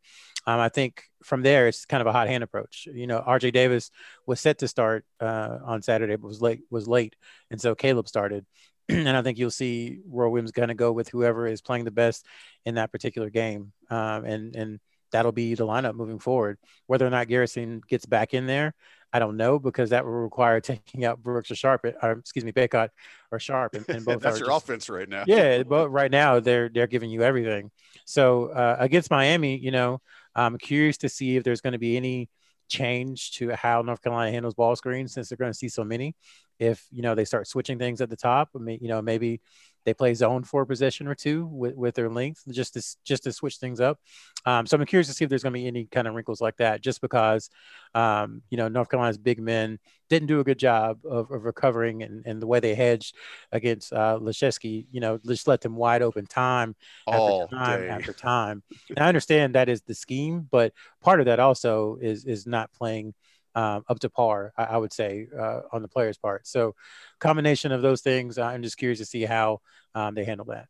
Um, 0.47 0.61
I 0.61 0.69
think 0.69 1.03
from 1.25 1.43
there 1.43 1.69
it's 1.69 1.87
kind 1.87 2.03
of 2.03 2.07
a 2.07 2.13
hot 2.13 2.29
hand 2.29 2.45
approach. 2.45 2.87
You 2.93 3.07
know, 3.07 3.25
RJ 3.27 3.55
Davis 3.55 3.91
was 4.27 4.41
set 4.41 4.59
to 4.59 4.69
start 4.69 5.07
uh, 5.21 5.59
on 5.65 5.81
Saturday, 5.83 6.17
but 6.17 6.29
was 6.29 6.43
late. 6.43 6.61
Was 6.71 6.87
late, 6.87 7.17
and 7.51 7.61
so 7.61 7.75
Caleb 7.75 8.09
started. 8.09 8.45
and 8.89 9.09
I 9.09 9.23
think 9.23 9.39
you'll 9.39 9.51
see 9.51 10.01
Roy 10.09 10.29
Williams 10.29 10.53
going 10.53 10.69
to 10.69 10.75
go 10.75 10.93
with 10.93 11.09
whoever 11.09 11.47
is 11.47 11.61
playing 11.61 11.85
the 11.85 11.91
best 11.91 12.27
in 12.65 12.77
that 12.77 12.93
particular 12.93 13.31
game, 13.31 13.73
um, 13.91 14.25
and 14.25 14.57
and 14.57 14.81
that'll 15.13 15.33
be 15.33 15.55
the 15.55 15.67
lineup 15.67 15.95
moving 15.95 16.19
forward. 16.19 16.59
Whether 16.87 17.07
or 17.07 17.11
not 17.11 17.29
Garrison 17.29 17.81
gets 17.89 18.07
back 18.07 18.35
in 18.35 18.47
there, 18.47 18.75
I 19.13 19.19
don't 19.19 19.37
know 19.37 19.59
because 19.59 19.91
that 19.91 20.05
will 20.05 20.13
require 20.13 20.61
taking 20.63 21.05
out 21.05 21.23
Brooks 21.23 21.51
or 21.51 21.55
Sharpe, 21.55 21.85
or 22.03 22.13
excuse 22.13 22.45
me, 22.45 22.53
Bacot 22.53 22.91
or 23.31 23.39
Sharpe, 23.39 23.75
and, 23.75 23.89
and 23.89 24.05
both. 24.05 24.21
That's 24.23 24.39
your 24.39 24.49
just, 24.49 24.65
offense 24.65 24.89
right 24.89 25.09
now. 25.09 25.25
yeah, 25.27 25.63
but 25.63 25.89
right 25.91 26.11
now 26.11 26.41
they're 26.41 26.69
they're 26.69 26.87
giving 26.87 27.11
you 27.11 27.23
everything. 27.23 27.71
So 28.05 28.47
uh, 28.47 28.77
against 28.79 29.11
Miami, 29.11 29.59
you 29.59 29.71
know, 29.71 30.01
I'm 30.35 30.59
curious 30.59 30.99
to 30.99 31.09
see 31.09 31.37
if 31.37 31.45
there's 31.45 31.61
going 31.61 31.73
to 31.73 31.79
be 31.79 31.97
any 31.97 32.29
change 32.69 33.33
to 33.33 33.51
how 33.51 33.83
North 33.83 34.03
Carolina 34.03 34.31
handles 34.31 34.55
ball 34.55 34.77
screens 34.77 35.13
since 35.13 35.29
they're 35.29 35.37
going 35.37 35.53
to 35.53 35.59
see 35.59 35.69
so 35.69 35.85
many. 35.85 36.15
If 36.59 36.85
you 36.91 37.03
know 37.03 37.15
they 37.15 37.25
start 37.25 37.47
switching 37.47 37.79
things 37.79 38.01
at 38.01 38.11
the 38.11 38.17
top, 38.17 38.51
I 38.55 38.59
mean, 38.59 38.79
you 38.81 38.89
know, 38.89 39.03
maybe 39.03 39.41
they 39.87 39.95
play 39.95 40.13
zone 40.13 40.45
for 40.45 40.63
a 40.63 40.67
possession 40.67 41.07
or 41.07 41.15
two 41.15 41.47
with, 41.47 41.75
with 41.75 41.95
their 41.95 42.11
length 42.11 42.43
just 42.51 42.75
to 42.75 42.83
just 43.05 43.23
to 43.23 43.33
switch 43.33 43.57
things 43.57 43.81
up. 43.81 43.99
Um, 44.45 44.67
so 44.67 44.77
I'm 44.77 44.85
curious 44.85 45.07
to 45.07 45.15
see 45.15 45.25
if 45.25 45.31
there's 45.31 45.43
going 45.43 45.55
to 45.55 45.59
be 45.59 45.67
any 45.67 45.87
kind 45.87 46.07
of 46.07 46.15
wrinkles 46.15 46.41
like 46.41 46.57
that, 46.59 46.83
just 46.83 47.01
because 47.01 47.49
um, 47.95 48.43
you 48.51 48.59
know 48.59 48.69
North 48.69 48.91
Carolina's 48.91 49.17
big 49.17 49.41
men 49.41 49.79
didn't 50.09 50.29
do 50.29 50.41
a 50.41 50.45
good 50.45 50.59
job 50.59 50.99
of, 51.05 51.31
of 51.31 51.45
recovering 51.45 52.03
and, 52.03 52.25
and 52.27 52.41
the 52.41 52.47
way 52.47 52.61
they 52.61 52.75
hedged 52.75 53.17
against 53.53 53.93
uh, 53.93 54.19
Laszewski, 54.21 54.87
you 54.93 55.01
know, 55.01 55.19
just 55.27 55.49
let 55.49 55.61
them 55.61 55.75
wide 55.75 56.03
open 56.03 56.27
time 56.27 56.77
All 57.07 57.43
after 57.43 57.57
time 57.57 57.81
day. 57.81 57.89
after 57.89 58.13
time. 58.13 58.63
And 58.91 59.01
I 59.01 59.09
understand 59.09 59.55
that 59.55 59.69
is 59.69 59.83
the 59.83 59.95
scheme, 59.95 60.47
but 60.51 60.73
part 61.03 61.21
of 61.21 61.27
that 61.27 61.41
also 61.41 61.99
is 62.01 62.25
is 62.25 62.47
not 62.47 62.73
playing 62.73 63.15
um, 63.57 63.83
up 63.89 63.99
to 64.01 64.11
par, 64.11 64.53
I, 64.57 64.65
I 64.65 64.77
would 64.77 64.93
say, 64.93 65.27
uh, 65.37 65.63
on 65.73 65.83
the 65.83 65.89
player's 65.89 66.19
part. 66.19 66.47
So, 66.47 66.77
combination 67.19 67.73
of 67.73 67.83
those 67.83 68.03
things, 68.03 68.39
I'm 68.39 68.63
just 68.63 68.77
curious 68.77 69.01
to 69.01 69.07
see 69.07 69.25
how 69.25 69.61
um, 69.95 70.15
they 70.15 70.25
handle 70.25 70.47
that. 70.47 70.69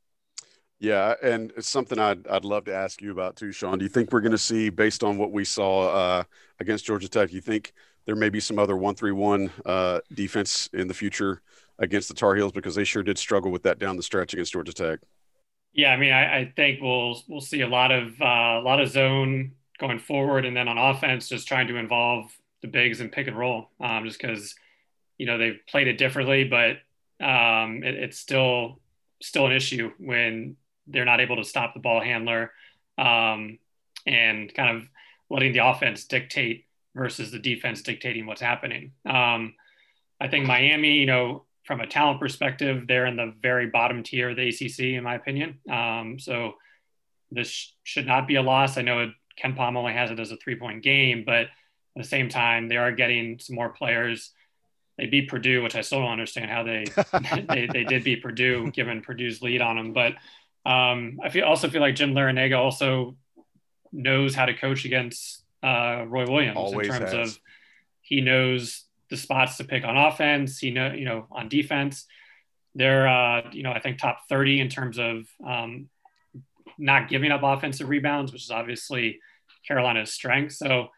Yeah, 0.79 1.14
and 1.22 1.53
it's 1.57 1.68
something 1.68 1.99
I'd 1.99 2.27
I'd 2.29 2.44
love 2.44 2.64
to 2.66 2.75
ask 2.75 3.03
you 3.03 3.11
about 3.11 3.37
too, 3.37 3.51
Sean. 3.51 3.79
Do 3.79 3.85
you 3.85 3.88
think 3.88 4.12
we're 4.12 4.20
going 4.20 4.33
to 4.33 4.38
see, 4.38 4.70
based 4.70 5.03
on 5.03 5.18
what 5.18 5.33
we 5.33 5.44
saw 5.44 5.88
uh, 5.88 6.22
against 6.61 6.87
Georgia 6.87 7.09
Tech, 7.09 7.33
you 7.33 7.40
think 7.40 7.72
there 8.07 8.16
may 8.16 8.29
be 8.29 8.40
some 8.40 8.59
other 8.59 8.77
one-three-one 8.77 9.51
uh, 9.64 10.01
defense 10.14 10.70
in 10.72 10.87
the 10.87 10.94
future 10.94 11.42
against 11.79 12.09
the 12.09 12.14
Tar 12.14 12.37
Heels 12.37 12.53
because 12.53 12.77
they 12.77 12.85
sure 12.85 13.03
did 13.03 13.18
struggle 13.18 13.51
with 13.51 13.64
that 13.64 13.79
down 13.79 13.96
the 13.96 14.03
stretch 14.03 14.33
against 14.33 14.53
Georgia 14.53 14.72
Tech. 14.72 15.01
Yeah, 15.72 15.92
I 15.92 15.96
mean, 15.96 16.12
I, 16.12 16.38
I 16.38 16.53
think 16.55 16.81
we'll 16.81 17.20
we'll 17.29 17.40
see 17.40 17.62
a 17.62 17.68
lot 17.68 17.90
of 17.90 18.20
uh, 18.20 18.61
a 18.61 18.62
lot 18.62 18.81
of 18.81 18.90
zone 18.90 19.53
going 19.79 19.99
forward, 19.99 20.44
and 20.44 20.57
then 20.57 20.68
on 20.68 20.79
offense, 20.79 21.29
just 21.29 21.49
trying 21.49 21.68
to 21.68 21.77
involve 21.77 22.31
the 22.62 22.69
bigs 22.69 23.01
and 23.01 23.12
pick 23.12 23.27
and 23.27 23.38
roll, 23.38 23.71
um, 23.81 24.05
just 24.05 24.21
because 24.21 24.55
you 25.19 25.27
know 25.27 25.38
they've 25.38 25.61
played 25.69 25.88
it 25.88 25.99
differently, 25.99 26.45
but 26.45 26.79
um, 27.25 27.83
it, 27.83 27.95
it's 27.95 28.19
still 28.19 28.81
still 29.23 29.47
an 29.47 29.53
issue 29.53 29.92
when 29.99 30.57
they're 30.87 31.05
not 31.05 31.21
able 31.21 31.37
to 31.37 31.45
stop 31.45 31.75
the 31.75 31.81
ball 31.81 32.01
handler 32.01 32.53
um, 32.99 33.59
and 34.07 34.53
kind 34.55 34.77
of 34.77 34.88
letting 35.31 35.53
the 35.53 35.66
offense 35.66 36.05
dictate 36.05 36.66
versus 36.95 37.31
the 37.31 37.38
defense 37.38 37.83
dictating 37.83 38.27
what's 38.27 38.40
happening. 38.40 38.92
Um, 39.05 39.55
I 40.21 40.29
think 40.29 40.47
Miami, 40.47 40.95
you 40.95 41.07
know, 41.07 41.45
from 41.64 41.81
a 41.81 41.87
talent 41.87 42.21
perspective, 42.21 42.87
they're 42.87 43.07
in 43.07 43.16
the 43.16 43.35
very 43.42 43.66
bottom 43.66 44.03
tier 44.03 44.31
of 44.31 44.37
the 44.37 44.49
ACC, 44.49 44.97
in 44.97 45.03
my 45.03 45.16
opinion. 45.16 45.59
Um, 45.71 46.19
so 46.19 46.55
this 47.31 47.49
sh- 47.49 47.71
should 47.83 48.07
not 48.07 48.29
be 48.29 48.37
a 48.37 48.42
loss. 48.42 48.79
I 48.79 48.83
know 48.83 49.11
KenPom 49.42 49.77
only 49.77 49.92
has 49.92 50.11
it 50.11 50.21
as 50.21 50.31
a 50.31 50.37
three 50.37 50.57
point 50.57 50.83
game, 50.83 51.25
but 51.27 51.49
at 51.97 52.03
the 52.03 52.09
same 52.09 52.29
time, 52.29 52.69
they 52.69 52.77
are 52.77 52.93
getting 52.93 53.39
some 53.39 53.57
more 53.57 53.71
players. 53.71 54.31
They 54.99 55.07
beat 55.07 55.31
Purdue, 55.31 55.63
which 55.63 55.75
I 55.75 55.81
still 55.81 56.01
don't 56.01 56.11
understand 56.11 56.51
how 56.51 56.63
they 56.63 56.85
they, 57.49 57.67
they 57.73 57.85
did 57.85 58.05
beat 58.05 58.23
Purdue, 58.23 58.71
given 58.71 59.01
Purdue's 59.01 59.41
lead 59.41 59.63
on 59.63 59.77
them. 59.77 59.93
But 59.95 60.13
um, 60.71 61.21
I 61.23 61.31
feel 61.31 61.45
also 61.47 61.71
feel 61.71 61.81
like 61.81 61.95
Jim 61.95 62.13
Larrañaga 62.13 62.59
also 62.59 63.17
knows 63.93 64.35
how 64.35 64.45
to 64.45 64.53
coach 64.53 64.85
against 64.85 65.43
uh, 65.63 66.05
Roy 66.07 66.27
Williams 66.27 66.59
Always 66.59 66.89
in 66.89 66.93
terms 66.93 67.13
has. 67.13 67.31
of 67.31 67.39
he 68.03 68.21
knows 68.21 68.85
the 69.09 69.17
spots 69.17 69.57
to 69.57 69.65
pick 69.65 69.85
on 69.85 69.97
offense. 69.97 70.59
He 70.59 70.71
know 70.71 70.93
you 70.93 71.07
know 71.07 71.27
on 71.31 71.49
defense. 71.49 72.07
They're 72.75 73.09
uh, 73.09 73.51
you 73.53 73.63
know 73.63 73.73
I 73.73 73.81
think 73.81 73.97
top 73.97 74.29
thirty 74.29 74.61
in 74.61 74.69
terms 74.69 74.99
of 74.99 75.27
um, 75.47 75.89
not 76.77 77.09
giving 77.09 77.31
up 77.31 77.41
offensive 77.43 77.89
rebounds, 77.89 78.33
which 78.33 78.43
is 78.43 78.51
obviously 78.51 79.21
Carolina's 79.67 80.13
strength. 80.13 80.53
So 80.53 80.89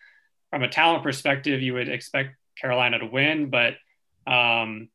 from 0.51 0.63
a 0.63 0.69
talent 0.69 1.03
perspective, 1.03 1.63
you 1.63 1.75
would 1.75 1.89
expect 1.89 2.37
Carolina 2.61 2.99
to 2.99 3.07
win, 3.07 3.51
but 3.51 3.75
um, 4.27 4.89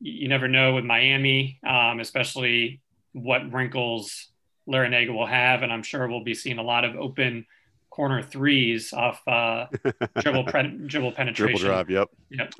you 0.00 0.28
never 0.28 0.48
know 0.48 0.74
with 0.74 0.84
Miami, 0.84 1.58
um, 1.66 2.00
especially 2.00 2.80
what 3.12 3.52
wrinkles 3.52 4.28
Larrañaga 4.68 5.12
will 5.12 5.26
have, 5.26 5.62
and 5.62 5.72
I'm 5.72 5.82
sure 5.82 6.06
we'll 6.08 6.24
be 6.24 6.34
seeing 6.34 6.58
a 6.58 6.62
lot 6.62 6.84
of 6.84 6.96
open 6.96 7.46
corner 7.90 8.22
threes 8.22 8.92
off 8.92 9.26
uh, 9.26 9.66
dribble 10.20 10.44
pre- 10.44 10.78
dribble 10.86 11.12
penetration. 11.12 11.58
Dribble 11.58 11.74
drive. 11.74 11.90
Yep. 11.90 12.08
Yep. 12.30 12.54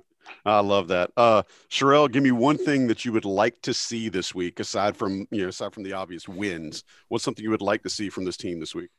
I 0.45 0.61
love 0.61 0.89
that. 0.89 1.11
Uh, 1.17 1.43
Sherrell, 1.71 2.11
give 2.11 2.23
me 2.23 2.33
one 2.33 2.59
thing 2.59 2.89
that 2.89 3.05
you 3.05 3.13
would 3.13 3.25
like 3.25 3.61
to 3.63 3.75
see 3.75 4.09
this 4.09 4.35
week, 4.35 4.61
aside 4.61 4.97
from 4.97 5.27
you 5.31 5.43
know, 5.43 5.49
aside 5.49 5.73
from 5.73 5.83
the 5.83 5.93
obvious 5.93 6.29
wins. 6.29 6.85
What's 7.09 7.25
something 7.25 7.45
you 7.45 7.51
would 7.51 7.63
like 7.63 7.83
to 7.83 7.91
see 7.91 8.09
from 8.09 8.25
this 8.25 8.37
team 8.37 8.61
this 8.61 8.75
week? 8.75 8.91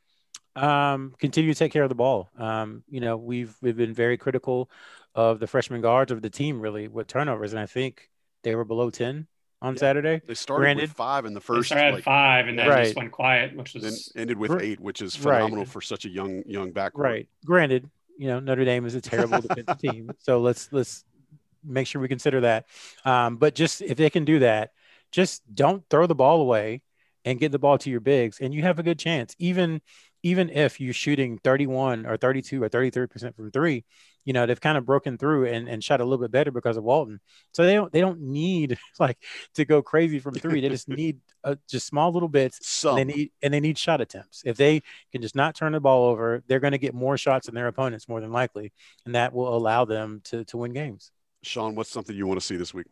Um, 0.58 1.13
continue 1.20 1.54
to 1.54 1.58
take 1.60 1.72
care 1.72 1.84
of 1.84 1.89
the 1.89 1.96
ball. 1.96 2.30
Um, 2.38 2.84
you 2.89 3.00
know, 3.00 3.17
we've 3.17 3.56
we've 3.62 3.78
been 3.78 3.93
very 3.93 4.17
critical 4.17 4.70
of 5.15 5.39
the 5.39 5.48
freshman 5.48 5.82
guards 5.82 6.12
of 6.12 6.22
the 6.22 6.30
team, 6.30 6.60
really, 6.60 6.88
with 6.88 7.08
turnovers, 7.08 7.54
and 7.54 7.60
I 7.60 7.65
think 7.65 8.10
they 8.43 8.56
were 8.56 8.65
below 8.65 8.89
ten 8.89 9.28
on 9.62 9.74
Yeah. 9.74 9.80
Saturday. 9.80 10.22
They 10.26 10.34
started 10.36 10.62
Granted- 10.62 10.82
with 10.84 10.91
five 10.93 11.26
in 11.26 11.34
the 11.34 11.39
They 11.39 11.43
first, 11.46 11.67
started 11.70 11.86
at 11.88 11.93
like, 11.96 12.04
five 12.04 12.48
and 12.48 12.60
then 12.60 12.67
Right. 12.70 12.84
just 12.86 12.96
went 12.96 13.12
quiet, 13.12 13.56
which 13.56 13.74
then 13.74 13.84
was 13.84 14.12
ended 14.15 14.38
with 14.38 14.62
eight, 14.62 14.80
which 14.80 15.02
is 15.02 15.20
Right. 15.24 15.38
phenomenal 15.38 15.65
for 15.65 15.82
such 15.82 16.06
a 16.06 16.10
young 16.10 16.43
young 16.48 16.72
backcourt. 16.72 16.91
Right. 16.96 17.30
Granted, 17.46 17.89
you 18.17 18.28
know 18.28 18.39
Notre 18.39 18.65
Dame 18.65 18.86
is 18.86 18.96
a 18.96 19.02
terrible 19.02 19.41
defensive 19.41 19.78
team, 19.80 20.12
so 20.20 20.39
let's 20.41 20.72
let's 20.72 21.04
make 21.63 21.88
sure 21.88 22.02
we 22.02 22.08
consider 22.08 22.41
that. 22.41 22.65
Um, 23.04 23.38
but 23.38 23.54
just 23.56 23.82
if 23.82 23.98
they 23.98 24.10
can 24.10 24.26
do 24.26 24.39
that, 24.39 24.72
just 25.12 25.41
don't 25.54 25.84
throw 25.89 26.06
the 26.08 26.15
ball 26.15 26.41
away 26.41 26.82
and 27.26 27.39
get 27.39 27.52
the 27.52 27.60
ball 27.60 27.78
to 27.80 27.89
your 27.89 28.00
bigs, 28.00 28.39
and 28.39 28.54
you 28.54 28.62
have 28.62 28.80
a 28.80 28.84
good 28.84 29.00
chance. 29.00 29.36
Even 29.39 29.82
even 30.28 30.50
if 30.50 30.82
you're 30.82 30.94
shooting 30.94 31.40
31 31.44 32.06
or 32.06 32.18
32 32.18 32.62
or 32.62 32.68
33 32.68 33.08
percent 33.08 33.36
from 33.36 33.50
three, 33.50 33.86
you 34.26 34.34
know 34.34 34.46
they've 34.46 34.60
kind 34.60 34.78
of 34.78 34.86
broken 34.86 35.18
through 35.18 35.46
and, 35.46 35.70
and 35.70 35.82
shot 35.82 36.02
a 36.02 36.04
little 36.04 36.18
bit 36.18 36.32
better 36.32 36.52
because 36.52 36.76
of 36.76 36.84
Walton. 36.84 37.22
So 37.54 37.63
they 37.63 37.76
don't 37.76 37.92
they 37.94 38.02
don't 38.02 38.20
need 38.20 38.78
like 39.00 39.18
to 39.56 39.63
go 39.63 39.82
crazy 39.82 40.20
from 40.20 40.34
three. 40.34 40.60
They 40.60 40.70
just 40.70 40.90
need 40.90 41.20
uh, 41.46 41.56
just 41.70 41.88
small 41.88 42.12
little 42.12 42.28
bits 42.28 42.60
Some. 42.68 42.98
and 42.98 43.10
they 43.10 43.13
need 43.13 43.32
and 43.42 43.54
they 43.54 43.62
need 43.62 43.78
shot 43.78 44.02
attempts. 44.02 44.44
If 44.46 44.58
they 44.58 44.82
can 45.13 45.22
just 45.22 45.36
not 45.36 45.56
turn 45.56 45.72
the 45.72 45.80
ball 45.80 46.10
over, 46.10 46.44
they're 46.48 46.60
going 46.60 46.74
to 46.74 46.78
get 46.78 46.94
more 46.94 47.18
shots 47.18 47.46
than 47.46 47.56
their 47.56 47.68
opponents 47.68 48.10
more 48.10 48.20
than 48.20 48.32
likely, 48.32 48.74
and 49.06 49.16
that 49.16 49.34
will 49.34 49.56
allow 49.56 49.86
them 49.86 50.22
to 50.26 50.44
to 50.46 50.58
win 50.58 50.74
games. 50.74 51.12
Sean, 51.44 51.76
what's 51.76 51.90
something 51.90 52.16
you 52.16 52.28
want 52.28 52.40
to 52.40 52.46
see 52.46 52.58
this 52.58 52.74
week? 52.74 52.88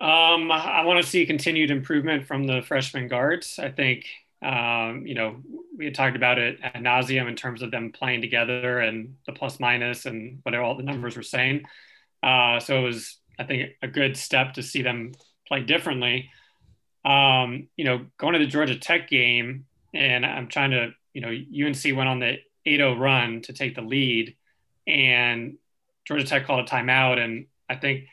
Um, 0.00 0.52
I 0.52 0.84
want 0.84 1.02
to 1.02 1.08
see 1.08 1.24
continued 1.24 1.70
improvement 1.70 2.26
from 2.26 2.44
the 2.44 2.62
freshman 2.62 3.08
guards. 3.08 3.58
I 3.58 3.70
think, 3.70 4.06
um, 4.46 5.04
you 5.04 5.14
know, 5.14 5.42
we 5.76 5.86
had 5.86 5.94
talked 5.94 6.14
about 6.14 6.38
it 6.38 6.60
ad 6.62 6.82
nauseum 6.82 7.28
in 7.28 7.34
terms 7.34 7.62
of 7.62 7.72
them 7.72 7.90
playing 7.90 8.20
together 8.20 8.78
and 8.78 9.16
the 9.26 9.32
plus 9.32 9.58
minus 9.58 10.06
and 10.06 10.38
whatever 10.44 10.62
all 10.62 10.76
the 10.76 10.84
numbers 10.84 11.16
were 11.16 11.22
saying. 11.22 11.64
Uh, 12.22 12.60
so 12.60 12.78
it 12.78 12.82
was, 12.82 13.18
I 13.40 13.44
think, 13.44 13.72
a 13.82 13.88
good 13.88 14.16
step 14.16 14.54
to 14.54 14.62
see 14.62 14.82
them 14.82 15.12
play 15.48 15.64
differently. 15.64 16.30
Um, 17.04 17.68
you 17.76 17.84
know, 17.84 18.06
going 18.18 18.34
to 18.34 18.38
the 18.38 18.46
Georgia 18.46 18.78
Tech 18.78 19.08
game, 19.08 19.66
and 19.92 20.24
I'm 20.24 20.46
trying 20.46 20.70
to, 20.70 20.90
you 21.12 21.20
know, 21.20 21.28
UNC 21.28 21.96
went 21.96 22.08
on 22.08 22.20
the 22.20 22.38
8-0 22.66 22.98
run 22.98 23.42
to 23.42 23.52
take 23.52 23.74
the 23.74 23.82
lead, 23.82 24.36
and 24.86 25.58
Georgia 26.04 26.24
Tech 26.24 26.46
called 26.46 26.68
a 26.68 26.70
timeout, 26.70 27.18
and 27.18 27.46
I 27.68 27.74
think 27.74 28.04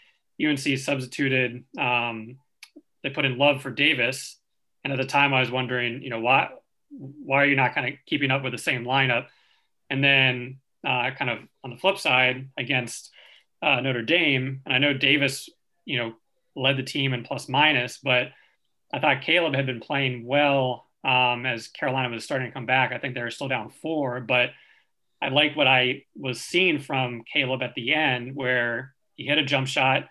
UNC 0.44 0.80
substituted. 0.80 1.64
Um, 1.78 2.38
they 3.04 3.12
put 3.12 3.26
in 3.26 3.38
Love 3.38 3.62
for 3.62 3.70
Davis, 3.70 4.38
and 4.84 4.94
at 4.94 4.98
the 4.98 5.06
time 5.06 5.34
I 5.34 5.40
was 5.40 5.52
wondering, 5.52 6.02
you 6.02 6.10
know, 6.10 6.20
why 6.20 6.50
why 6.90 7.42
are 7.42 7.46
you 7.46 7.56
not 7.56 7.74
kind 7.74 7.88
of 7.88 8.00
keeping 8.06 8.32
up 8.32 8.44
with 8.44 8.52
the 8.52 8.58
same 8.58 8.84
lineup? 8.86 9.26
And 9.90 10.04
then 10.04 10.60
uh, 10.86 11.12
kind 11.18 11.32
of 11.32 11.40
on 11.64 11.72
the 11.72 11.78
flip 11.78 11.98
side 11.98 12.50
against 12.58 13.12
uh, 13.62 13.80
Notre 13.80 14.02
Dame, 14.02 14.62
and 14.66 14.74
I 14.74 14.78
know 14.78 14.94
Davis, 14.94 15.50
you 15.86 15.98
know, 15.98 16.14
led 16.56 16.78
the 16.78 16.84
team 16.84 17.14
in 17.14 17.24
plus 17.24 17.50
minus, 17.50 17.98
but 17.98 18.30
I 18.94 19.00
thought 19.00 19.22
Caleb 19.22 19.56
had 19.56 19.66
been 19.66 19.80
playing 19.80 20.26
well 20.26 20.88
um, 21.04 21.46
as 21.46 21.68
Carolina 21.68 22.10
was 22.10 22.24
starting 22.24 22.48
to 22.48 22.54
come 22.54 22.66
back. 22.66 22.92
I 22.92 23.00
think 23.00 23.16
they 23.16 23.22
were 23.22 23.32
still 23.32 23.48
down 23.48 23.72
four, 23.82 24.20
but 24.22 24.52
I 25.22 25.30
like 25.30 25.56
what 25.56 25.68
I 25.68 26.04
was 26.16 26.42
seeing 26.42 26.80
from 26.80 27.24
Caleb 27.24 27.64
at 27.64 27.76
the 27.76 27.94
end, 27.94 28.36
where 28.36 28.94
he 29.16 29.26
hit 29.26 29.38
a 29.38 29.44
jump 29.44 29.68
shot. 29.68 30.06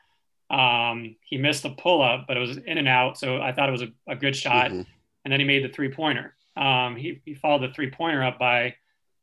Um, 0.52 1.16
he 1.24 1.38
missed 1.38 1.62
the 1.62 1.70
pull 1.70 2.02
up, 2.02 2.26
but 2.28 2.36
it 2.36 2.40
was 2.40 2.58
in 2.58 2.78
and 2.78 2.88
out. 2.88 3.18
So 3.18 3.40
I 3.40 3.52
thought 3.52 3.68
it 3.68 3.72
was 3.72 3.82
a, 3.82 3.92
a 4.06 4.16
good 4.16 4.36
shot. 4.36 4.70
Mm-hmm. 4.70 4.82
And 5.24 5.32
then 5.32 5.40
he 5.40 5.46
made 5.46 5.64
the 5.64 5.72
three 5.72 5.90
pointer. 5.90 6.34
Um, 6.56 6.96
he, 6.96 7.22
he 7.24 7.34
followed 7.34 7.62
the 7.62 7.72
three 7.72 7.90
pointer 7.90 8.22
up 8.22 8.38
by 8.38 8.74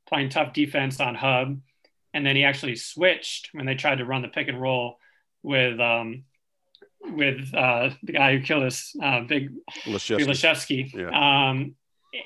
playing 0.08 0.30
tough 0.30 0.54
defense 0.54 1.00
on 1.00 1.14
Hubb. 1.14 1.60
And 2.14 2.26
then 2.26 2.36
he 2.36 2.44
actually 2.44 2.76
switched 2.76 3.50
when 3.52 3.68
they 3.68 3.76
tried 3.76 4.00
to 4.00 4.06
run 4.06 4.24
the 4.24 4.28
pick 4.28 4.48
and 4.48 4.60
roll 4.60 4.98
with 5.44 5.80
um, 5.80 6.24
with 7.02 7.54
uh, 7.54 7.92
the 8.04 8.12
guy 8.12 8.36
who 8.36 8.44
killed 8.44 8.64
us, 8.64 8.96
uh, 9.02 9.22
Big 9.22 9.52
Laszewski. 9.86 10.92
Yeah. 10.94 11.50
Um, 11.50 11.76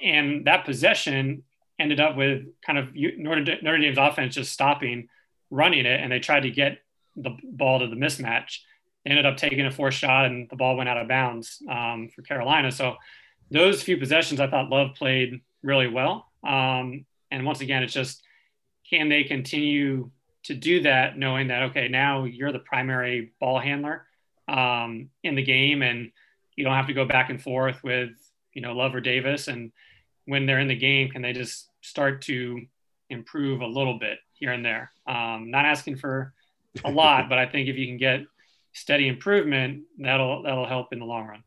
and 0.02 0.46
that 0.46 0.66
possession 0.66 1.44
ended 1.78 2.00
up 2.00 2.16
with 2.16 2.44
kind 2.66 2.80
of 2.80 2.96
Notre 2.96 3.78
Dame's 3.78 3.98
offense 3.98 4.36
just 4.36 4.54
stopping, 4.54 5.10
running 5.50 5.86
it, 5.86 6.00
and 6.00 6.12
they 6.12 6.20
tried 6.20 6.44
to 6.44 6.52
get 6.52 6.80
the 7.16 7.32
ball 7.44 7.80
to 7.80 7.88
the 7.88 7.96
mismatch. 7.96 8.60
Ended 9.06 9.26
up 9.26 9.38
taking 9.38 9.66
a 9.66 9.72
fourth 9.72 9.94
shot, 9.94 10.26
and 10.26 10.50
the 10.50 10.56
ball 10.56 10.78
went 10.78 10.88
out 10.88 10.98
of 10.98 11.08
bounds 11.08 11.62
um, 11.70 12.10
for 12.16 12.22
Carolina. 12.22 12.72
So 12.72 12.96
those 13.52 13.84
few 13.84 13.98
possessions, 13.98 14.40
I 14.40 14.48
thought 14.48 14.70
Love 14.70 14.96
played 14.96 15.42
really 15.62 15.88
well. 15.88 16.28
Um, 16.44 17.06
and 17.32 17.46
once 17.46 17.62
again, 17.62 17.84
it's 17.84 17.94
just 17.94 18.24
can 18.90 19.10
they 19.10 19.24
continue 19.24 20.12
to 20.44 20.54
do 20.54 20.82
that, 20.82 21.18
knowing 21.18 21.48
that 21.48 21.64
okay, 21.64 21.88
now 21.88 22.26
you're 22.26 22.52
the 22.52 22.60
primary 22.60 23.34
ball 23.40 23.60
handler 23.60 24.06
um, 24.48 25.10
in 25.24 25.36
the 25.36 25.44
game, 25.44 25.82
and 25.82 26.12
you 26.56 26.64
don't 26.64 26.76
have 26.76 26.88
to 26.88 26.94
go 26.94 27.06
back 27.06 27.30
and 27.30 27.42
forth 27.42 27.84
with 27.84 28.12
you 28.54 28.62
know 28.62 28.74
Love 28.74 28.94
or 28.94 29.02
Davis. 29.02 29.48
And 29.48 29.72
when 30.26 30.46
they're 30.46 30.60
in 30.60 30.68
the 30.68 30.76
game, 30.76 31.10
can 31.10 31.22
they 31.22 31.34
just 31.34 31.70
start 31.82 32.22
to 32.24 32.62
improve 33.10 33.62
a 33.62 33.68
little 33.68 34.00
bit 34.00 34.20
here 34.34 34.52
and 34.52 34.64
there? 34.64 34.92
Um, 35.08 35.50
not 35.50 35.66
asking 35.66 35.98
for 35.98 36.34
a 36.84 36.92
lot, 36.92 37.30
but 37.30 37.38
I 37.38 37.46
think 37.46 37.70
if 37.70 37.78
you 37.78 37.88
can 37.88 37.98
get 37.98 38.22
steady 38.74 39.08
improvement, 39.08 39.84
that'll 40.00 40.44
that'll 40.44 40.68
help 40.68 40.92
in 40.92 41.00
the 41.00 41.06
long 41.06 41.28
run. 41.28 41.44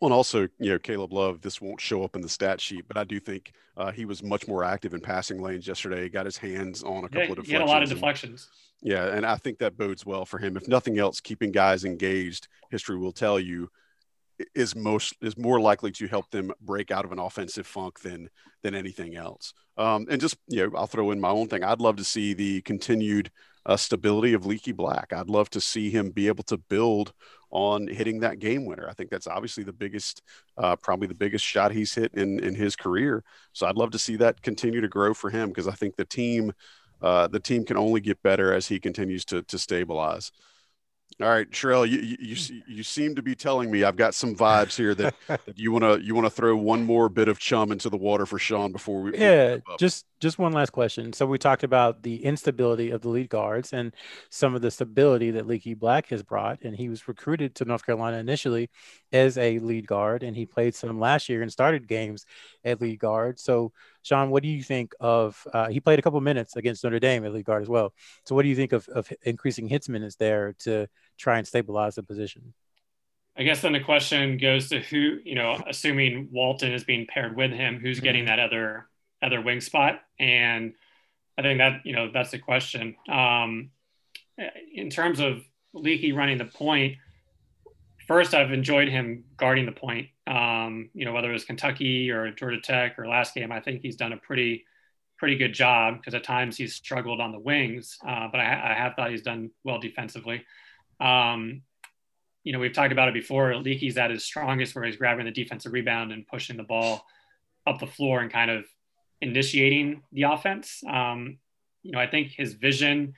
Well, 0.00 0.08
and 0.08 0.14
also, 0.14 0.42
you 0.60 0.70
know, 0.70 0.78
Caleb 0.78 1.12
Love, 1.12 1.40
this 1.40 1.60
won't 1.60 1.80
show 1.80 2.04
up 2.04 2.14
in 2.14 2.22
the 2.22 2.28
stat 2.28 2.60
sheet, 2.60 2.84
but 2.86 2.96
I 2.96 3.02
do 3.02 3.18
think 3.18 3.52
uh, 3.76 3.90
he 3.90 4.04
was 4.04 4.22
much 4.22 4.46
more 4.46 4.62
active 4.62 4.94
in 4.94 5.00
passing 5.00 5.42
lanes 5.42 5.66
yesterday. 5.66 6.04
He 6.04 6.08
got 6.08 6.24
his 6.24 6.36
hands 6.36 6.84
on 6.84 7.04
a 7.04 7.08
couple 7.08 7.18
yeah, 7.18 7.22
of 7.22 7.28
deflections. 7.28 7.48
He 7.48 7.52
had 7.54 7.62
a 7.62 7.66
lot 7.66 7.82
of 7.82 7.88
deflections. 7.88 8.48
And, 8.80 8.92
yeah, 8.92 9.06
and 9.08 9.26
I 9.26 9.34
think 9.34 9.58
that 9.58 9.76
bodes 9.76 10.06
well 10.06 10.24
for 10.24 10.38
him. 10.38 10.56
If 10.56 10.68
nothing 10.68 11.00
else, 11.00 11.20
keeping 11.20 11.50
guys 11.50 11.84
engaged, 11.84 12.46
history 12.70 12.96
will 12.96 13.10
tell 13.10 13.40
you, 13.40 13.70
is 14.54 14.76
most 14.76 15.16
is 15.20 15.36
more 15.36 15.60
likely 15.60 15.90
to 15.90 16.06
help 16.06 16.30
them 16.30 16.52
break 16.60 16.92
out 16.92 17.04
of 17.04 17.10
an 17.10 17.18
offensive 17.18 17.66
funk 17.66 17.98
than 17.98 18.30
than 18.62 18.76
anything 18.76 19.16
else. 19.16 19.52
Um, 19.76 20.06
and 20.08 20.20
just 20.20 20.36
you 20.46 20.64
know, 20.64 20.78
I'll 20.78 20.86
throw 20.86 21.10
in 21.10 21.20
my 21.20 21.30
own 21.30 21.48
thing. 21.48 21.64
I'd 21.64 21.80
love 21.80 21.96
to 21.96 22.04
see 22.04 22.34
the 22.34 22.60
continued 22.62 23.32
uh, 23.66 23.76
stability 23.76 24.32
of 24.32 24.46
Leaky 24.46 24.72
Black. 24.72 25.12
I'd 25.12 25.30
love 25.30 25.50
to 25.50 25.60
see 25.60 25.90
him 25.90 26.10
be 26.10 26.28
able 26.28 26.44
to 26.44 26.56
build 26.56 27.12
on 27.50 27.86
hitting 27.86 28.20
that 28.20 28.38
game 28.38 28.66
winner. 28.66 28.88
I 28.88 28.92
think 28.92 29.10
that's 29.10 29.26
obviously 29.26 29.64
the 29.64 29.72
biggest, 29.72 30.22
uh, 30.56 30.76
probably 30.76 31.06
the 31.06 31.14
biggest 31.14 31.44
shot 31.44 31.72
he's 31.72 31.94
hit 31.94 32.12
in 32.14 32.40
in 32.40 32.54
his 32.54 32.76
career. 32.76 33.24
So 33.52 33.66
I'd 33.66 33.76
love 33.76 33.90
to 33.92 33.98
see 33.98 34.16
that 34.16 34.42
continue 34.42 34.80
to 34.80 34.88
grow 34.88 35.14
for 35.14 35.30
him 35.30 35.48
because 35.48 35.68
I 35.68 35.72
think 35.72 35.96
the 35.96 36.04
team, 36.04 36.52
uh, 37.00 37.28
the 37.28 37.40
team 37.40 37.64
can 37.64 37.76
only 37.76 38.00
get 38.00 38.22
better 38.22 38.52
as 38.52 38.66
he 38.68 38.78
continues 38.78 39.24
to 39.26 39.42
to 39.42 39.58
stabilize. 39.58 40.30
All 41.20 41.28
right, 41.28 41.50
Sherrell, 41.50 41.88
you, 41.88 41.98
you 42.20 42.36
you 42.68 42.82
seem 42.84 43.16
to 43.16 43.22
be 43.22 43.34
telling 43.34 43.72
me 43.72 43.82
I've 43.82 43.96
got 43.96 44.14
some 44.14 44.36
vibes 44.36 44.76
here 44.76 44.94
that, 44.94 45.16
that 45.26 45.58
you 45.58 45.72
want 45.72 45.82
to 45.82 46.00
you 46.00 46.14
want 46.14 46.26
to 46.26 46.30
throw 46.30 46.56
one 46.56 46.84
more 46.84 47.08
bit 47.08 47.26
of 47.26 47.40
chum 47.40 47.72
into 47.72 47.90
the 47.90 47.96
water 47.96 48.24
for 48.24 48.38
Sean 48.38 48.70
before 48.70 49.02
we 49.02 49.18
yeah 49.18 49.56
just 49.80 50.06
just 50.20 50.38
one 50.38 50.52
last 50.52 50.70
question. 50.70 51.12
So 51.12 51.26
we 51.26 51.36
talked 51.36 51.64
about 51.64 52.04
the 52.04 52.24
instability 52.24 52.90
of 52.90 53.02
the 53.02 53.08
lead 53.08 53.30
guards 53.30 53.72
and 53.72 53.92
some 54.30 54.54
of 54.54 54.62
the 54.62 54.70
stability 54.70 55.32
that 55.32 55.46
Leaky 55.46 55.74
Black 55.74 56.08
has 56.08 56.22
brought, 56.22 56.62
and 56.62 56.76
he 56.76 56.88
was 56.88 57.08
recruited 57.08 57.54
to 57.56 57.64
North 57.64 57.84
Carolina 57.84 58.18
initially 58.18 58.70
as 59.12 59.38
a 59.38 59.58
lead 59.58 59.88
guard, 59.88 60.22
and 60.22 60.36
he 60.36 60.46
played 60.46 60.74
some 60.74 61.00
last 61.00 61.28
year 61.28 61.42
and 61.42 61.50
started 61.50 61.88
games 61.88 62.26
at 62.64 62.80
lead 62.80 63.00
guard. 63.00 63.40
So 63.40 63.72
Sean, 64.08 64.30
what 64.30 64.42
do 64.42 64.48
you 64.48 64.62
think 64.62 64.94
of? 65.00 65.46
Uh, 65.52 65.68
he 65.68 65.80
played 65.80 65.98
a 65.98 66.02
couple 66.02 66.20
minutes 66.22 66.56
against 66.56 66.82
Notre 66.82 66.98
Dame 66.98 67.26
at 67.26 67.32
lead 67.34 67.44
guard 67.44 67.62
as 67.62 67.68
well. 67.68 67.92
So, 68.24 68.34
what 68.34 68.42
do 68.42 68.48
you 68.48 68.56
think 68.56 68.72
of, 68.72 68.88
of 68.88 69.12
increasing 69.22 69.68
hits 69.68 69.88
minutes 69.88 70.16
there 70.16 70.54
to 70.60 70.86
try 71.18 71.36
and 71.36 71.46
stabilize 71.46 71.96
the 71.96 72.02
position? 72.02 72.54
I 73.36 73.42
guess 73.42 73.60
then 73.60 73.72
the 73.72 73.80
question 73.80 74.38
goes 74.38 74.70
to 74.70 74.80
who, 74.80 75.18
you 75.22 75.34
know, 75.34 75.62
assuming 75.68 76.28
Walton 76.32 76.72
is 76.72 76.84
being 76.84 77.06
paired 77.06 77.36
with 77.36 77.52
him, 77.52 77.78
who's 77.78 78.00
getting 78.00 78.22
mm-hmm. 78.24 78.36
that 78.36 78.40
other 78.40 78.88
other 79.22 79.42
wing 79.42 79.60
spot? 79.60 80.00
And 80.18 80.72
I 81.36 81.42
think 81.42 81.58
that 81.58 81.82
you 81.84 81.94
know 81.94 82.10
that's 82.10 82.30
the 82.30 82.38
question. 82.38 82.96
Um, 83.08 83.70
in 84.72 84.88
terms 84.88 85.20
of 85.20 85.42
Leaky 85.74 86.12
running 86.12 86.38
the 86.38 86.46
point, 86.46 86.96
first 88.08 88.34
I've 88.34 88.52
enjoyed 88.52 88.88
him 88.88 89.24
guarding 89.36 89.66
the 89.66 89.72
point. 89.72 90.08
Um, 90.26 90.90
you 90.94 91.04
know, 91.04 91.12
whether 91.12 91.30
it 91.30 91.34
was 91.34 91.44
Kentucky 91.44 92.10
or 92.10 92.30
Georgia 92.32 92.60
Tech 92.60 92.98
or 92.98 93.06
last 93.06 93.34
game, 93.34 93.52
I 93.52 93.60
think 93.60 93.82
he's 93.82 93.96
done 93.96 94.12
a 94.12 94.16
pretty 94.16 94.64
pretty 95.18 95.36
good 95.36 95.52
job 95.52 95.96
because 95.96 96.14
at 96.14 96.22
times 96.22 96.56
he's 96.56 96.74
struggled 96.74 97.20
on 97.20 97.32
the 97.32 97.38
wings, 97.38 97.98
uh, 98.06 98.28
but 98.30 98.38
I, 98.38 98.70
I, 98.70 98.74
have 98.74 98.94
thought 98.94 99.10
he's 99.10 99.22
done 99.22 99.50
well 99.64 99.80
defensively. 99.80 100.44
Um, 101.00 101.62
you 102.44 102.52
know, 102.52 102.60
we've 102.60 102.72
talked 102.72 102.92
about 102.92 103.08
it 103.08 103.14
before. 103.14 103.56
Leaky's 103.56 103.98
at 103.98 104.12
his 104.12 104.24
strongest 104.24 104.76
where 104.76 104.84
he's 104.84 104.96
grabbing 104.96 105.24
the 105.24 105.32
defensive 105.32 105.72
rebound 105.72 106.12
and 106.12 106.24
pushing 106.24 106.56
the 106.56 106.62
ball 106.62 107.04
up 107.66 107.80
the 107.80 107.86
floor 107.86 108.20
and 108.20 108.32
kind 108.32 108.48
of 108.48 108.64
initiating 109.20 110.02
the 110.12 110.22
offense. 110.22 110.82
Um, 110.88 111.38
you 111.82 111.90
know, 111.90 111.98
I 111.98 112.06
think 112.06 112.32
his 112.36 112.54
vision 112.54 113.14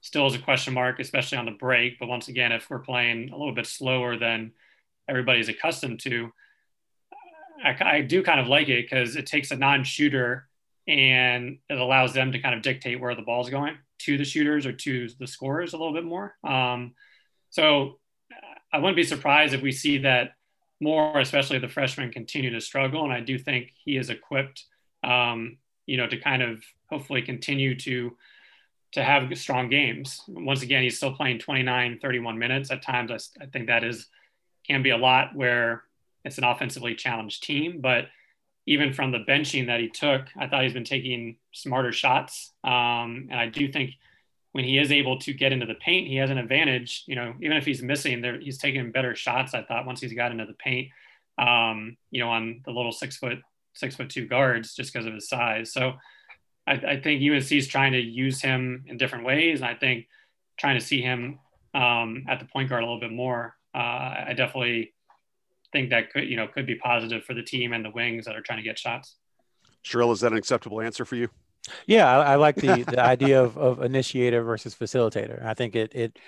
still 0.00 0.26
is 0.26 0.34
a 0.34 0.38
question 0.38 0.74
mark, 0.74 0.98
especially 0.98 1.38
on 1.38 1.46
the 1.46 1.52
break. 1.52 1.98
But 1.98 2.08
once 2.08 2.28
again, 2.28 2.52
if 2.52 2.68
we're 2.70 2.78
playing 2.78 3.30
a 3.30 3.36
little 3.36 3.54
bit 3.54 3.66
slower 3.66 4.16
than 4.16 4.52
everybody's 5.08 5.48
accustomed 5.48 6.00
to, 6.00 6.32
I, 7.62 7.76
I 7.80 8.00
do 8.00 8.22
kind 8.22 8.40
of 8.40 8.46
like 8.46 8.68
it 8.68 8.88
because 8.88 9.16
it 9.16 9.26
takes 9.26 9.50
a 9.50 9.56
non-shooter 9.56 10.48
and 10.88 11.58
it 11.68 11.78
allows 11.78 12.14
them 12.14 12.32
to 12.32 12.38
kind 12.38 12.54
of 12.54 12.62
dictate 12.62 13.00
where 13.00 13.14
the 13.14 13.22
ball's 13.22 13.50
going 13.50 13.76
to 14.00 14.16
the 14.16 14.24
shooters 14.24 14.64
or 14.66 14.72
to 14.72 15.08
the 15.18 15.26
scorers 15.26 15.72
a 15.72 15.76
little 15.76 15.92
bit 15.92 16.04
more. 16.04 16.34
Um, 16.42 16.94
so 17.50 17.98
I 18.72 18.78
wouldn't 18.78 18.96
be 18.96 19.04
surprised 19.04 19.52
if 19.52 19.62
we 19.62 19.72
see 19.72 19.98
that 19.98 20.32
more, 20.80 21.20
especially 21.20 21.58
the 21.58 21.68
freshmen 21.68 22.10
continue 22.10 22.50
to 22.50 22.60
struggle. 22.60 23.04
And 23.04 23.12
I 23.12 23.20
do 23.20 23.38
think 23.38 23.72
he 23.84 23.96
is 23.96 24.08
equipped, 24.08 24.64
um, 25.04 25.58
you 25.86 25.96
know, 25.96 26.06
to 26.06 26.16
kind 26.16 26.42
of 26.42 26.62
hopefully 26.88 27.20
continue 27.20 27.76
to 27.80 28.16
to 28.92 29.04
have 29.04 29.36
strong 29.38 29.68
games. 29.68 30.22
Once 30.28 30.62
again, 30.62 30.82
he's 30.82 30.96
still 30.96 31.14
playing 31.14 31.38
29, 31.38 31.98
31 32.00 32.38
minutes. 32.38 32.70
At 32.70 32.82
times, 32.82 33.10
I, 33.10 33.44
I 33.44 33.46
think 33.46 33.66
that 33.66 33.84
is 33.84 34.06
can 34.66 34.82
be 34.82 34.90
a 34.90 34.96
lot 34.96 35.34
where 35.34 35.84
it's 36.24 36.38
an 36.38 36.44
offensively 36.44 36.94
challenged 36.94 37.42
team. 37.42 37.80
But 37.80 38.06
even 38.66 38.92
from 38.92 39.10
the 39.10 39.18
benching 39.18 39.66
that 39.66 39.80
he 39.80 39.88
took, 39.88 40.26
I 40.38 40.46
thought 40.46 40.62
he's 40.62 40.72
been 40.72 40.84
taking 40.84 41.36
smarter 41.52 41.92
shots. 41.92 42.52
Um, 42.62 43.28
and 43.30 43.34
I 43.34 43.46
do 43.46 43.70
think 43.72 43.92
when 44.52 44.64
he 44.64 44.78
is 44.78 44.90
able 44.92 45.18
to 45.20 45.32
get 45.32 45.52
into 45.52 45.66
the 45.66 45.74
paint, 45.74 46.08
he 46.08 46.16
has 46.16 46.30
an 46.30 46.38
advantage. 46.38 47.04
You 47.06 47.16
know, 47.16 47.34
even 47.40 47.56
if 47.56 47.64
he's 47.64 47.82
missing, 47.82 48.20
there 48.20 48.38
he's 48.38 48.58
taking 48.58 48.90
better 48.90 49.14
shots. 49.14 49.54
I 49.54 49.62
thought 49.62 49.86
once 49.86 50.00
he's 50.00 50.12
got 50.12 50.32
into 50.32 50.46
the 50.46 50.54
paint, 50.54 50.88
um, 51.38 51.96
you 52.10 52.20
know, 52.20 52.30
on 52.30 52.62
the 52.64 52.72
little 52.72 52.92
six 52.92 53.16
foot 53.16 53.38
six 53.72 53.94
foot 53.96 54.10
two 54.10 54.26
guards 54.26 54.74
just 54.74 54.92
because 54.92 55.06
of 55.06 55.14
his 55.14 55.28
size. 55.28 55.72
So 55.72 55.94
I, 56.70 56.92
I, 56.92 57.00
think 57.00 57.20
UNC 57.22 57.50
is 57.50 57.66
trying 57.66 57.92
to 57.92 58.00
use 58.00 58.40
him 58.40 58.84
in 58.86 58.96
different 58.96 59.24
ways, 59.24 59.60
and 59.60 59.68
I 59.68 59.74
think 59.74 60.06
trying 60.58 60.78
to 60.78 60.84
see 60.84 61.02
him 61.02 61.40
um, 61.74 62.24
at 62.28 62.38
the 62.38 62.46
point 62.46 62.68
guard 62.68 62.82
a 62.82 62.86
little 62.86 63.00
bit 63.00 63.12
more. 63.12 63.56
Uh, 63.74 64.26
I 64.28 64.34
definitely 64.36 64.94
think 65.72 65.90
that 65.90 66.12
could 66.12 66.28
you 66.28 66.36
know 66.36 66.46
could 66.46 66.66
be 66.66 66.76
positive 66.76 67.24
for 67.24 67.34
the 67.34 67.42
team 67.42 67.72
and 67.72 67.84
the 67.84 67.90
wings 67.90 68.24
that 68.26 68.36
are 68.36 68.40
trying 68.40 68.58
to 68.58 68.64
get 68.64 68.78
shots. 68.78 69.16
Sherrell, 69.84 70.12
is 70.12 70.20
that 70.20 70.32
an 70.32 70.38
acceptable 70.38 70.80
answer 70.80 71.04
for 71.04 71.16
you? 71.16 71.28
Yeah, 71.86 72.06
I, 72.06 72.32
I 72.32 72.34
like 72.36 72.56
the, 72.56 72.82
the 72.88 73.00
idea 73.00 73.42
of, 73.42 73.56
of 73.56 73.82
initiator 73.82 74.42
versus 74.42 74.74
facilitator. 74.74 75.44
I 75.44 75.54
think 75.54 75.74
it 75.74 75.92
it 75.94 76.18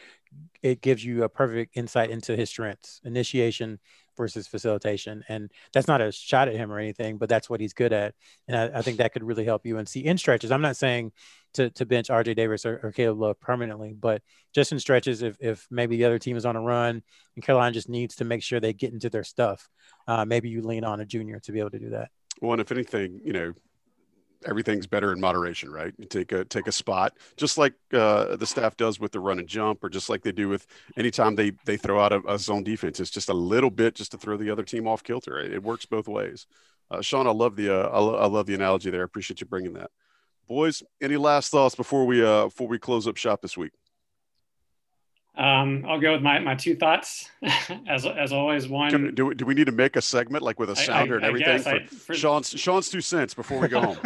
it 0.62 0.80
gives 0.80 1.04
you 1.04 1.22
a 1.22 1.28
perfect 1.28 1.76
insight 1.76 2.10
into 2.10 2.36
his 2.36 2.50
strengths. 2.50 3.00
Initiation 3.04 3.78
versus 4.16 4.46
facilitation. 4.46 5.24
And 5.28 5.50
that's 5.72 5.88
not 5.88 6.00
a 6.00 6.12
shot 6.12 6.48
at 6.48 6.54
him 6.54 6.72
or 6.72 6.78
anything, 6.78 7.18
but 7.18 7.28
that's 7.28 7.48
what 7.48 7.60
he's 7.60 7.72
good 7.72 7.92
at. 7.92 8.14
And 8.48 8.56
I, 8.56 8.78
I 8.78 8.82
think 8.82 8.98
that 8.98 9.12
could 9.12 9.24
really 9.24 9.44
help 9.44 9.66
UNC 9.66 9.94
in 9.96 10.18
stretches. 10.18 10.50
I'm 10.50 10.62
not 10.62 10.76
saying 10.76 11.12
to, 11.54 11.70
to 11.70 11.86
bench 11.86 12.08
RJ 12.08 12.36
Davis 12.36 12.64
or, 12.66 12.80
or 12.82 12.92
Caleb 12.92 13.20
Love 13.20 13.40
permanently, 13.40 13.94
but 13.98 14.22
just 14.54 14.72
in 14.72 14.78
stretches, 14.78 15.22
if, 15.22 15.36
if 15.40 15.66
maybe 15.70 15.96
the 15.96 16.04
other 16.04 16.18
team 16.18 16.36
is 16.36 16.46
on 16.46 16.56
a 16.56 16.60
run 16.60 17.02
and 17.34 17.44
Carolina 17.44 17.72
just 17.72 17.88
needs 17.88 18.16
to 18.16 18.24
make 18.24 18.42
sure 18.42 18.60
they 18.60 18.72
get 18.72 18.92
into 18.92 19.10
their 19.10 19.24
stuff, 19.24 19.68
uh, 20.06 20.24
maybe 20.24 20.48
you 20.48 20.62
lean 20.62 20.84
on 20.84 21.00
a 21.00 21.06
junior 21.06 21.40
to 21.40 21.52
be 21.52 21.60
able 21.60 21.70
to 21.70 21.78
do 21.78 21.90
that. 21.90 22.10
Well, 22.40 22.52
and 22.52 22.60
if 22.60 22.72
anything, 22.72 23.20
you 23.24 23.32
know, 23.32 23.52
everything's 24.46 24.86
better 24.86 25.12
in 25.12 25.20
moderation, 25.20 25.70
right? 25.70 25.92
You 25.98 26.06
take 26.06 26.32
a 26.32 26.44
take 26.44 26.66
a 26.66 26.72
spot, 26.72 27.16
just 27.36 27.58
like 27.58 27.74
uh, 27.92 28.36
the 28.36 28.46
staff 28.46 28.76
does 28.76 29.00
with 29.00 29.12
the 29.12 29.20
run 29.20 29.38
and 29.38 29.48
jump, 29.48 29.82
or 29.82 29.88
just 29.88 30.08
like 30.08 30.22
they 30.22 30.32
do 30.32 30.48
with 30.48 30.66
anytime 30.96 31.34
they 31.34 31.52
they 31.64 31.76
throw 31.76 32.00
out 32.00 32.12
a, 32.12 32.22
a 32.28 32.38
zone 32.38 32.64
defense. 32.64 33.00
It's 33.00 33.10
just 33.10 33.28
a 33.28 33.34
little 33.34 33.70
bit 33.70 33.94
just 33.94 34.12
to 34.12 34.18
throw 34.18 34.36
the 34.36 34.50
other 34.50 34.62
team 34.64 34.86
off 34.86 35.02
kilter. 35.02 35.38
It, 35.38 35.52
it 35.52 35.62
works 35.62 35.86
both 35.86 36.08
ways. 36.08 36.46
Uh, 36.90 37.00
Sean, 37.00 37.26
I 37.26 37.30
love 37.30 37.56
the 37.56 37.74
uh, 37.74 37.88
I, 37.88 37.98
lo- 37.98 38.16
I, 38.16 38.26
love 38.26 38.46
the 38.46 38.54
analogy 38.54 38.90
there. 38.90 39.00
I 39.00 39.04
appreciate 39.04 39.40
you 39.40 39.46
bringing 39.46 39.72
that. 39.74 39.90
Boys, 40.46 40.82
any 41.00 41.16
last 41.16 41.50
thoughts 41.50 41.74
before 41.74 42.04
we 42.06 42.24
uh, 42.24 42.44
before 42.44 42.68
we 42.68 42.78
close 42.78 43.08
up 43.08 43.16
shop 43.16 43.40
this 43.40 43.56
week? 43.56 43.72
Um, 45.34 45.84
I'll 45.88 46.00
go 46.00 46.12
with 46.12 46.20
my, 46.20 46.38
my 46.40 46.54
two 46.54 46.76
thoughts, 46.76 47.30
as, 47.88 48.04
as 48.04 48.32
always. 48.32 48.68
One, 48.68 48.90
do, 48.90 49.12
do, 49.12 49.34
do 49.34 49.46
we 49.46 49.54
need 49.54 49.64
to 49.64 49.72
make 49.72 49.96
a 49.96 50.02
segment 50.02 50.42
like 50.42 50.60
with 50.60 50.68
a 50.68 50.76
sounder 50.76 51.14
I, 51.14 51.24
I, 51.24 51.28
and 51.28 51.42
everything 51.42 51.86
for, 51.86 51.96
for, 51.96 52.14
Sean's 52.14 52.50
Sean's 52.50 52.90
two 52.90 53.00
cents 53.00 53.32
before 53.32 53.58
we 53.58 53.68
go 53.68 53.80
home? 53.80 53.98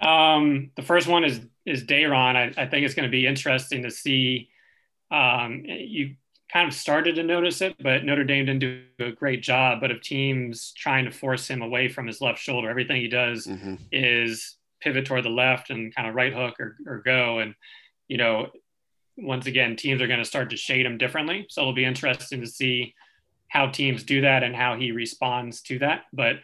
um, 0.00 0.70
the 0.74 0.82
first 0.82 1.06
one 1.06 1.24
is 1.24 1.40
is 1.64 1.84
Day'Ron. 1.84 2.36
I, 2.36 2.62
I 2.62 2.66
think 2.66 2.86
it's 2.86 2.94
going 2.94 3.08
to 3.08 3.10
be 3.10 3.26
interesting 3.26 3.84
to 3.84 3.90
see. 3.90 4.48
Um, 5.10 5.62
you 5.64 6.16
kind 6.52 6.66
of 6.66 6.74
started 6.74 7.14
to 7.16 7.22
notice 7.22 7.60
it, 7.60 7.76
but 7.80 8.04
Notre 8.04 8.24
Dame 8.24 8.46
didn't 8.46 8.60
do 8.60 8.82
a 8.98 9.12
great 9.12 9.42
job. 9.42 9.80
But 9.80 9.92
of 9.92 10.02
teams 10.02 10.72
trying 10.76 11.04
to 11.04 11.10
force 11.12 11.46
him 11.46 11.62
away 11.62 11.88
from 11.88 12.06
his 12.06 12.20
left 12.20 12.40
shoulder, 12.40 12.68
everything 12.68 13.00
he 13.00 13.08
does 13.08 13.46
mm-hmm. 13.46 13.76
is 13.92 14.56
pivot 14.80 15.06
toward 15.06 15.24
the 15.24 15.30
left 15.30 15.70
and 15.70 15.94
kind 15.94 16.08
of 16.08 16.14
right 16.14 16.32
hook 16.32 16.58
or, 16.58 16.76
or 16.86 16.98
go. 16.98 17.38
And 17.38 17.54
you 18.08 18.16
know, 18.16 18.48
once 19.18 19.46
again, 19.46 19.76
teams 19.76 20.00
are 20.00 20.06
going 20.06 20.20
to 20.20 20.24
start 20.24 20.50
to 20.50 20.56
shade 20.56 20.86
him 20.86 20.96
differently. 20.96 21.46
So 21.50 21.62
it'll 21.62 21.74
be 21.74 21.84
interesting 21.84 22.40
to 22.40 22.46
see 22.46 22.94
how 23.48 23.66
teams 23.66 24.04
do 24.04 24.20
that 24.20 24.42
and 24.42 24.54
how 24.54 24.78
he 24.78 24.92
responds 24.92 25.62
to 25.62 25.78
that. 25.80 26.02
But 26.12 26.36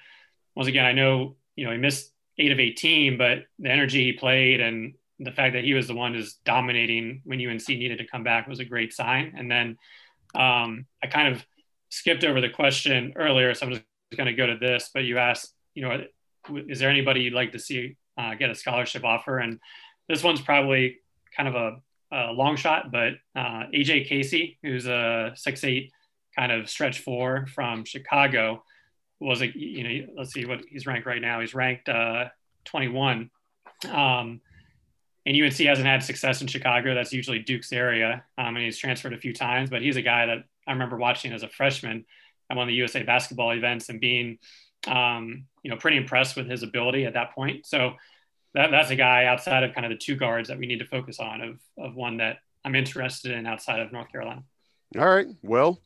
once 0.57 0.69
again, 0.69 0.85
I 0.85 0.93
know, 0.93 1.37
you 1.55 1.65
know, 1.65 1.73
he 1.73 1.79
missed 1.79 2.11
eight 2.39 2.51
of 2.51 2.59
18, 2.59 3.17
but 3.17 3.45
the 3.59 3.71
energy 3.71 4.05
he 4.05 4.13
played 4.13 4.61
and 4.61 4.95
the 5.21 5.31
fact 5.31 5.55
that 5.55 5.65
he 5.65 5.75
was 5.75 5.87
the 5.87 5.95
one 5.95 6.15
who's 6.15 6.35
dominating 6.45 7.23
when 7.25 7.45
UNC 7.45 7.69
needed 7.69 7.99
to 7.99 8.07
come 8.07 8.25
back 8.25 8.49
was 8.49 8.59
a 8.59 8.65
great 8.65 8.93
sign. 8.93 9.35
And 9.37 9.51
then 9.51 9.79
um, 10.35 10.87
I 11.03 11.07
kind 11.07 11.35
of 11.35 11.45
skipped 11.91 12.25
over 12.25 12.41
the 12.41 12.49
question 12.49 13.13
earlier, 13.15 13.55
so 13.55 13.67
I'm 13.67 13.73
just 13.73 13.85
going 14.17 14.27
to 14.27 14.33
go 14.33 14.47
to 14.47 14.57
this. 14.57 14.91
But 14.93 15.05
you 15.05 15.19
asked, 15.19 15.53
you 15.75 15.83
know, 15.83 16.05
is 16.69 16.81
there 16.81 16.91
anybody 16.91 17.21
you'd 17.21 17.35
like 17.35 17.53
to 17.53 17.59
see 17.59 17.97
uh, 18.19 18.35
get 18.35 18.51
a 18.51 18.55
scholarship 18.55 19.05
offer? 19.05 19.39
And 19.39 19.61
this 20.09 20.25
one's 20.25 20.41
probably 20.41 20.99
kind 21.37 21.49
of 21.49 21.55
a 21.55 21.77
a 22.13 22.33
long 22.33 22.57
shot, 22.57 22.93
but 22.93 23.15
uh, 23.37 23.65
AJ 23.75 24.09
Casey, 24.09 24.59
who's 24.63 24.87
a 24.87 25.33
six 25.35 25.65
eight 25.65 25.93
kind 26.37 26.53
of 26.53 26.69
stretch 26.69 27.01
four 27.01 27.47
from 27.55 27.85
Chicago, 27.85 28.63
was 29.21 29.43
a 29.43 29.59
you 29.59 29.85
know 29.85 30.07
let's 30.17 30.33
see 30.33 30.45
what 30.47 30.61
he's 30.69 30.87
ranked 30.87 31.07
right 31.07 31.21
now. 31.21 31.41
He's 31.41 31.55
ranked 31.55 31.89
uh, 31.89 32.27
21. 32.65 33.31
Um, 33.91 34.41
and 35.27 35.43
UNC 35.43 35.57
hasn't 35.57 35.87
had 35.87 36.03
success 36.03 36.43
in 36.43 36.47
Chicago. 36.47 36.95
That's 36.95 37.13
usually 37.13 37.39
Duke's 37.39 37.73
area, 37.73 38.25
um, 38.37 38.57
and 38.57 38.65
he's 38.65 38.77
transferred 38.77 39.15
a 39.15 39.19
few 39.19 39.33
times. 39.33 39.71
But 39.71 39.83
he's 39.83 39.97
a 39.97 40.03
guy 40.03 40.27
that 40.27 40.45
I 40.67 40.73
remember 40.73 40.97
watching 40.97 41.33
as 41.33 41.43
a 41.43 41.49
freshman 41.49 42.05
at 42.51 42.57
one 42.57 42.65
of 42.65 42.69
the 42.69 42.75
USA 42.75 43.03
basketball 43.03 43.53
events 43.53 43.89
and 43.89 44.01
being, 44.01 44.39
um, 44.87 45.47
you 45.63 45.71
know, 45.71 45.77
pretty 45.77 45.97
impressed 45.97 46.37
with 46.37 46.49
his 46.49 46.63
ability 46.63 47.07
at 47.07 47.15
that 47.15 47.35
point. 47.35 47.65
So 47.65 47.95
that, 48.55 48.71
that's 48.71 48.91
a 48.91 48.97
guy 48.97 49.27
outside 49.27 49.65
of 49.65 49.75
kind 49.75 49.85
of 49.85 49.91
the 49.91 49.99
two 49.99 50.17
guards 50.17 50.49
that 50.49 50.59
we 50.59 50.67
need 50.67 50.79
to 50.79 50.87
focus 50.87 51.19
on 51.19 51.41
of, 51.41 51.59
of 51.79 51.95
one 51.95 52.19
that 52.19 52.39
I'm 52.65 52.75
interested 52.75 53.33
in 53.33 53.47
outside 53.47 53.81
of 53.81 53.93
North 53.93 54.11
Carolina. 54.11 54.43
All 54.97 55.09
right. 55.09 55.27
Well, 55.43 55.81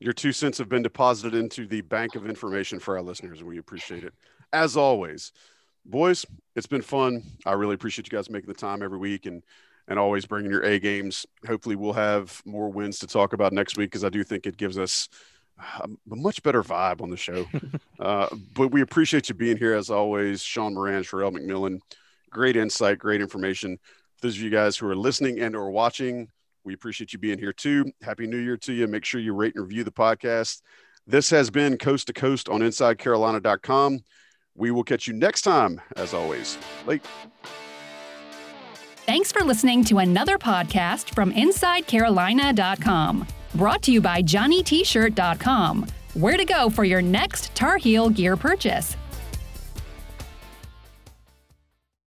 your 0.00 0.12
two 0.12 0.32
cents 0.32 0.58
have 0.58 0.68
been 0.68 0.82
deposited 0.82 1.34
into 1.34 1.66
the 1.66 1.82
bank 1.82 2.16
of 2.16 2.26
information 2.26 2.80
for 2.80 2.96
our 2.96 3.02
listeners, 3.02 3.40
and 3.40 3.48
we 3.48 3.58
appreciate 3.58 4.04
it. 4.04 4.14
As 4.52 4.76
always, 4.76 5.32
boys, 5.84 6.24
it's 6.56 6.66
been 6.66 6.82
fun. 6.82 7.22
I 7.44 7.52
really 7.52 7.74
appreciate 7.74 8.10
you 8.10 8.16
guys 8.16 8.30
making 8.30 8.48
the 8.48 8.54
time 8.54 8.82
every 8.82 8.98
week 8.98 9.26
and 9.26 9.42
and 9.86 9.98
always 9.98 10.24
bringing 10.24 10.50
your 10.50 10.62
A 10.62 10.78
games. 10.78 11.26
Hopefully, 11.46 11.76
we'll 11.76 11.92
have 11.92 12.40
more 12.46 12.70
wins 12.70 12.98
to 13.00 13.06
talk 13.06 13.34
about 13.34 13.52
next 13.52 13.76
week 13.76 13.90
because 13.90 14.04
I 14.04 14.08
do 14.08 14.24
think 14.24 14.46
it 14.46 14.56
gives 14.56 14.78
us 14.78 15.10
a, 15.78 15.88
much 16.06 16.42
better 16.42 16.62
vibe 16.62 17.02
on 17.02 17.10
the 17.10 17.18
show. 17.18 17.46
uh, 18.00 18.28
but 18.54 18.68
we 18.68 18.80
appreciate 18.80 19.28
you 19.28 19.34
being 19.34 19.58
here 19.58 19.74
as 19.74 19.90
always, 19.90 20.42
Sean 20.42 20.72
Moran, 20.72 21.02
Sherrell 21.02 21.36
McMillan 21.36 21.80
great 22.34 22.56
insight, 22.56 22.98
great 22.98 23.22
information. 23.22 23.78
For 24.16 24.26
those 24.26 24.36
of 24.36 24.42
you 24.42 24.50
guys 24.50 24.76
who 24.76 24.86
are 24.88 24.96
listening 24.96 25.40
and 25.40 25.56
or 25.56 25.70
watching, 25.70 26.28
we 26.64 26.74
appreciate 26.74 27.14
you 27.14 27.18
being 27.18 27.38
here 27.38 27.52
too. 27.52 27.90
Happy 28.02 28.26
New 28.26 28.36
Year 28.38 28.58
to 28.58 28.72
you. 28.72 28.86
Make 28.86 29.04
sure 29.06 29.20
you 29.20 29.32
rate 29.32 29.54
and 29.54 29.64
review 29.64 29.84
the 29.84 29.90
podcast. 29.92 30.60
This 31.06 31.30
has 31.30 31.48
been 31.50 31.78
Coast 31.78 32.08
to 32.08 32.12
Coast 32.12 32.48
on 32.48 32.60
InsideCarolina.com. 32.60 34.00
We 34.56 34.70
will 34.70 34.84
catch 34.84 35.06
you 35.06 35.14
next 35.14 35.42
time, 35.42 35.80
as 35.96 36.14
always. 36.14 36.58
Late. 36.86 37.02
Thanks 39.06 39.30
for 39.30 39.44
listening 39.44 39.84
to 39.84 39.98
another 39.98 40.38
podcast 40.38 41.14
from 41.14 41.32
InsideCarolina.com. 41.32 43.26
Brought 43.54 43.82
to 43.82 43.92
you 43.92 44.00
by 44.00 44.22
JohnnyT-Shirt.com. 44.22 45.86
Where 46.14 46.36
to 46.36 46.44
go 46.44 46.70
for 46.70 46.84
your 46.84 47.02
next 47.02 47.54
Tar 47.54 47.76
Heel 47.76 48.08
gear 48.08 48.36
purchase. 48.36 48.96